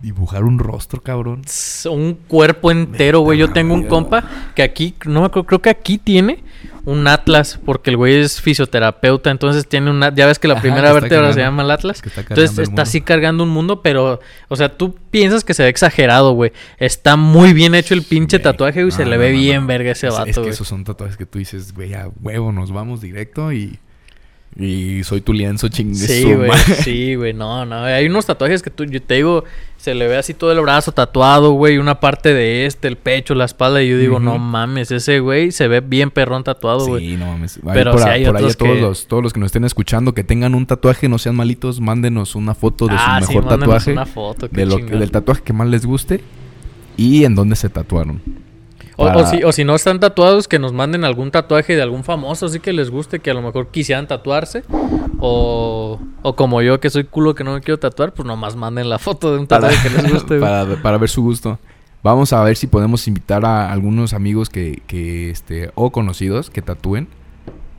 dibujar 0.00 0.44
un 0.44 0.58
rostro, 0.60 1.02
cabrón. 1.02 1.42
Un 1.90 2.14
cuerpo 2.14 2.70
entero, 2.70 3.20
güey. 3.20 3.38
Yo 3.38 3.52
tengo 3.52 3.74
un 3.74 3.84
compa 3.88 4.52
que 4.54 4.62
aquí, 4.62 4.94
no 5.06 5.20
me 5.20 5.26
acuerdo, 5.26 5.46
creo 5.46 5.62
que 5.62 5.70
aquí 5.70 5.98
tiene 5.98 6.44
un 6.90 7.06
atlas, 7.08 7.58
porque 7.64 7.90
el 7.90 7.96
güey 7.96 8.16
es 8.20 8.40
fisioterapeuta, 8.40 9.30
entonces 9.30 9.66
tiene 9.68 9.90
un 9.90 10.02
at- 10.02 10.14
ya 10.14 10.26
ves 10.26 10.38
que 10.38 10.48
la 10.48 10.54
Ajá, 10.54 10.62
primera 10.62 10.88
que 10.88 10.94
vértebra 11.00 11.28
se 11.32 11.40
cargando- 11.40 11.40
llama 11.40 11.62
el 11.62 11.70
atlas. 11.70 12.02
que 12.02 12.08
está 12.08 12.20
Entonces 12.22 12.58
el 12.58 12.64
está 12.64 12.82
así 12.82 13.00
cargando 13.00 13.44
un 13.44 13.50
mundo, 13.50 13.82
pero, 13.82 14.20
o 14.48 14.56
sea, 14.56 14.76
tú 14.76 14.94
piensas 15.10 15.44
que 15.44 15.54
se 15.54 15.62
ve 15.62 15.68
exagerado, 15.68 16.32
güey. 16.32 16.52
Está 16.78 17.16
muy 17.16 17.52
bien 17.52 17.74
hecho 17.74 17.94
el 17.94 18.02
pinche 18.02 18.38
tatuaje, 18.38 18.82
güey, 18.82 18.92
se 18.92 19.04
no, 19.04 19.10
le 19.10 19.16
ve 19.18 19.32
no, 19.32 19.38
bien 19.38 19.66
verga 19.66 19.92
ese 19.92 20.08
Es- 20.08 20.14
vato, 20.14 20.28
Es 20.30 20.34
que 20.36 20.40
güey. 20.40 20.52
esos 20.52 20.68
son 20.68 20.84
tatuajes 20.84 21.16
que 21.16 21.26
tú 21.26 21.38
dices, 21.38 21.72
güey, 21.74 21.94
a 21.94 22.08
huevo, 22.20 22.52
nos 22.52 22.72
vamos 22.72 23.00
directo 23.00 23.52
y. 23.52 23.78
Y 24.58 25.04
soy 25.04 25.20
tu 25.20 25.32
lienzo 25.32 25.68
ching 25.68 25.92
de 25.92 26.08
Sí, 26.08 26.24
güey, 26.34 26.50
sí, 26.82 27.14
güey, 27.16 27.32
no, 27.32 27.64
no, 27.64 27.84
hay 27.84 28.06
unos 28.06 28.26
tatuajes 28.26 28.62
que 28.62 28.70
tú, 28.70 28.84
yo 28.84 29.00
te 29.00 29.14
digo, 29.14 29.44
se 29.76 29.94
le 29.94 30.08
ve 30.08 30.16
así 30.16 30.34
todo 30.34 30.50
el 30.50 30.60
brazo 30.60 30.90
tatuado, 30.90 31.52
güey, 31.52 31.78
una 31.78 32.00
parte 32.00 32.34
de 32.34 32.66
este, 32.66 32.88
el 32.88 32.96
pecho, 32.96 33.36
la 33.36 33.44
espalda, 33.44 33.80
y 33.80 33.88
yo 33.88 33.96
digo, 33.96 34.18
no 34.18 34.38
mames, 34.38 34.90
ese 34.90 35.20
güey 35.20 35.52
se 35.52 35.68
ve 35.68 35.80
bien 35.80 36.10
perrón 36.10 36.42
tatuado, 36.42 36.84
güey. 36.84 37.10
Sí, 37.10 37.16
no 37.16 37.26
mames. 37.26 37.56
Ahí 37.58 37.70
Pero 37.74 37.92
por, 37.92 38.02
a- 38.02 38.10
hay 38.10 38.24
por 38.26 38.36
ahí 38.36 38.42
a 38.42 38.46
otros 38.46 38.56
todos, 38.56 38.72
que- 38.74 38.80
los, 38.80 39.06
todos 39.06 39.22
los 39.22 39.32
que 39.32 39.38
nos 39.40 39.46
estén 39.46 39.64
escuchando 39.64 40.14
que 40.14 40.24
tengan 40.24 40.56
un 40.56 40.66
tatuaje, 40.66 41.08
no 41.08 41.18
sean 41.18 41.36
malitos, 41.36 41.78
mándenos 41.80 42.34
una 42.34 42.54
foto 42.56 42.88
de 42.88 42.96
Ah, 42.98 43.20
su 43.20 43.28
sí, 43.28 43.34
mejor 43.36 43.48
tatuaje. 43.50 43.92
una 43.92 44.04
foto, 44.06 44.48
de 44.48 44.66
lo, 44.66 44.78
del 44.78 45.10
tatuaje 45.12 45.42
que 45.44 45.52
más 45.52 45.68
les 45.68 45.86
guste 45.86 46.20
y 46.96 47.24
en 47.24 47.36
dónde 47.36 47.54
se 47.54 47.68
tatuaron. 47.68 48.20
O, 49.00 49.04
Para- 49.06 49.16
o 49.22 49.26
si, 49.26 49.42
o 49.44 49.50
si 49.52 49.64
no 49.64 49.74
están 49.74 49.98
tatuados, 49.98 50.46
que 50.46 50.58
nos 50.58 50.72
manden 50.74 51.04
algún 51.04 51.30
tatuaje 51.30 51.74
de 51.74 51.80
algún 51.82 52.04
famoso, 52.04 52.46
así 52.46 52.60
que 52.60 52.72
les 52.74 52.90
guste, 52.90 53.20
que 53.20 53.30
a 53.30 53.34
lo 53.34 53.40
mejor 53.40 53.68
quisieran 53.68 54.06
tatuarse. 54.06 54.62
O, 55.18 55.98
o 56.22 56.36
como 56.36 56.60
yo, 56.62 56.80
que 56.80 56.90
soy 56.90 57.04
culo 57.04 57.34
que 57.34 57.42
no 57.44 57.54
me 57.54 57.60
quiero 57.60 57.78
tatuar, 57.78 58.12
pues 58.12 58.26
nomás 58.26 58.56
manden 58.56 58.88
la 58.88 58.98
foto 58.98 59.32
de 59.32 59.38
un 59.38 59.46
para, 59.46 59.68
tatuaje 59.68 59.88
que 59.88 60.02
les 60.02 60.12
guste. 60.14 60.38
para, 60.38 60.76
para 60.82 60.98
ver 60.98 61.08
su 61.08 61.22
gusto. 61.22 61.58
Vamos 62.02 62.32
a 62.32 62.42
ver 62.42 62.56
si 62.56 62.66
podemos 62.66 63.06
invitar 63.08 63.44
a 63.44 63.70
algunos 63.72 64.12
amigos 64.14 64.48
que, 64.48 64.82
que 64.86 65.30
este, 65.30 65.70
o 65.74 65.90
conocidos 65.92 66.48
que 66.50 66.62
tatúen 66.62 67.08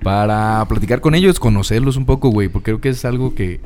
para 0.03 0.65
platicar 0.67 1.01
con 1.01 1.13
ellos, 1.15 1.39
conocerlos 1.39 1.95
un 1.97 2.05
poco, 2.05 2.29
güey, 2.29 2.47
porque 2.49 2.65
creo 2.71 2.81
que 2.81 2.89
es 2.89 3.05
algo 3.05 3.36
que, 3.36 3.60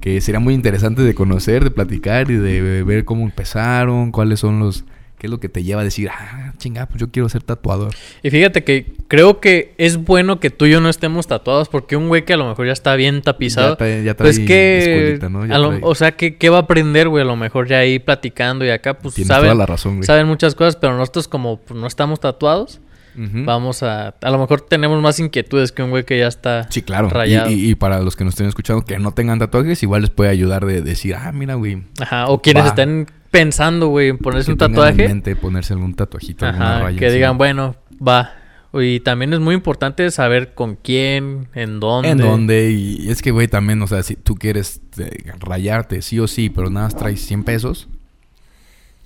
que 0.00 0.20
sería 0.20 0.38
muy 0.40 0.54
interesante 0.54 1.02
de 1.02 1.14
conocer, 1.14 1.64
de 1.64 1.70
platicar 1.70 2.30
y 2.30 2.36
de 2.36 2.82
ver 2.84 3.04
cómo 3.04 3.22
empezaron, 3.24 4.12
cuáles 4.12 4.40
son 4.40 4.60
los 4.60 4.84
¿Qué 5.20 5.26
es 5.26 5.30
lo 5.30 5.38
que 5.38 5.50
te 5.50 5.62
lleva 5.62 5.82
a 5.82 5.84
decir, 5.84 6.08
ah, 6.10 6.54
chinga, 6.56 6.86
pues 6.86 6.98
yo 6.98 7.10
quiero 7.10 7.28
ser 7.28 7.42
tatuador? 7.42 7.92
Y 8.22 8.30
fíjate 8.30 8.64
que 8.64 8.94
creo 9.06 9.38
que 9.38 9.74
es 9.76 9.98
bueno 9.98 10.40
que 10.40 10.48
tú 10.48 10.64
y 10.64 10.70
yo 10.70 10.80
no 10.80 10.88
estemos 10.88 11.26
tatuados 11.26 11.68
porque 11.68 11.94
un 11.94 12.08
güey 12.08 12.24
que 12.24 12.32
a 12.32 12.36
lo 12.38 12.48
mejor 12.48 12.66
ya 12.66 12.72
está 12.72 12.96
bien 12.96 13.20
tapizado, 13.20 13.74
Ya 13.74 13.76
trae- 13.76 14.02
ya 14.02 14.16
pues 14.16 14.36
trae 14.36 14.46
que, 14.46 14.78
escuelita, 14.78 15.28
¿no? 15.28 15.44
Ya 15.44 15.58
lo- 15.58 15.78
o 15.82 15.94
sea, 15.94 16.12
que 16.12 16.36
¿qué 16.38 16.48
va 16.48 16.56
a 16.56 16.60
aprender, 16.62 17.08
güey? 17.08 17.20
A 17.22 17.26
lo 17.26 17.36
mejor 17.36 17.68
ya 17.68 17.80
ahí 17.80 17.98
platicando 17.98 18.64
y 18.64 18.70
acá, 18.70 18.94
pues 18.94 19.14
Tienes 19.14 19.28
saben, 19.28 19.44
toda 19.50 19.54
la 19.56 19.66
razón, 19.66 19.96
güey. 19.96 20.06
saben 20.06 20.26
muchas 20.26 20.54
cosas, 20.54 20.76
pero 20.76 20.96
nosotros 20.96 21.28
como 21.28 21.58
pues, 21.58 21.78
no 21.78 21.86
estamos 21.86 22.18
tatuados, 22.18 22.80
vamos 23.14 23.82
a, 23.82 24.14
a 24.22 24.30
lo 24.30 24.38
mejor 24.38 24.62
tenemos 24.62 25.02
más 25.02 25.20
inquietudes 25.20 25.72
que 25.72 25.82
un 25.82 25.90
güey 25.90 26.04
que 26.04 26.18
ya 26.18 26.28
está 26.28 26.66
Sí, 26.70 26.80
claro. 26.80 27.10
Rayado. 27.10 27.50
y- 27.50 27.70
y 27.70 27.74
para 27.74 28.00
los 28.00 28.16
que 28.16 28.24
nos 28.24 28.32
estén 28.32 28.46
escuchando 28.46 28.82
que 28.86 28.98
no 28.98 29.12
tengan 29.12 29.38
tatuajes, 29.38 29.82
igual 29.82 30.00
les 30.00 30.10
puede 30.10 30.30
ayudar 30.30 30.64
de 30.64 30.80
decir, 30.80 31.14
ah, 31.14 31.30
mira, 31.32 31.54
güey. 31.56 31.82
Ajá, 32.00 32.28
o 32.28 32.40
quienes 32.40 32.64
Va. 32.64 32.68
estén 32.68 33.06
pensando, 33.30 33.88
güey, 33.88 34.08
en 34.08 34.18
ponerse 34.18 34.46
que 34.46 34.52
un 34.52 34.58
tatuaje. 34.58 35.02
En 35.04 35.08
mente 35.10 35.36
ponerse 35.36 35.72
algún 35.72 35.94
tatuajito, 35.94 36.46
alguna 36.46 36.76
Ajá, 36.76 36.82
raya 36.84 36.98
que 36.98 37.10
digan, 37.10 37.38
bueno, 37.38 37.76
va. 38.06 38.34
Y 38.72 39.00
también 39.00 39.32
es 39.32 39.40
muy 39.40 39.54
importante 39.56 40.08
saber 40.12 40.54
con 40.54 40.76
quién, 40.76 41.48
en 41.54 41.80
dónde. 41.80 42.10
En 42.10 42.18
dónde, 42.18 42.70
y 42.70 43.10
es 43.10 43.20
que, 43.20 43.32
güey, 43.32 43.48
también, 43.48 43.82
o 43.82 43.86
sea, 43.88 44.02
si 44.04 44.14
tú 44.14 44.36
quieres 44.36 44.80
eh, 44.98 45.32
rayarte, 45.40 46.02
sí 46.02 46.20
o 46.20 46.28
sí, 46.28 46.50
pero 46.50 46.70
nada 46.70 46.86
más 46.86 46.96
traes 46.96 47.20
100 47.26 47.42
pesos, 47.42 47.88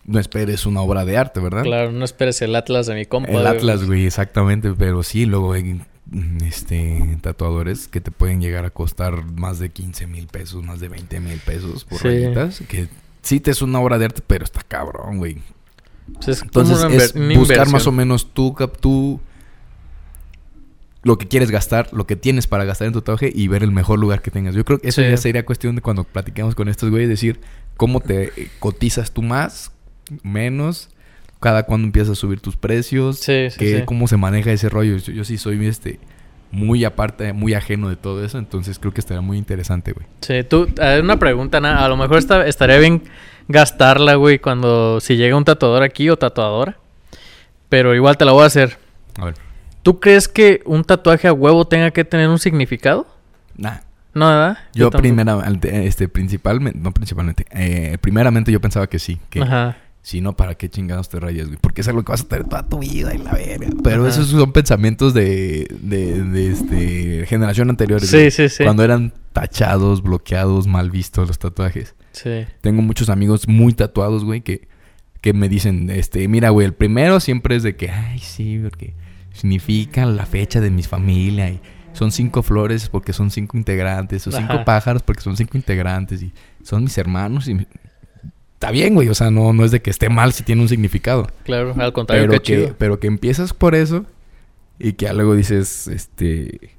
no 0.05 0.19
esperes 0.19 0.67
una 0.67 0.83
obra 0.83 1.07
de 1.07 1.17
arte, 1.17 1.41
¿verdad? 1.41 1.63
Claro, 1.63 1.93
no 1.93 2.05
esperes 2.05 2.43
el 2.43 2.55
Atlas 2.57 2.87
de 2.87 2.95
mi 2.95 3.07
compa. 3.07 3.31
El 3.33 3.47
Atlas, 3.47 3.85
güey, 3.87 4.05
exactamente, 4.05 4.71
pero 4.77 5.03
sí, 5.03 5.25
luego 5.25 5.55
hay 5.55 5.81
mm, 6.11 6.45
este, 6.45 7.19
tatuadores 7.23 7.89
que 7.89 8.03
te 8.03 8.11
pueden 8.11 8.43
llegar 8.43 8.67
a 8.67 8.71
costar 8.71 9.25
más 9.25 9.59
de 9.61 9.71
15 9.71 10.07
mil 10.07 10.27
pesos, 10.27 10.63
más 10.63 10.79
de 10.81 10.91
20 10.91 11.21
mil 11.21 11.39
pesos 11.39 11.87
por 11.87 12.01
Sí. 12.01 12.09
rayitas, 12.09 12.63
que 12.69 12.89
sí 13.25 13.41
te 13.41 13.51
es 13.51 13.61
una 13.63 13.81
obra 13.81 13.99
de 13.99 14.05
arte, 14.05 14.23
pero 14.27 14.45
está 14.45 14.63
cabrón, 14.63 15.19
güey. 15.19 15.39
Pues 16.15 16.29
es 16.29 16.43
Entonces 16.43 17.15
es 17.15 17.37
buscar 17.37 17.69
más 17.71 17.87
o 17.87 17.93
menos 17.93 18.33
tú, 18.33 18.55
tú 18.81 19.21
lo 21.03 21.19
que 21.19 21.27
quieres 21.29 21.51
gastar, 21.51 21.89
lo 21.93 22.07
que 22.07 22.17
tienes 22.17 22.47
para 22.47 22.65
gastar 22.65 22.87
en 22.87 22.93
tu 22.93 23.01
tatuaje 23.01 23.31
y 23.35 23.49
ver 23.49 23.63
el 23.63 23.71
mejor 23.73 23.99
lugar 23.99 24.23
que 24.23 24.31
tengas. 24.31 24.55
Yo 24.55 24.65
creo 24.65 24.79
que 24.79 24.89
eso 24.89 25.03
Sí. 25.03 25.09
ya 25.09 25.17
sería 25.17 25.45
cuestión 25.45 25.75
de 25.77 25.83
cuando 25.83 26.05
platiquemos 26.05 26.55
con 26.55 26.69
estos 26.69 26.91
güeyes, 26.91 27.09
decir 27.09 27.41
cómo 27.77 28.01
te 28.01 28.25
eh, 28.41 28.49
cotizas 28.59 29.11
tú 29.13 29.23
más, 29.23 29.71
menos, 30.23 30.89
cada 31.41 31.65
cuándo 31.65 31.87
empiezas 31.87 32.13
a 32.13 32.15
subir 32.15 32.41
tus 32.41 32.57
precios, 32.57 33.19
Sí, 33.19 33.51
sí, 33.51 33.59
que, 33.59 33.79
sí. 33.81 33.85
cómo 33.85 34.09
se 34.09 34.17
maneja 34.17 34.51
ese 34.53 34.69
rollo. 34.71 34.97
Yo, 34.97 35.13
yo 35.13 35.25
sí 35.25 35.37
soy 35.37 35.65
este 35.67 35.99
muy 36.55 36.85
aparte, 36.85 37.33
muy 37.33 37.53
ajeno 37.55 37.89
de 37.89 37.97
todo 37.97 38.25
eso, 38.25 38.39
entonces 38.39 38.79
creo 38.79 38.95
que 38.95 39.01
estaría 39.01 39.21
muy 39.21 39.37
interesante, 39.39 39.93
güey. 39.93 40.07
Sí, 40.21 40.45
tú, 40.49 40.69
una 41.03 41.19
pregunta, 41.19 41.59
a 41.59 41.89
lo 41.89 41.97
mejor 41.97 42.19
esta- 42.19 42.47
estaría 42.47 42.79
bien 42.79 43.03
gastarla, 43.49 44.15
güey, 44.15 44.39
cuando 44.39 45.01
si 45.01 45.17
llega 45.17 45.37
un 45.37 45.45
tatuador 45.45 45.83
aquí 45.83 46.09
o 46.09 46.17
tatuadora. 46.17 46.77
Pero 47.69 47.95
igual 47.95 48.17
te 48.17 48.25
la 48.25 48.33
voy 48.33 48.45
a 48.45 48.47
hacer. 48.47 48.79
A 49.19 49.25
ver. 49.27 49.35
¿Tú 49.83 49.99
crees 49.99 50.29
que 50.29 50.63
un 50.65 50.85
tatuaje 50.85 51.27
a 51.29 51.33
huevo 51.33 51.67
tenga 51.67 51.91
que 51.91 52.05
tener 52.05 52.29
un 52.29 52.39
significado? 52.39 53.07
Nah. 53.57 53.79
No, 54.15 54.29
¿verdad? 54.29 54.59
Yo, 54.75 54.91
primeramente, 54.93 55.87
este, 55.89 56.09
principalmente, 56.09 56.79
no 56.79 56.93
principalmente, 56.93 57.47
eh, 57.51 57.99
primeramente 58.01 58.53
yo 58.53 58.61
pensaba 58.61 58.87
que 58.87 59.01
sí, 59.01 59.19
que 59.29 59.41
Ajá. 59.43 59.77
Si 60.05 60.21
no, 60.21 60.37
¿para 60.37 60.55
qué 60.55 60.69
chingados 60.69 61.09
te 61.09 61.19
rayas, 61.19 61.47
güey? 61.47 61.59
Porque 61.59 61.81
es 61.81 61.89
algo 61.89 62.05
que 62.05 62.13
vas 62.13 62.21
a 62.21 62.29
tener 62.29 62.47
toda 62.47 62.69
tu 62.69 62.81
vida 62.81 63.15
y 63.15 63.19
la 63.19 63.33
verga. 63.33 63.69
Pero 63.83 64.03
Ajá. 64.03 64.11
esos 64.11 64.27
son 64.27 64.53
pensamientos 64.53 65.15
de, 65.15 65.67
de, 65.81 66.23
de, 66.23 66.53
este, 66.53 67.27
generación 67.27 67.71
anteriores. 67.71 68.11
Sí, 68.11 68.19
güey. 68.19 68.31
sí, 68.31 68.51
sí. 68.51 68.65
Cuando 68.65 68.85
eran 68.85 69.15
tachados, 69.33 70.03
bloqueados, 70.03 70.67
mal 70.67 70.91
vistos 70.91 71.27
los 71.27 71.39
tatuajes. 71.39 71.95
Sí. 72.13 72.45
Tengo 72.61 72.83
muchos 72.83 73.09
amigos 73.09 73.49
muy 73.49 73.73
tatuados, 73.73 74.27
güey, 74.27 74.43
que, 74.43 74.69
que 75.23 75.33
me 75.33 75.49
dicen, 75.49 75.89
este, 75.89 76.29
mira, 76.29 76.51
güey, 76.51 76.67
el 76.67 76.75
primero 76.75 77.19
siempre 77.19 77.57
es 77.57 77.63
de 77.63 77.75
que, 77.75 77.89
ay, 77.89 78.19
sí, 78.19 78.61
porque 78.63 78.93
significa 79.33 80.05
la 80.05 80.27
fecha 80.27 80.61
de 80.61 80.71
mi 80.71 80.83
familia 80.83 81.49
y 81.49 81.63
son 81.95 82.13
cinco 82.13 82.43
flores 82.43 82.91
porque 82.91 83.15
son 83.15 83.31
cinco 83.31 83.57
integrantes, 83.57 84.27
o 84.27 84.33
cinco 84.33 84.53
Ajá. 84.53 84.65
pájaros 84.67 85.03
porque 85.03 85.23
son 85.23 85.39
cinco 85.39 85.57
integrantes 85.57 86.21
y 86.21 86.35
son 86.63 86.85
mis 86.85 86.99
hermanos 86.99 87.49
y... 87.49 87.67
Está 88.55 88.71
bien, 88.71 88.95
güey, 88.95 89.09
o 89.09 89.15
sea, 89.15 89.31
no, 89.31 89.53
no 89.53 89.65
es 89.65 89.71
de 89.71 89.83
que 89.83 89.91
esté 89.91 90.09
mal 90.09 90.33
si 90.33 90.43
tiene 90.43 90.63
un 90.63 90.69
significado. 90.69 91.27
Claro, 91.45 91.75
al 91.79 91.93
contrario, 91.93 92.25
Pero 92.29 92.33
qué 92.33 92.39
que, 92.55 92.63
chido. 92.63 92.77
pero 92.79 92.99
que 92.99 93.07
empiezas 93.07 93.53
por 93.53 93.75
eso 93.75 94.07
y 94.79 94.95
que 94.95 95.13
luego 95.13 95.35
dices, 95.35 95.87
este, 95.89 96.71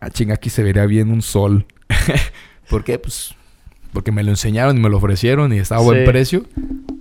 ah, 0.00 0.10
chinga, 0.10 0.34
aquí 0.34 0.48
se 0.50 0.62
vería 0.62 0.86
bien 0.86 1.10
un 1.10 1.22
sol. 1.22 1.66
¿Por 2.70 2.84
qué? 2.84 2.98
Pues 2.98 3.34
porque 3.92 4.12
me 4.12 4.22
lo 4.22 4.30
enseñaron 4.30 4.76
y 4.76 4.80
me 4.80 4.88
lo 4.88 4.96
ofrecieron 4.98 5.52
y 5.52 5.58
estaba 5.58 5.80
a 5.80 5.84
buen 5.84 6.00
Sí. 6.00 6.06
precio. 6.10 6.42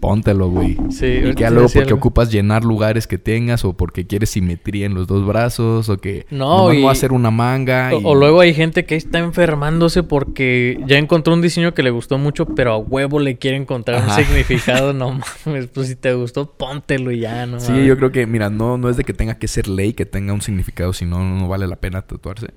Póntelo, 0.02 0.50
güey. 0.50 0.78
Sí, 0.92 1.06
Y 1.06 1.34
que 1.34 1.50
luego 1.50 1.64
porque 1.68 1.80
algo. 1.80 1.96
ocupas 1.98 2.32
llenar 2.32 2.64
lugares 2.64 3.08
que 3.08 3.18
tengas 3.18 3.66
o 3.66 3.74
porque 3.74 4.06
quieres 4.06 4.30
simetría 4.30 4.86
en 4.86 4.94
los 4.94 5.08
dos 5.08 5.26
brazos 5.26 5.90
o 5.90 5.98
que 5.98 6.28
No, 6.30 6.72
y- 6.72 6.82
voy 6.82 6.90
a 6.90 6.92
hacer 6.92 7.12
una 7.12 7.32
manga. 7.32 7.90
O, 7.94 8.00
y- 8.00 8.04
o 8.06 8.14
luego 8.16 8.42
hay 8.42 8.54
gente 8.54 8.86
que 8.86 8.96
está 8.96 9.18
enfermándose 9.20 10.04
porque 10.04 10.80
ya 10.86 10.98
encontró 10.98 11.34
un 11.34 11.42
diseño 11.42 11.74
que 11.74 11.82
le 11.82 11.90
gustó 11.90 12.18
mucho, 12.20 12.46
pero 12.46 12.74
a 12.74 12.78
huevo 12.78 13.20
le 13.20 13.38
quiere 13.38 13.58
encontrar 13.58 14.04
Ajá. 14.04 14.18
un 14.20 14.24
significado. 14.26 14.94
No 14.94 15.20
mames, 15.46 15.68
pues 15.68 15.88
si 15.88 15.96
te 15.96 16.14
gustó, 16.14 16.52
póntelo 16.52 17.12
y 17.12 17.20
ya, 17.22 17.46
no 17.48 17.60
Sí, 17.60 17.72
mames. 17.72 17.88
yo 17.88 17.98
creo 17.98 18.12
que, 18.12 18.28
mira, 18.28 18.50
no, 18.52 18.78
no 18.78 18.90
es 18.90 18.98
de 18.98 19.04
que 19.06 19.14
tenga 19.14 19.36
que 19.40 19.48
ser 19.48 19.68
ley, 19.68 19.94
que 19.94 20.06
tenga 20.06 20.34
un 20.34 20.42
significado, 20.42 20.94
si 20.94 21.06
no, 21.06 21.24
no 21.24 21.48
vale 21.48 21.66
la 21.68 21.78
pena 21.78 22.04
tatuarse. 22.04 22.48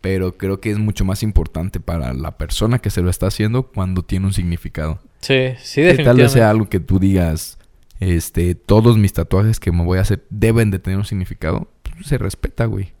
Pero 0.00 0.38
creo 0.38 0.60
que 0.60 0.70
es 0.70 0.78
mucho 0.78 1.04
más 1.04 1.22
importante 1.22 1.78
para 1.78 2.14
la 2.14 2.38
persona 2.38 2.78
que 2.78 2.90
se 2.90 3.02
lo 3.02 3.10
está 3.10 3.26
haciendo 3.26 3.64
cuando 3.64 4.02
tiene 4.02 4.26
un 4.26 4.32
significado. 4.32 4.98
Sí, 5.20 5.50
sí, 5.58 5.82
Que 5.82 5.88
definitivamente. 5.88 6.04
tal 6.04 6.16
vez 6.16 6.32
sea 6.32 6.50
algo 6.50 6.68
que 6.68 6.80
tú 6.80 6.98
digas, 6.98 7.58
este, 8.00 8.54
todos 8.54 8.96
mis 8.96 9.12
tatuajes 9.12 9.60
que 9.60 9.72
me 9.72 9.84
voy 9.84 9.98
a 9.98 10.02
hacer 10.02 10.24
deben 10.30 10.70
de 10.70 10.78
tener 10.78 10.98
un 10.98 11.04
significado. 11.04 11.70
Pues, 11.82 12.06
se 12.06 12.16
respeta, 12.16 12.64
güey. 12.64 12.92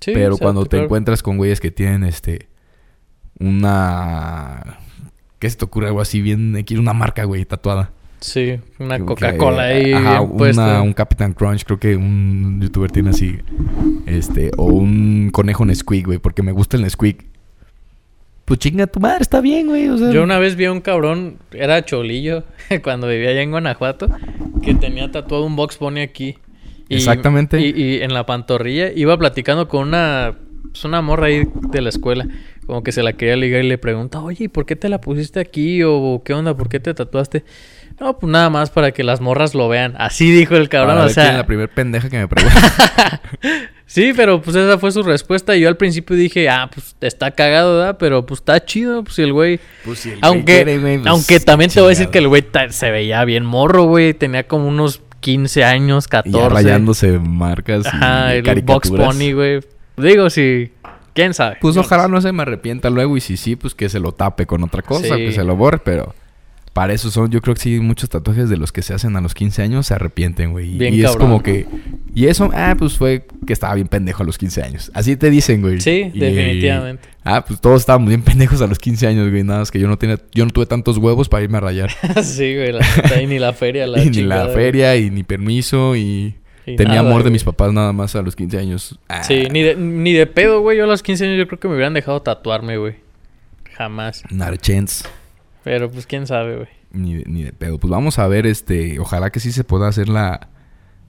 Sí, 0.00 0.12
Pero 0.14 0.38
cuando 0.38 0.64
te 0.64 0.70
claro. 0.70 0.84
encuentras 0.84 1.22
con 1.22 1.36
güeyes 1.36 1.60
que 1.60 1.70
tienen, 1.70 2.04
este, 2.04 2.48
una... 3.38 4.78
¿Qué 5.38 5.50
se 5.50 5.56
te 5.56 5.64
ocurre? 5.66 5.88
Algo 5.88 6.00
así 6.00 6.22
bien... 6.22 6.62
Quiero 6.66 6.80
una 6.82 6.94
marca, 6.94 7.24
güey, 7.24 7.44
tatuada. 7.44 7.90
Sí, 8.26 8.58
una 8.80 8.98
Coca-Cola 8.98 9.62
ahí 9.64 9.92
ajá, 9.92 10.18
bien 10.20 10.36
puesta. 10.36 10.64
una- 10.64 10.82
un 10.82 10.92
Captain 10.92 11.32
Crunch, 11.32 11.64
creo 11.64 11.78
que 11.78 11.94
un 11.96 12.60
youtuber 12.60 12.90
tiene 12.90 13.10
así. 13.10 13.38
Este, 14.06 14.50
o 14.56 14.64
un 14.64 15.30
conejo 15.32 15.64
Nesquik, 15.64 16.06
güey, 16.06 16.18
porque 16.18 16.42
me 16.42 16.50
gusta 16.52 16.76
el 16.76 16.82
Nesquik. 16.82 17.24
Pues 18.44 18.60
chinga 18.60 18.86
tu 18.86 19.00
madre, 19.00 19.22
está 19.22 19.40
bien, 19.40 19.66
güey. 19.66 19.88
O 19.88 19.96
sea, 19.98 20.10
Yo 20.12 20.22
una 20.22 20.38
vez 20.38 20.54
vi 20.56 20.66
a 20.66 20.72
un 20.72 20.80
cabrón, 20.80 21.36
era 21.52 21.84
cholillo, 21.84 22.44
cuando 22.82 23.08
vivía 23.08 23.30
allá 23.30 23.42
en 23.42 23.50
Guanajuato, 23.50 24.08
que 24.62 24.74
tenía 24.74 25.10
tatuado 25.10 25.44
un 25.46 25.56
box 25.56 25.76
pony 25.76 25.98
aquí. 26.00 26.36
Y- 26.88 26.94
Exactamente. 26.96 27.60
Y, 27.60 27.70
y 27.80 28.02
en 28.02 28.12
la 28.14 28.26
pantorrilla 28.26 28.90
iba 28.94 29.16
platicando 29.18 29.66
con 29.68 29.88
una, 29.88 30.34
pues, 30.70 30.84
una 30.84 31.00
morra 31.02 31.26
ahí 31.26 31.42
de 31.70 31.80
la 31.80 31.88
escuela. 31.88 32.26
Como 32.66 32.82
que 32.82 32.92
se 32.92 33.02
la 33.02 33.12
quería 33.12 33.36
ligar 33.36 33.64
y 33.64 33.68
le 33.68 33.78
pregunta, 33.78 34.20
oye, 34.20 34.44
¿y 34.44 34.48
por 34.48 34.66
qué 34.66 34.74
te 34.76 34.88
la 34.88 35.00
pusiste 35.00 35.38
aquí? 35.40 35.82
O 35.84 36.22
qué 36.24 36.34
onda, 36.34 36.56
¿por 36.56 36.68
qué 36.68 36.80
te 36.80 36.92
tatuaste? 36.94 37.44
No, 38.00 38.18
pues 38.18 38.30
nada 38.30 38.50
más 38.50 38.70
para 38.70 38.92
que 38.92 39.04
las 39.04 39.20
morras 39.20 39.54
lo 39.54 39.68
vean. 39.68 39.94
Así 39.98 40.30
dijo 40.30 40.56
el 40.56 40.68
cabrón, 40.68 40.98
o 40.98 41.06
es 41.06 41.14
sea. 41.14 41.32
la 41.32 41.46
primer 41.46 41.68
pendeja 41.70 42.10
que 42.10 42.18
me 42.18 42.28
pregunta. 42.28 43.20
Sí, 43.88 44.12
pero 44.16 44.42
pues 44.42 44.56
esa 44.56 44.78
fue 44.78 44.90
su 44.90 45.04
respuesta. 45.04 45.56
Y 45.56 45.60
yo 45.60 45.68
al 45.68 45.76
principio 45.76 46.16
dije, 46.16 46.48
ah, 46.48 46.68
pues 46.74 46.96
está 47.00 47.30
cagado, 47.30 47.78
¿verdad? 47.78 47.96
Pero 47.98 48.26
pues 48.26 48.40
está 48.40 48.64
chido, 48.64 49.04
pues 49.04 49.14
si 49.14 49.22
el 49.22 49.32
güey. 49.32 49.60
pues 49.84 50.00
si 50.00 50.10
el 50.10 50.18
güey 50.18 50.28
Aunque, 50.28 50.54
quiere, 50.56 50.78
güey, 50.78 50.98
pues, 50.98 51.06
aunque 51.06 51.40
también 51.40 51.70
te 51.70 51.80
voy 51.80 51.86
a 51.86 51.90
decir 51.90 52.08
que 52.08 52.18
el 52.18 52.26
güey 52.26 52.44
se 52.70 52.90
veía 52.90 53.24
bien 53.24 53.46
morro, 53.46 53.84
güey. 53.84 54.12
Tenía 54.12 54.48
como 54.48 54.66
unos 54.66 55.02
15 55.20 55.62
años, 55.64 56.06
Y 56.06 56.10
14. 56.10 56.36
ya 56.36 56.48
rayándose 56.48 57.18
marcas 57.20 57.86
Ajá, 57.86 58.34
y 58.34 58.38
el 58.38 58.62
Box. 58.62 58.90
Pony, 58.90 59.32
güey. 59.32 59.60
Digo, 59.96 60.30
sí. 60.30 60.72
¿Quién 61.16 61.34
sabe? 61.34 61.56
Pues 61.60 61.76
ojalá 61.76 62.04
no 62.06 62.16
no 62.16 62.20
se 62.20 62.30
me 62.32 62.42
arrepienta 62.42 62.88
luego 62.90 63.16
y 63.16 63.20
si 63.20 63.36
sí, 63.36 63.56
pues 63.56 63.74
que 63.74 63.88
se 63.88 63.98
lo 63.98 64.12
tape 64.12 64.46
con 64.46 64.62
otra 64.62 64.82
cosa, 64.82 65.16
Sí. 65.16 65.26
que 65.26 65.32
se 65.32 65.42
lo 65.42 65.56
borre, 65.56 65.78
pero 65.84 66.14
para 66.72 66.92
eso 66.92 67.10
son, 67.10 67.30
yo 67.30 67.40
creo 67.40 67.54
que 67.54 67.60
sí, 67.62 67.80
muchos 67.80 68.10
tatuajes 68.10 68.50
de 68.50 68.58
los 68.58 68.70
que 68.70 68.82
se 68.82 68.92
hacen 68.92 69.16
a 69.16 69.20
los 69.22 69.32
15 69.34 69.62
años 69.62 69.86
se 69.86 69.94
arrepienten, 69.94 70.52
güey. 70.52 70.74
Y, 70.74 70.78
Bien 70.78 70.92
y 70.94 71.02
es 71.04 71.16
como 71.16 71.42
que, 71.42 71.66
y 72.14 72.26
eso, 72.26 72.50
ah, 72.54 72.74
pues 72.78 72.98
fue 72.98 73.26
que 73.46 73.54
estaba 73.54 73.74
bien 73.74 73.88
pendejo 73.88 74.22
a 74.22 74.26
los 74.26 74.36
15 74.36 74.62
años. 74.62 74.90
Así 74.94 75.16
te 75.16 75.30
dicen, 75.30 75.62
güey. 75.62 75.80
Sí, 75.80 76.10
Y- 76.12 76.18
definitivamente. 76.20 77.08
ah, 77.24 77.42
pues 77.46 77.60
todos 77.62 77.80
estábamos 77.80 78.08
bien 78.10 78.20
pendejos 78.22 78.60
a 78.60 78.66
los 78.66 78.78
15 78.78 79.06
años, 79.06 79.30
güey. 79.30 79.42
Nada 79.42 79.60
más 79.60 79.70
que 79.70 79.80
yo 79.80 79.88
no 79.88 79.96
tenía, 79.96 80.18
yo 80.34 80.44
no 80.44 80.50
tuve 80.50 80.66
tantos 80.66 80.98
huevos 80.98 81.30
para 81.30 81.44
irme 81.44 81.56
a 81.56 81.60
rayar. 81.62 81.90
sí, 82.22 82.54
güey. 82.54 82.72
La 83.10 83.22
y 83.22 83.26
ni 83.26 83.38
la 83.38 83.54
feria, 83.54 83.86
la 83.86 84.02
y 84.04 84.10
ni 84.10 84.20
la 84.22 84.42
güey. 84.44 84.54
feria, 84.54 84.96
y 84.96 85.10
ni 85.10 85.22
permiso, 85.22 85.96
y... 85.96 86.36
Y 86.66 86.74
Tenía 86.76 86.96
nada, 86.96 87.08
amor 87.08 87.22
de 87.22 87.30
mis 87.30 87.44
papás 87.44 87.72
nada 87.72 87.92
más 87.92 88.16
a 88.16 88.22
los 88.22 88.34
15 88.34 88.58
años. 88.58 88.98
Ah, 89.08 89.22
Sí, 89.22 89.46
ni 89.52 89.62
de, 89.62 89.76
ni 89.76 90.12
de 90.12 90.26
pedo, 90.26 90.60
güey. 90.60 90.76
Yo 90.78 90.84
a 90.84 90.86
los 90.88 91.02
15 91.02 91.24
años 91.26 91.38
yo 91.38 91.46
creo 91.46 91.60
que 91.60 91.68
me 91.68 91.74
hubieran 91.74 91.94
dejado 91.94 92.20
tatuarme, 92.22 92.76
güey. 92.76 92.96
Jamás. 93.74 94.24
Narchens. 94.30 95.04
Pero 95.62 95.90
pues 95.90 96.06
quién 96.06 96.26
sabe, 96.26 96.56
güey. 96.56 96.68
Ni 96.92 97.14
de, 97.14 97.24
ni 97.26 97.42
de 97.44 97.52
pedo. 97.52 97.78
Pues 97.78 97.90
vamos 97.90 98.18
a 98.18 98.26
ver, 98.26 98.46
este, 98.46 98.98
ojalá 98.98 99.30
que 99.30 99.38
sí 99.40 99.52
se 99.52 99.64
pueda 99.64 99.86
hacer 99.86 100.08
la, 100.08 100.48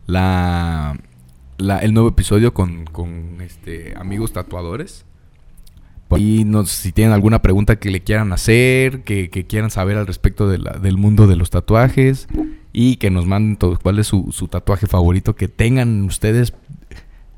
la, 0.06 0.98
la- 1.58 1.80
el 1.80 1.94
nuevo 1.94 2.10
episodio 2.10 2.54
con, 2.54 2.86
con, 2.86 3.38
este, 3.42 3.94
amigos 3.98 4.34
tatuadores. 4.34 5.06
Ahí 6.10 6.46
nos, 6.46 6.70
si 6.72 6.92
tienen 6.94 7.14
alguna 7.14 7.42
pregunta 7.42 7.78
que 7.78 7.92
le 7.92 8.02
quieran 8.02 8.32
hacer, 8.32 9.02
que, 9.04 9.30
que 9.30 9.46
quieran 9.46 9.70
saber 9.72 9.98
al 9.98 10.08
respecto 10.08 10.48
de 10.48 10.58
la- 10.58 10.78
del 10.80 10.98
mundo 10.98 11.28
de 11.28 11.36
los 11.36 11.50
tatuajes. 11.50 12.28
Y 12.80 12.98
que 12.98 13.10
nos 13.10 13.26
manden 13.26 13.58
cuál 13.82 13.98
es 13.98 14.06
su, 14.06 14.32
su 14.32 14.50
tatuaje 14.50 14.86
favorito 14.86 15.36
que 15.36 15.48
tengan 15.48 16.04
ustedes 16.04 16.54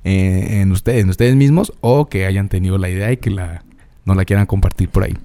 eh, 0.03 0.59
en, 0.59 0.73
ustedes, 0.73 1.01
en 1.01 1.09
ustedes 1.09 1.33
mismos 1.37 1.71
o 1.79 2.09
que 2.09 2.25
hayan 2.25 2.49
tenido 2.49 2.77
la 2.77 2.89
idea 2.89 3.09
y 3.13 3.15
que 3.15 3.29
la, 3.29 3.63
no 4.03 4.15
la 4.15 4.25
quieran 4.25 4.47
compartir 4.47 4.89
por 4.89 5.05
ahí. 5.05 5.15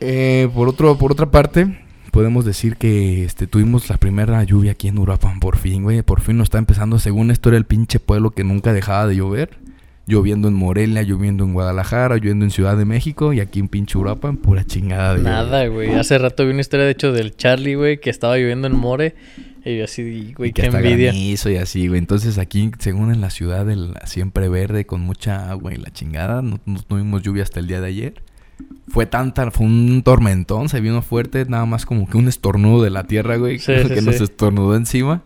Eh, 0.00 0.50
por, 0.54 0.68
otro, 0.68 0.98
por 0.98 1.12
otra 1.12 1.30
parte, 1.30 1.78
podemos 2.10 2.44
decir 2.44 2.76
que 2.76 3.24
este, 3.24 3.46
tuvimos 3.46 3.88
la 3.88 3.96
primera 3.96 4.44
lluvia 4.44 4.72
aquí 4.72 4.88
en 4.88 4.98
Uruapan, 4.98 5.40
por 5.40 5.56
fin, 5.56 5.82
güey. 5.82 6.02
Por 6.02 6.20
fin 6.20 6.36
nos 6.36 6.44
está 6.46 6.58
empezando. 6.58 6.98
Según 6.98 7.30
esto 7.30 7.48
era 7.48 7.56
el 7.56 7.64
pinche 7.64 8.00
pueblo 8.00 8.32
que 8.32 8.44
nunca 8.44 8.74
dejaba 8.74 9.06
de 9.06 9.16
llover. 9.16 9.56
Lloviendo 10.12 10.48
en 10.48 10.54
Morelia, 10.54 11.00
lloviendo 11.02 11.42
en 11.44 11.54
Guadalajara, 11.54 12.16
lloviendo 12.16 12.44
en 12.44 12.50
Ciudad 12.50 12.76
de 12.76 12.84
México 12.84 13.32
y 13.32 13.40
aquí 13.40 13.60
en 13.60 13.68
pinche 13.68 13.96
Uruapan, 13.96 14.36
pura 14.36 14.62
chingada 14.66 15.14
de 15.14 15.22
Nada, 15.22 15.66
güey. 15.68 15.94
Hace 15.94 16.18
rato 16.18 16.44
vi 16.44 16.50
una 16.52 16.60
historia, 16.60 16.84
de 16.84 16.92
hecho, 16.92 17.12
del 17.12 17.34
Charlie, 17.34 17.76
güey, 17.76 17.98
que 17.98 18.10
estaba 18.10 18.36
lloviendo 18.36 18.66
en 18.66 18.74
More. 18.76 19.14
Y 19.64 19.78
yo 19.78 19.84
así, 19.84 20.34
güey, 20.36 20.50
Y 20.50 20.52
qué 20.52 20.66
envidia. 20.66 21.12
granizo 21.12 21.48
y 21.48 21.56
así, 21.56 21.88
güey. 21.88 21.98
Entonces 21.98 22.36
aquí, 22.36 22.70
según 22.78 23.10
en 23.10 23.22
la 23.22 23.30
ciudad 23.30 23.66
siempre 24.04 24.50
verde, 24.50 24.84
con 24.84 25.00
mucha 25.00 25.50
agua 25.50 25.72
y 25.72 25.76
la 25.76 25.90
chingada, 25.90 26.42
no, 26.42 26.60
no 26.66 26.82
tuvimos 26.82 27.22
lluvia 27.22 27.42
hasta 27.44 27.60
el 27.60 27.66
día 27.66 27.80
de 27.80 27.86
ayer. 27.86 28.22
Fue 28.88 29.06
tanta, 29.06 29.50
fue 29.50 29.64
un 29.64 30.02
tormentón, 30.04 30.68
se 30.68 30.80
vino 30.80 31.00
fuerte, 31.00 31.46
nada 31.48 31.64
más 31.64 31.86
como 31.86 32.06
que 32.06 32.18
un 32.18 32.28
estornudo 32.28 32.82
de 32.84 32.90
la 32.90 33.04
tierra, 33.04 33.36
güey, 33.36 33.58
Sí, 33.58 33.72
que 33.88 34.00
sí, 34.00 34.04
nos 34.04 34.16
sí. 34.16 34.24
estornudó 34.24 34.76
encima. 34.76 35.22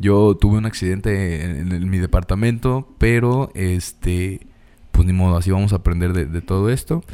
Yo 0.00 0.34
tuve 0.34 0.56
un 0.58 0.66
accidente 0.66 1.44
en, 1.44 1.90
mi 1.90 1.98
departamento, 1.98 2.88
pero 2.98 3.50
este, 3.54 4.46
pues 4.90 5.06
ni 5.06 5.12
modo, 5.12 5.36
así 5.36 5.50
vamos 5.50 5.74
a 5.74 5.76
aprender 5.76 6.12
de, 6.12 6.40
todo 6.40 6.70
esto. 6.70 7.04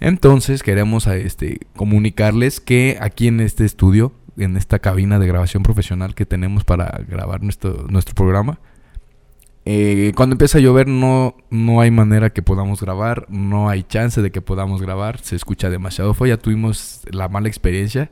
Entonces 0.00 0.62
queremos 0.62 1.06
este, 1.06 1.60
comunicarles 1.76 2.58
que 2.60 2.96
aquí 3.00 3.28
en 3.28 3.40
este 3.40 3.66
estudio, 3.66 4.12
en 4.38 4.56
esta 4.56 4.78
cabina 4.78 5.18
de 5.18 5.26
grabación 5.26 5.62
profesional 5.62 6.14
que 6.14 6.24
tenemos 6.24 6.64
para 6.64 7.04
grabar 7.06 7.42
nuestro, 7.42 7.86
nuestro 7.88 8.14
programa, 8.14 8.58
eh, 9.66 10.12
cuando 10.16 10.32
empieza 10.34 10.56
a 10.56 10.60
llover 10.62 10.88
no, 10.88 11.36
no 11.50 11.82
hay 11.82 11.90
manera 11.90 12.30
que 12.30 12.40
podamos 12.40 12.80
grabar, 12.80 13.26
no 13.28 13.68
hay 13.68 13.82
chance 13.82 14.22
de 14.22 14.30
que 14.30 14.40
podamos 14.40 14.80
grabar, 14.80 15.18
se 15.18 15.36
escucha 15.36 15.68
demasiado 15.68 16.14
fue, 16.14 16.30
ya 16.30 16.38
tuvimos 16.38 17.02
la 17.10 17.28
mala 17.28 17.48
experiencia 17.48 18.10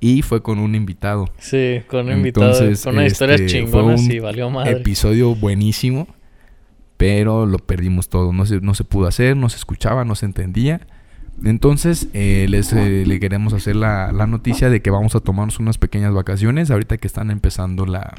y 0.00 0.22
fue 0.22 0.42
con 0.42 0.58
un 0.58 0.74
invitado. 0.74 1.26
Sí, 1.38 1.80
con 1.88 2.06
un 2.06 2.12
invitado, 2.18 2.46
Entonces, 2.52 2.84
con 2.84 3.02
historias 3.04 3.40
este, 3.40 3.52
chingonas 3.60 4.00
fue 4.00 4.04
un 4.06 4.12
y 4.12 4.18
valió 4.20 4.50
madre. 4.50 4.72
Episodio 4.72 5.34
buenísimo, 5.34 6.06
pero 6.96 7.46
lo 7.46 7.58
perdimos 7.58 8.08
todo, 8.08 8.32
no 8.32 8.46
se, 8.46 8.60
no 8.60 8.74
se 8.74 8.84
pudo 8.84 9.06
hacer, 9.06 9.36
no 9.36 9.48
se 9.48 9.56
escuchaba, 9.56 10.04
no 10.04 10.14
se 10.14 10.26
entendía. 10.26 10.80
Entonces, 11.44 12.08
eh, 12.14 12.46
les 12.48 12.72
eh, 12.72 13.04
le 13.06 13.20
queremos 13.20 13.52
hacer 13.52 13.76
la, 13.76 14.10
la 14.12 14.26
noticia 14.26 14.70
de 14.70 14.82
que 14.82 14.90
vamos 14.90 15.14
a 15.14 15.20
tomarnos 15.20 15.60
unas 15.60 15.78
pequeñas 15.78 16.12
vacaciones 16.12 16.70
ahorita 16.70 16.96
que 16.98 17.06
están 17.06 17.30
empezando 17.30 17.86
la, 17.86 18.14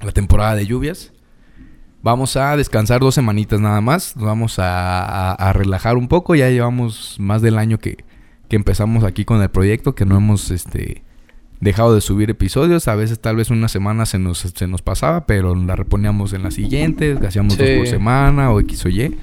la 0.00 0.10
temporada 0.12 0.56
de 0.56 0.66
lluvias. 0.66 1.12
Vamos 2.02 2.36
a 2.36 2.56
descansar 2.56 3.00
dos 3.00 3.14
semanitas 3.14 3.60
nada 3.60 3.80
más. 3.80 4.16
Nos 4.16 4.24
vamos 4.26 4.58
a, 4.58 5.04
a- 5.04 5.34
a 5.34 5.52
relajar 5.52 5.96
un 5.96 6.08
poco. 6.08 6.34
Ya 6.34 6.50
llevamos 6.50 7.14
más 7.20 7.42
del 7.42 7.58
año 7.58 7.78
que, 7.78 7.98
que 8.52 8.56
empezamos 8.56 9.02
aquí 9.02 9.24
con 9.24 9.40
el 9.40 9.48
proyecto. 9.48 9.94
Que 9.94 10.04
no 10.04 10.14
hemos 10.14 10.50
este, 10.50 11.02
dejado 11.60 11.94
de 11.94 12.02
subir 12.02 12.28
episodios. 12.28 12.86
A 12.86 12.94
veces 12.94 13.18
tal 13.18 13.36
vez 13.36 13.48
una 13.48 13.66
semana 13.68 14.04
se 14.04 14.18
nos, 14.18 14.40
se 14.40 14.66
nos 14.66 14.82
pasaba. 14.82 15.24
Pero 15.24 15.54
la 15.54 15.74
reponíamos 15.74 16.34
en 16.34 16.42
la 16.42 16.50
siguiente. 16.50 17.16
Hacíamos 17.26 17.56
dos 17.56 17.66
por 17.78 17.86
semana 17.86 18.50
o 18.50 18.60
X 18.60 18.84
o 18.84 18.90
Y. 18.90 19.16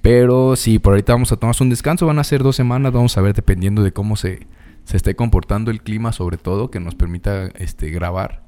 Pero 0.00 0.56
sí, 0.56 0.78
por 0.78 0.94
ahorita 0.94 1.12
vamos 1.12 1.30
a 1.30 1.36
tomarnos 1.36 1.60
un 1.60 1.68
descanso. 1.68 2.06
Van 2.06 2.18
a 2.18 2.24
ser 2.24 2.42
dos 2.42 2.56
semanas. 2.56 2.90
Vamos 2.90 3.18
a 3.18 3.20
ver 3.20 3.34
dependiendo 3.34 3.82
de 3.82 3.92
cómo 3.92 4.16
se, 4.16 4.46
se 4.84 4.96
esté 4.96 5.14
comportando 5.14 5.70
el 5.70 5.82
clima 5.82 6.12
sobre 6.12 6.38
todo. 6.38 6.70
Que 6.70 6.80
nos 6.80 6.94
permita 6.94 7.48
este, 7.56 7.90
grabar. 7.90 8.44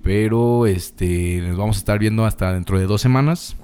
Pero 0.00 0.66
este 0.66 1.42
nos 1.46 1.58
vamos 1.58 1.76
a 1.76 1.80
estar 1.80 1.98
viendo 1.98 2.24
hasta 2.24 2.54
dentro 2.54 2.78
de 2.78 2.86
dos 2.86 3.02
semanas. 3.02 3.54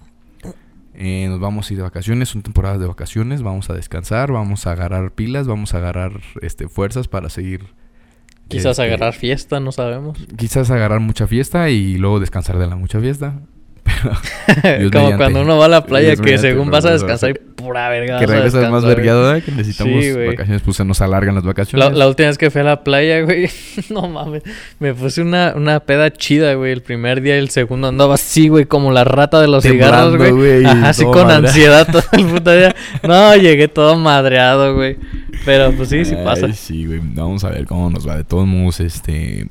Eh, 0.94 1.26
nos 1.28 1.40
vamos 1.40 1.68
a 1.68 1.72
ir 1.72 1.78
de 1.78 1.82
vacaciones, 1.82 2.28
son 2.28 2.42
temporadas 2.42 2.80
de 2.80 2.86
vacaciones. 2.86 3.42
Vamos 3.42 3.70
a 3.70 3.74
descansar, 3.74 4.32
vamos 4.32 4.66
a 4.66 4.72
agarrar 4.72 5.12
pilas, 5.12 5.46
vamos 5.46 5.74
a 5.74 5.78
agarrar 5.78 6.20
este 6.40 6.68
fuerzas 6.68 7.08
para 7.08 7.28
seguir. 7.28 7.66
Quizás 8.48 8.78
este, 8.78 8.82
agarrar 8.82 9.14
fiesta, 9.14 9.60
no 9.60 9.72
sabemos. 9.72 10.18
Quizás 10.36 10.70
agarrar 10.70 11.00
mucha 11.00 11.26
fiesta 11.26 11.70
y 11.70 11.96
luego 11.96 12.20
descansar 12.20 12.58
de 12.58 12.66
la 12.66 12.76
mucha 12.76 13.00
fiesta. 13.00 13.40
Como 14.92 15.16
cuando 15.16 15.42
uno 15.42 15.56
va 15.58 15.66
a 15.66 15.68
la 15.68 15.84
playa 15.84 16.16
que 16.16 16.38
según 16.38 16.70
vas 16.70 16.84
a 16.84 16.92
descansar 16.92 17.30
y 17.30 17.34
pura 17.34 17.88
verga. 17.88 18.18
que 18.18 18.26
regresas 18.26 18.70
más 18.70 18.84
vergueado, 18.84 19.22
¿verdad? 19.22 19.42
Que 19.44 19.52
necesitamos 19.52 20.04
Sí, 20.04 20.12
vacaciones, 20.12 20.62
pues 20.62 20.76
se 20.76 20.84
nos 20.84 21.00
alargan 21.00 21.34
las 21.36 21.44
vacaciones. 21.44 21.88
La, 21.88 21.94
la 21.96 22.08
última 22.08 22.28
vez 22.28 22.38
que 22.38 22.50
fui 22.50 22.60
a 22.60 22.64
la 22.64 22.82
playa, 22.84 23.20
güey, 23.22 23.48
no 23.90 24.08
mames, 24.08 24.42
me 24.78 24.94
puse 24.94 25.22
una, 25.22 25.52
una 25.56 25.80
peda 25.80 26.12
chida, 26.12 26.54
güey, 26.54 26.72
el 26.72 26.82
primer 26.82 27.20
día 27.20 27.36
y 27.36 27.38
el 27.38 27.50
segundo 27.50 27.88
andaba 27.88 28.14
así, 28.14 28.48
güey, 28.48 28.64
como 28.66 28.90
la 28.92 29.04
rata 29.04 29.40
de 29.40 29.48
los 29.48 29.62
Temblando, 29.62 30.12
cigarros, 30.18 30.36
güey. 30.38 30.64
Ajá, 30.64 30.88
así 30.88 31.04
con 31.04 31.26
madreado. 31.26 31.46
ansiedad 31.46 31.86
todo 31.90 32.02
el 32.12 32.26
puto 32.30 32.52
día. 32.52 32.74
No, 33.02 33.36
llegué 33.36 33.68
todo 33.68 33.96
madreado, 33.96 34.74
güey. 34.74 34.96
Pero 35.44 35.72
pues 35.72 35.88
sí, 35.88 36.04
sí 36.04 36.14
Ay, 36.16 36.24
pasa. 36.24 36.52
sí, 36.52 36.86
güey. 36.86 37.00
Vamos 37.02 37.42
a 37.44 37.50
ver 37.50 37.66
cómo 37.66 37.90
nos 37.90 38.06
va. 38.06 38.16
De 38.16 38.24
todos 38.24 38.46
modos, 38.46 38.80
este. 38.80 39.46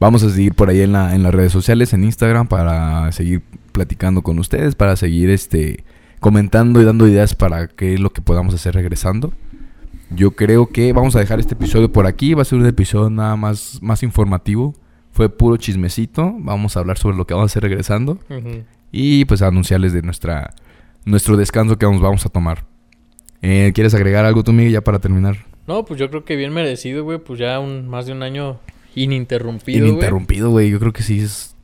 Vamos 0.00 0.22
a 0.22 0.30
seguir 0.30 0.54
por 0.54 0.68
ahí 0.68 0.80
en, 0.80 0.92
la, 0.92 1.14
en 1.14 1.22
las 1.22 1.34
redes 1.34 1.52
sociales, 1.52 1.92
en 1.92 2.04
Instagram, 2.04 2.46
para 2.46 3.10
seguir 3.12 3.42
platicando 3.72 4.22
con 4.22 4.38
ustedes, 4.38 4.74
para 4.74 4.96
seguir 4.96 5.30
este 5.30 5.84
comentando 6.20 6.80
y 6.80 6.84
dando 6.84 7.06
ideas 7.06 7.34
para 7.34 7.68
qué 7.68 7.94
es 7.94 8.00
lo 8.00 8.10
que 8.10 8.20
podamos 8.20 8.54
hacer 8.54 8.74
regresando. 8.74 9.32
Yo 10.10 10.32
creo 10.32 10.68
que 10.68 10.92
vamos 10.92 11.16
a 11.16 11.20
dejar 11.20 11.38
este 11.40 11.54
episodio 11.54 11.92
por 11.92 12.06
aquí. 12.06 12.34
Va 12.34 12.42
a 12.42 12.44
ser 12.44 12.58
un 12.58 12.66
episodio 12.66 13.10
nada 13.10 13.36
más, 13.36 13.78
más 13.82 14.02
informativo. 14.02 14.74
Fue 15.12 15.28
puro 15.28 15.56
chismecito. 15.56 16.34
Vamos 16.38 16.76
a 16.76 16.80
hablar 16.80 16.96
sobre 16.96 17.16
lo 17.16 17.26
que 17.26 17.34
vamos 17.34 17.50
a 17.50 17.52
hacer 17.52 17.62
regresando. 17.62 18.18
Y 18.90 19.24
pues 19.26 19.42
anunciarles 19.42 19.92
de 19.92 20.02
nuestra 20.02 20.54
nuestro 21.04 21.36
descanso 21.36 21.78
que 21.78 21.86
nos 21.86 22.00
vamos 22.00 22.24
a 22.24 22.28
tomar. 22.28 22.64
Eh, 23.42 23.72
¿Quieres 23.74 23.94
agregar 23.94 24.24
algo 24.24 24.42
tú, 24.42 24.52
Miguel, 24.52 24.72
ya 24.72 24.80
para 24.82 24.98
terminar? 24.98 25.36
No, 25.66 25.84
pues 25.84 26.00
yo 26.00 26.10
creo 26.10 26.24
que 26.24 26.36
bien 26.36 26.52
merecido, 26.52 27.04
güey, 27.04 27.18
pues 27.18 27.38
ya 27.38 27.58
un, 27.60 27.88
más 27.88 28.06
de 28.06 28.12
un 28.12 28.22
año 28.22 28.58
ininterrumpido. 29.02 29.86
Ininterrumpido, 29.86 30.50
güey. 30.50 30.70
Yo 30.70 30.78
creo 30.78 30.92
que 30.92 31.02
sí 31.02 31.20
es 31.20 31.54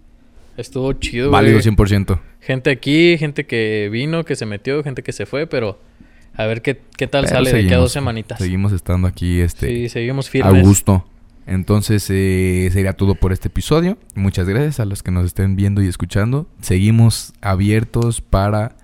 Estuvo 0.57 0.93
chido, 0.95 1.30
válido 1.30 1.59
güey. 1.61 1.74
100%. 1.74 2.20
Gente 2.41 2.70
aquí, 2.70 3.16
gente 3.18 3.45
que 3.45 3.89
vino, 3.91 4.24
que 4.24 4.37
se 4.37 4.47
metió, 4.47 4.82
gente 4.85 5.03
que 5.03 5.12
se 5.12 5.26
fue, 5.26 5.47
pero 5.47 5.78
a 6.35 6.47
ver 6.47 6.62
qué, 6.62 6.80
qué 6.97 7.07
tal 7.07 7.24
Pero 7.24 7.37
sale 7.37 7.53
de 7.53 7.61
aquí 7.64 7.72
a 7.72 7.78
dos 7.78 7.93
semanitas. 7.93 8.39
Seguimos 8.39 8.72
estando 8.72 9.09
aquí 9.09 9.41
este, 9.41 9.68
Sí, 9.68 9.89
seguimos 9.89 10.28
a 10.28 10.30
firmes. 10.30 10.66
gusto. 10.66 11.05
Entonces 11.47 12.07
eh, 12.09 12.70
sería 12.72 12.95
todo 12.95 13.14
por 13.14 13.32
este 13.32 13.49
episodio. 13.49 13.99
Muchas 14.14 14.49
gracias 14.49 14.80
a 14.80 14.85
los 14.85 15.03
que 15.03 15.11
nos 15.11 15.26
estén 15.26 15.57
viendo 15.57 15.82
y 15.82 15.89
escuchando. 15.89 16.47
Seguimos 16.61 17.35
abiertos 17.41 18.20
para 18.20 18.76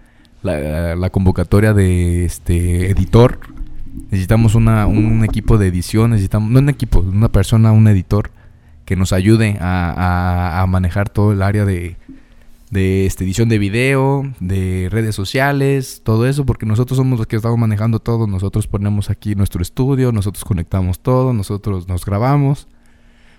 la, 0.42 0.96
la 0.96 1.10
convocatoria 1.10 1.72
de 1.72 2.24
este 2.24 2.90
editor. 2.90 3.38
Necesitamos 4.10 4.54
una, 4.54 4.86
un 4.86 5.24
equipo 5.24 5.56
de 5.56 5.68
edición, 5.68 6.10
necesitamos, 6.10 6.50
no 6.50 6.58
un 6.58 6.68
equipo, 6.68 7.00
una 7.00 7.30
persona, 7.30 7.72
un 7.72 7.88
editor 7.88 8.30
que 8.90 8.96
nos 8.96 9.12
ayude 9.12 9.56
a, 9.60 10.62
a- 10.62 10.66
manejar 10.66 11.08
todo 11.10 11.30
el 11.30 11.42
área 11.42 11.64
de, 11.64 11.96
de 12.72 13.06
este, 13.06 13.22
edición 13.22 13.48
de 13.48 13.60
video, 13.60 14.28
de 14.40 14.88
redes 14.90 15.14
sociales, 15.14 16.00
todo 16.04 16.26
eso, 16.26 16.44
porque 16.44 16.66
nosotros 16.66 16.96
somos 16.96 17.16
los 17.16 17.28
que 17.28 17.36
estamos 17.36 17.56
manejando 17.56 18.00
todo. 18.00 18.26
Nosotros 18.26 18.66
ponemos 18.66 19.08
aquí 19.08 19.36
nuestro 19.36 19.62
estudio, 19.62 20.10
nosotros 20.10 20.42
conectamos 20.44 20.98
todo, 20.98 21.32
nosotros 21.32 21.86
nos 21.86 22.04
grabamos, 22.04 22.66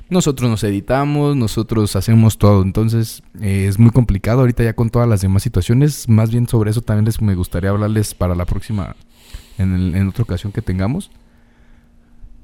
nosotros 0.09 0.49
nos 0.49 0.63
editamos, 0.63 1.35
nosotros 1.35 1.97
hacemos 1.97 2.37
todo. 2.37 2.61
Entonces 2.63 3.21
eh, 3.41 3.65
es 3.67 3.77
muy 3.77 3.91
complicado 3.91 4.39
ahorita 4.39 4.63
ya 4.63 4.71
con 4.73 4.89
todas 4.89 5.09
las 5.09 5.19
demás 5.19 5.43
situaciones. 5.43 6.07
Más 6.07 6.31
bien 6.31 6.47
sobre 6.47 6.71
eso 6.71 6.81
también 6.81 7.03
les 7.03 7.21
me 7.21 7.35
gustaría 7.35 7.71
hablarles 7.71 8.13
para 8.15 8.35
la 8.35 8.45
próxima, 8.45 8.95
en, 9.57 9.73
el- 9.73 9.95
en 9.95 10.07
otra 10.07 10.23
ocasión 10.23 10.53
que 10.53 10.61
tengamos. 10.61 11.11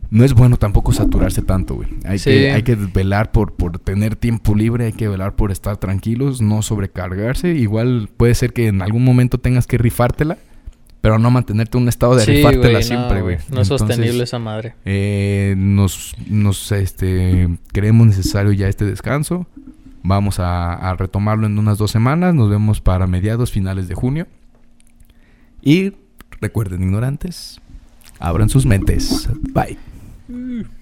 No 0.09 0.23
es 0.23 0.33
bueno 0.33 0.55
tampoco 0.57 0.93
saturarse 0.93 1.41
tanto, 1.41 1.75
güey. 1.75 1.89
Hay, 2.05 2.17
Sí. 2.19 2.29
que, 2.29 2.51
hay 2.51 2.63
que 2.63 2.75
velar 2.75 3.31
por, 3.31 3.53
por 3.53 3.77
tener 3.79 4.15
tiempo 4.15 4.55
libre, 4.55 4.85
hay 4.85 4.93
que 4.93 5.07
velar 5.09 5.35
por 5.35 5.51
estar 5.51 5.75
tranquilos, 5.77 6.41
no 6.41 6.61
sobrecargarse. 6.61 7.49
Igual 7.53 8.09
puede 8.15 8.33
ser 8.35 8.53
que 8.53 8.67
en 8.67 8.81
algún 8.81 9.03
momento 9.03 9.37
tengas 9.37 9.67
que 9.67 9.77
rifártela, 9.77 10.37
pero 11.01 11.19
no 11.19 11.29
mantenerte 11.29 11.77
en 11.77 11.83
un 11.83 11.89
estado 11.89 12.15
de 12.15 12.23
Sí, 12.23 12.31
rifártela 12.37 12.71
güey, 12.71 12.83
siempre, 12.83 13.17
no, 13.19 13.23
güey. 13.25 13.37
No 13.51 13.61
es 13.61 13.67
sostenible 13.67 14.23
esa 14.23 14.39
madre. 14.39 14.75
eh, 14.85 15.55
nos, 15.57 16.15
nos 16.29 16.71
este, 16.71 17.49
creemos 17.73 18.07
necesario 18.07 18.53
ya 18.53 18.67
este 18.69 18.85
descanso. 18.85 19.45
Vamos 20.03 20.39
a, 20.39 20.73
a 20.73 20.95
retomarlo 20.95 21.47
en 21.47 21.59
unas 21.59 21.77
dos 21.77 21.91
semanas. 21.91 22.33
Nos 22.33 22.49
vemos 22.49 22.79
para 22.79 23.07
mediados, 23.07 23.51
finales 23.51 23.89
de 23.89 23.95
junio. 23.95 24.25
Y 25.61 25.93
recuerden, 26.39 26.81
ignorantes, 26.83 27.59
abran 28.19 28.47
sus 28.47 28.65
mentes. 28.65 29.29
Bye. 29.53 29.77
Ooh. 30.29 30.76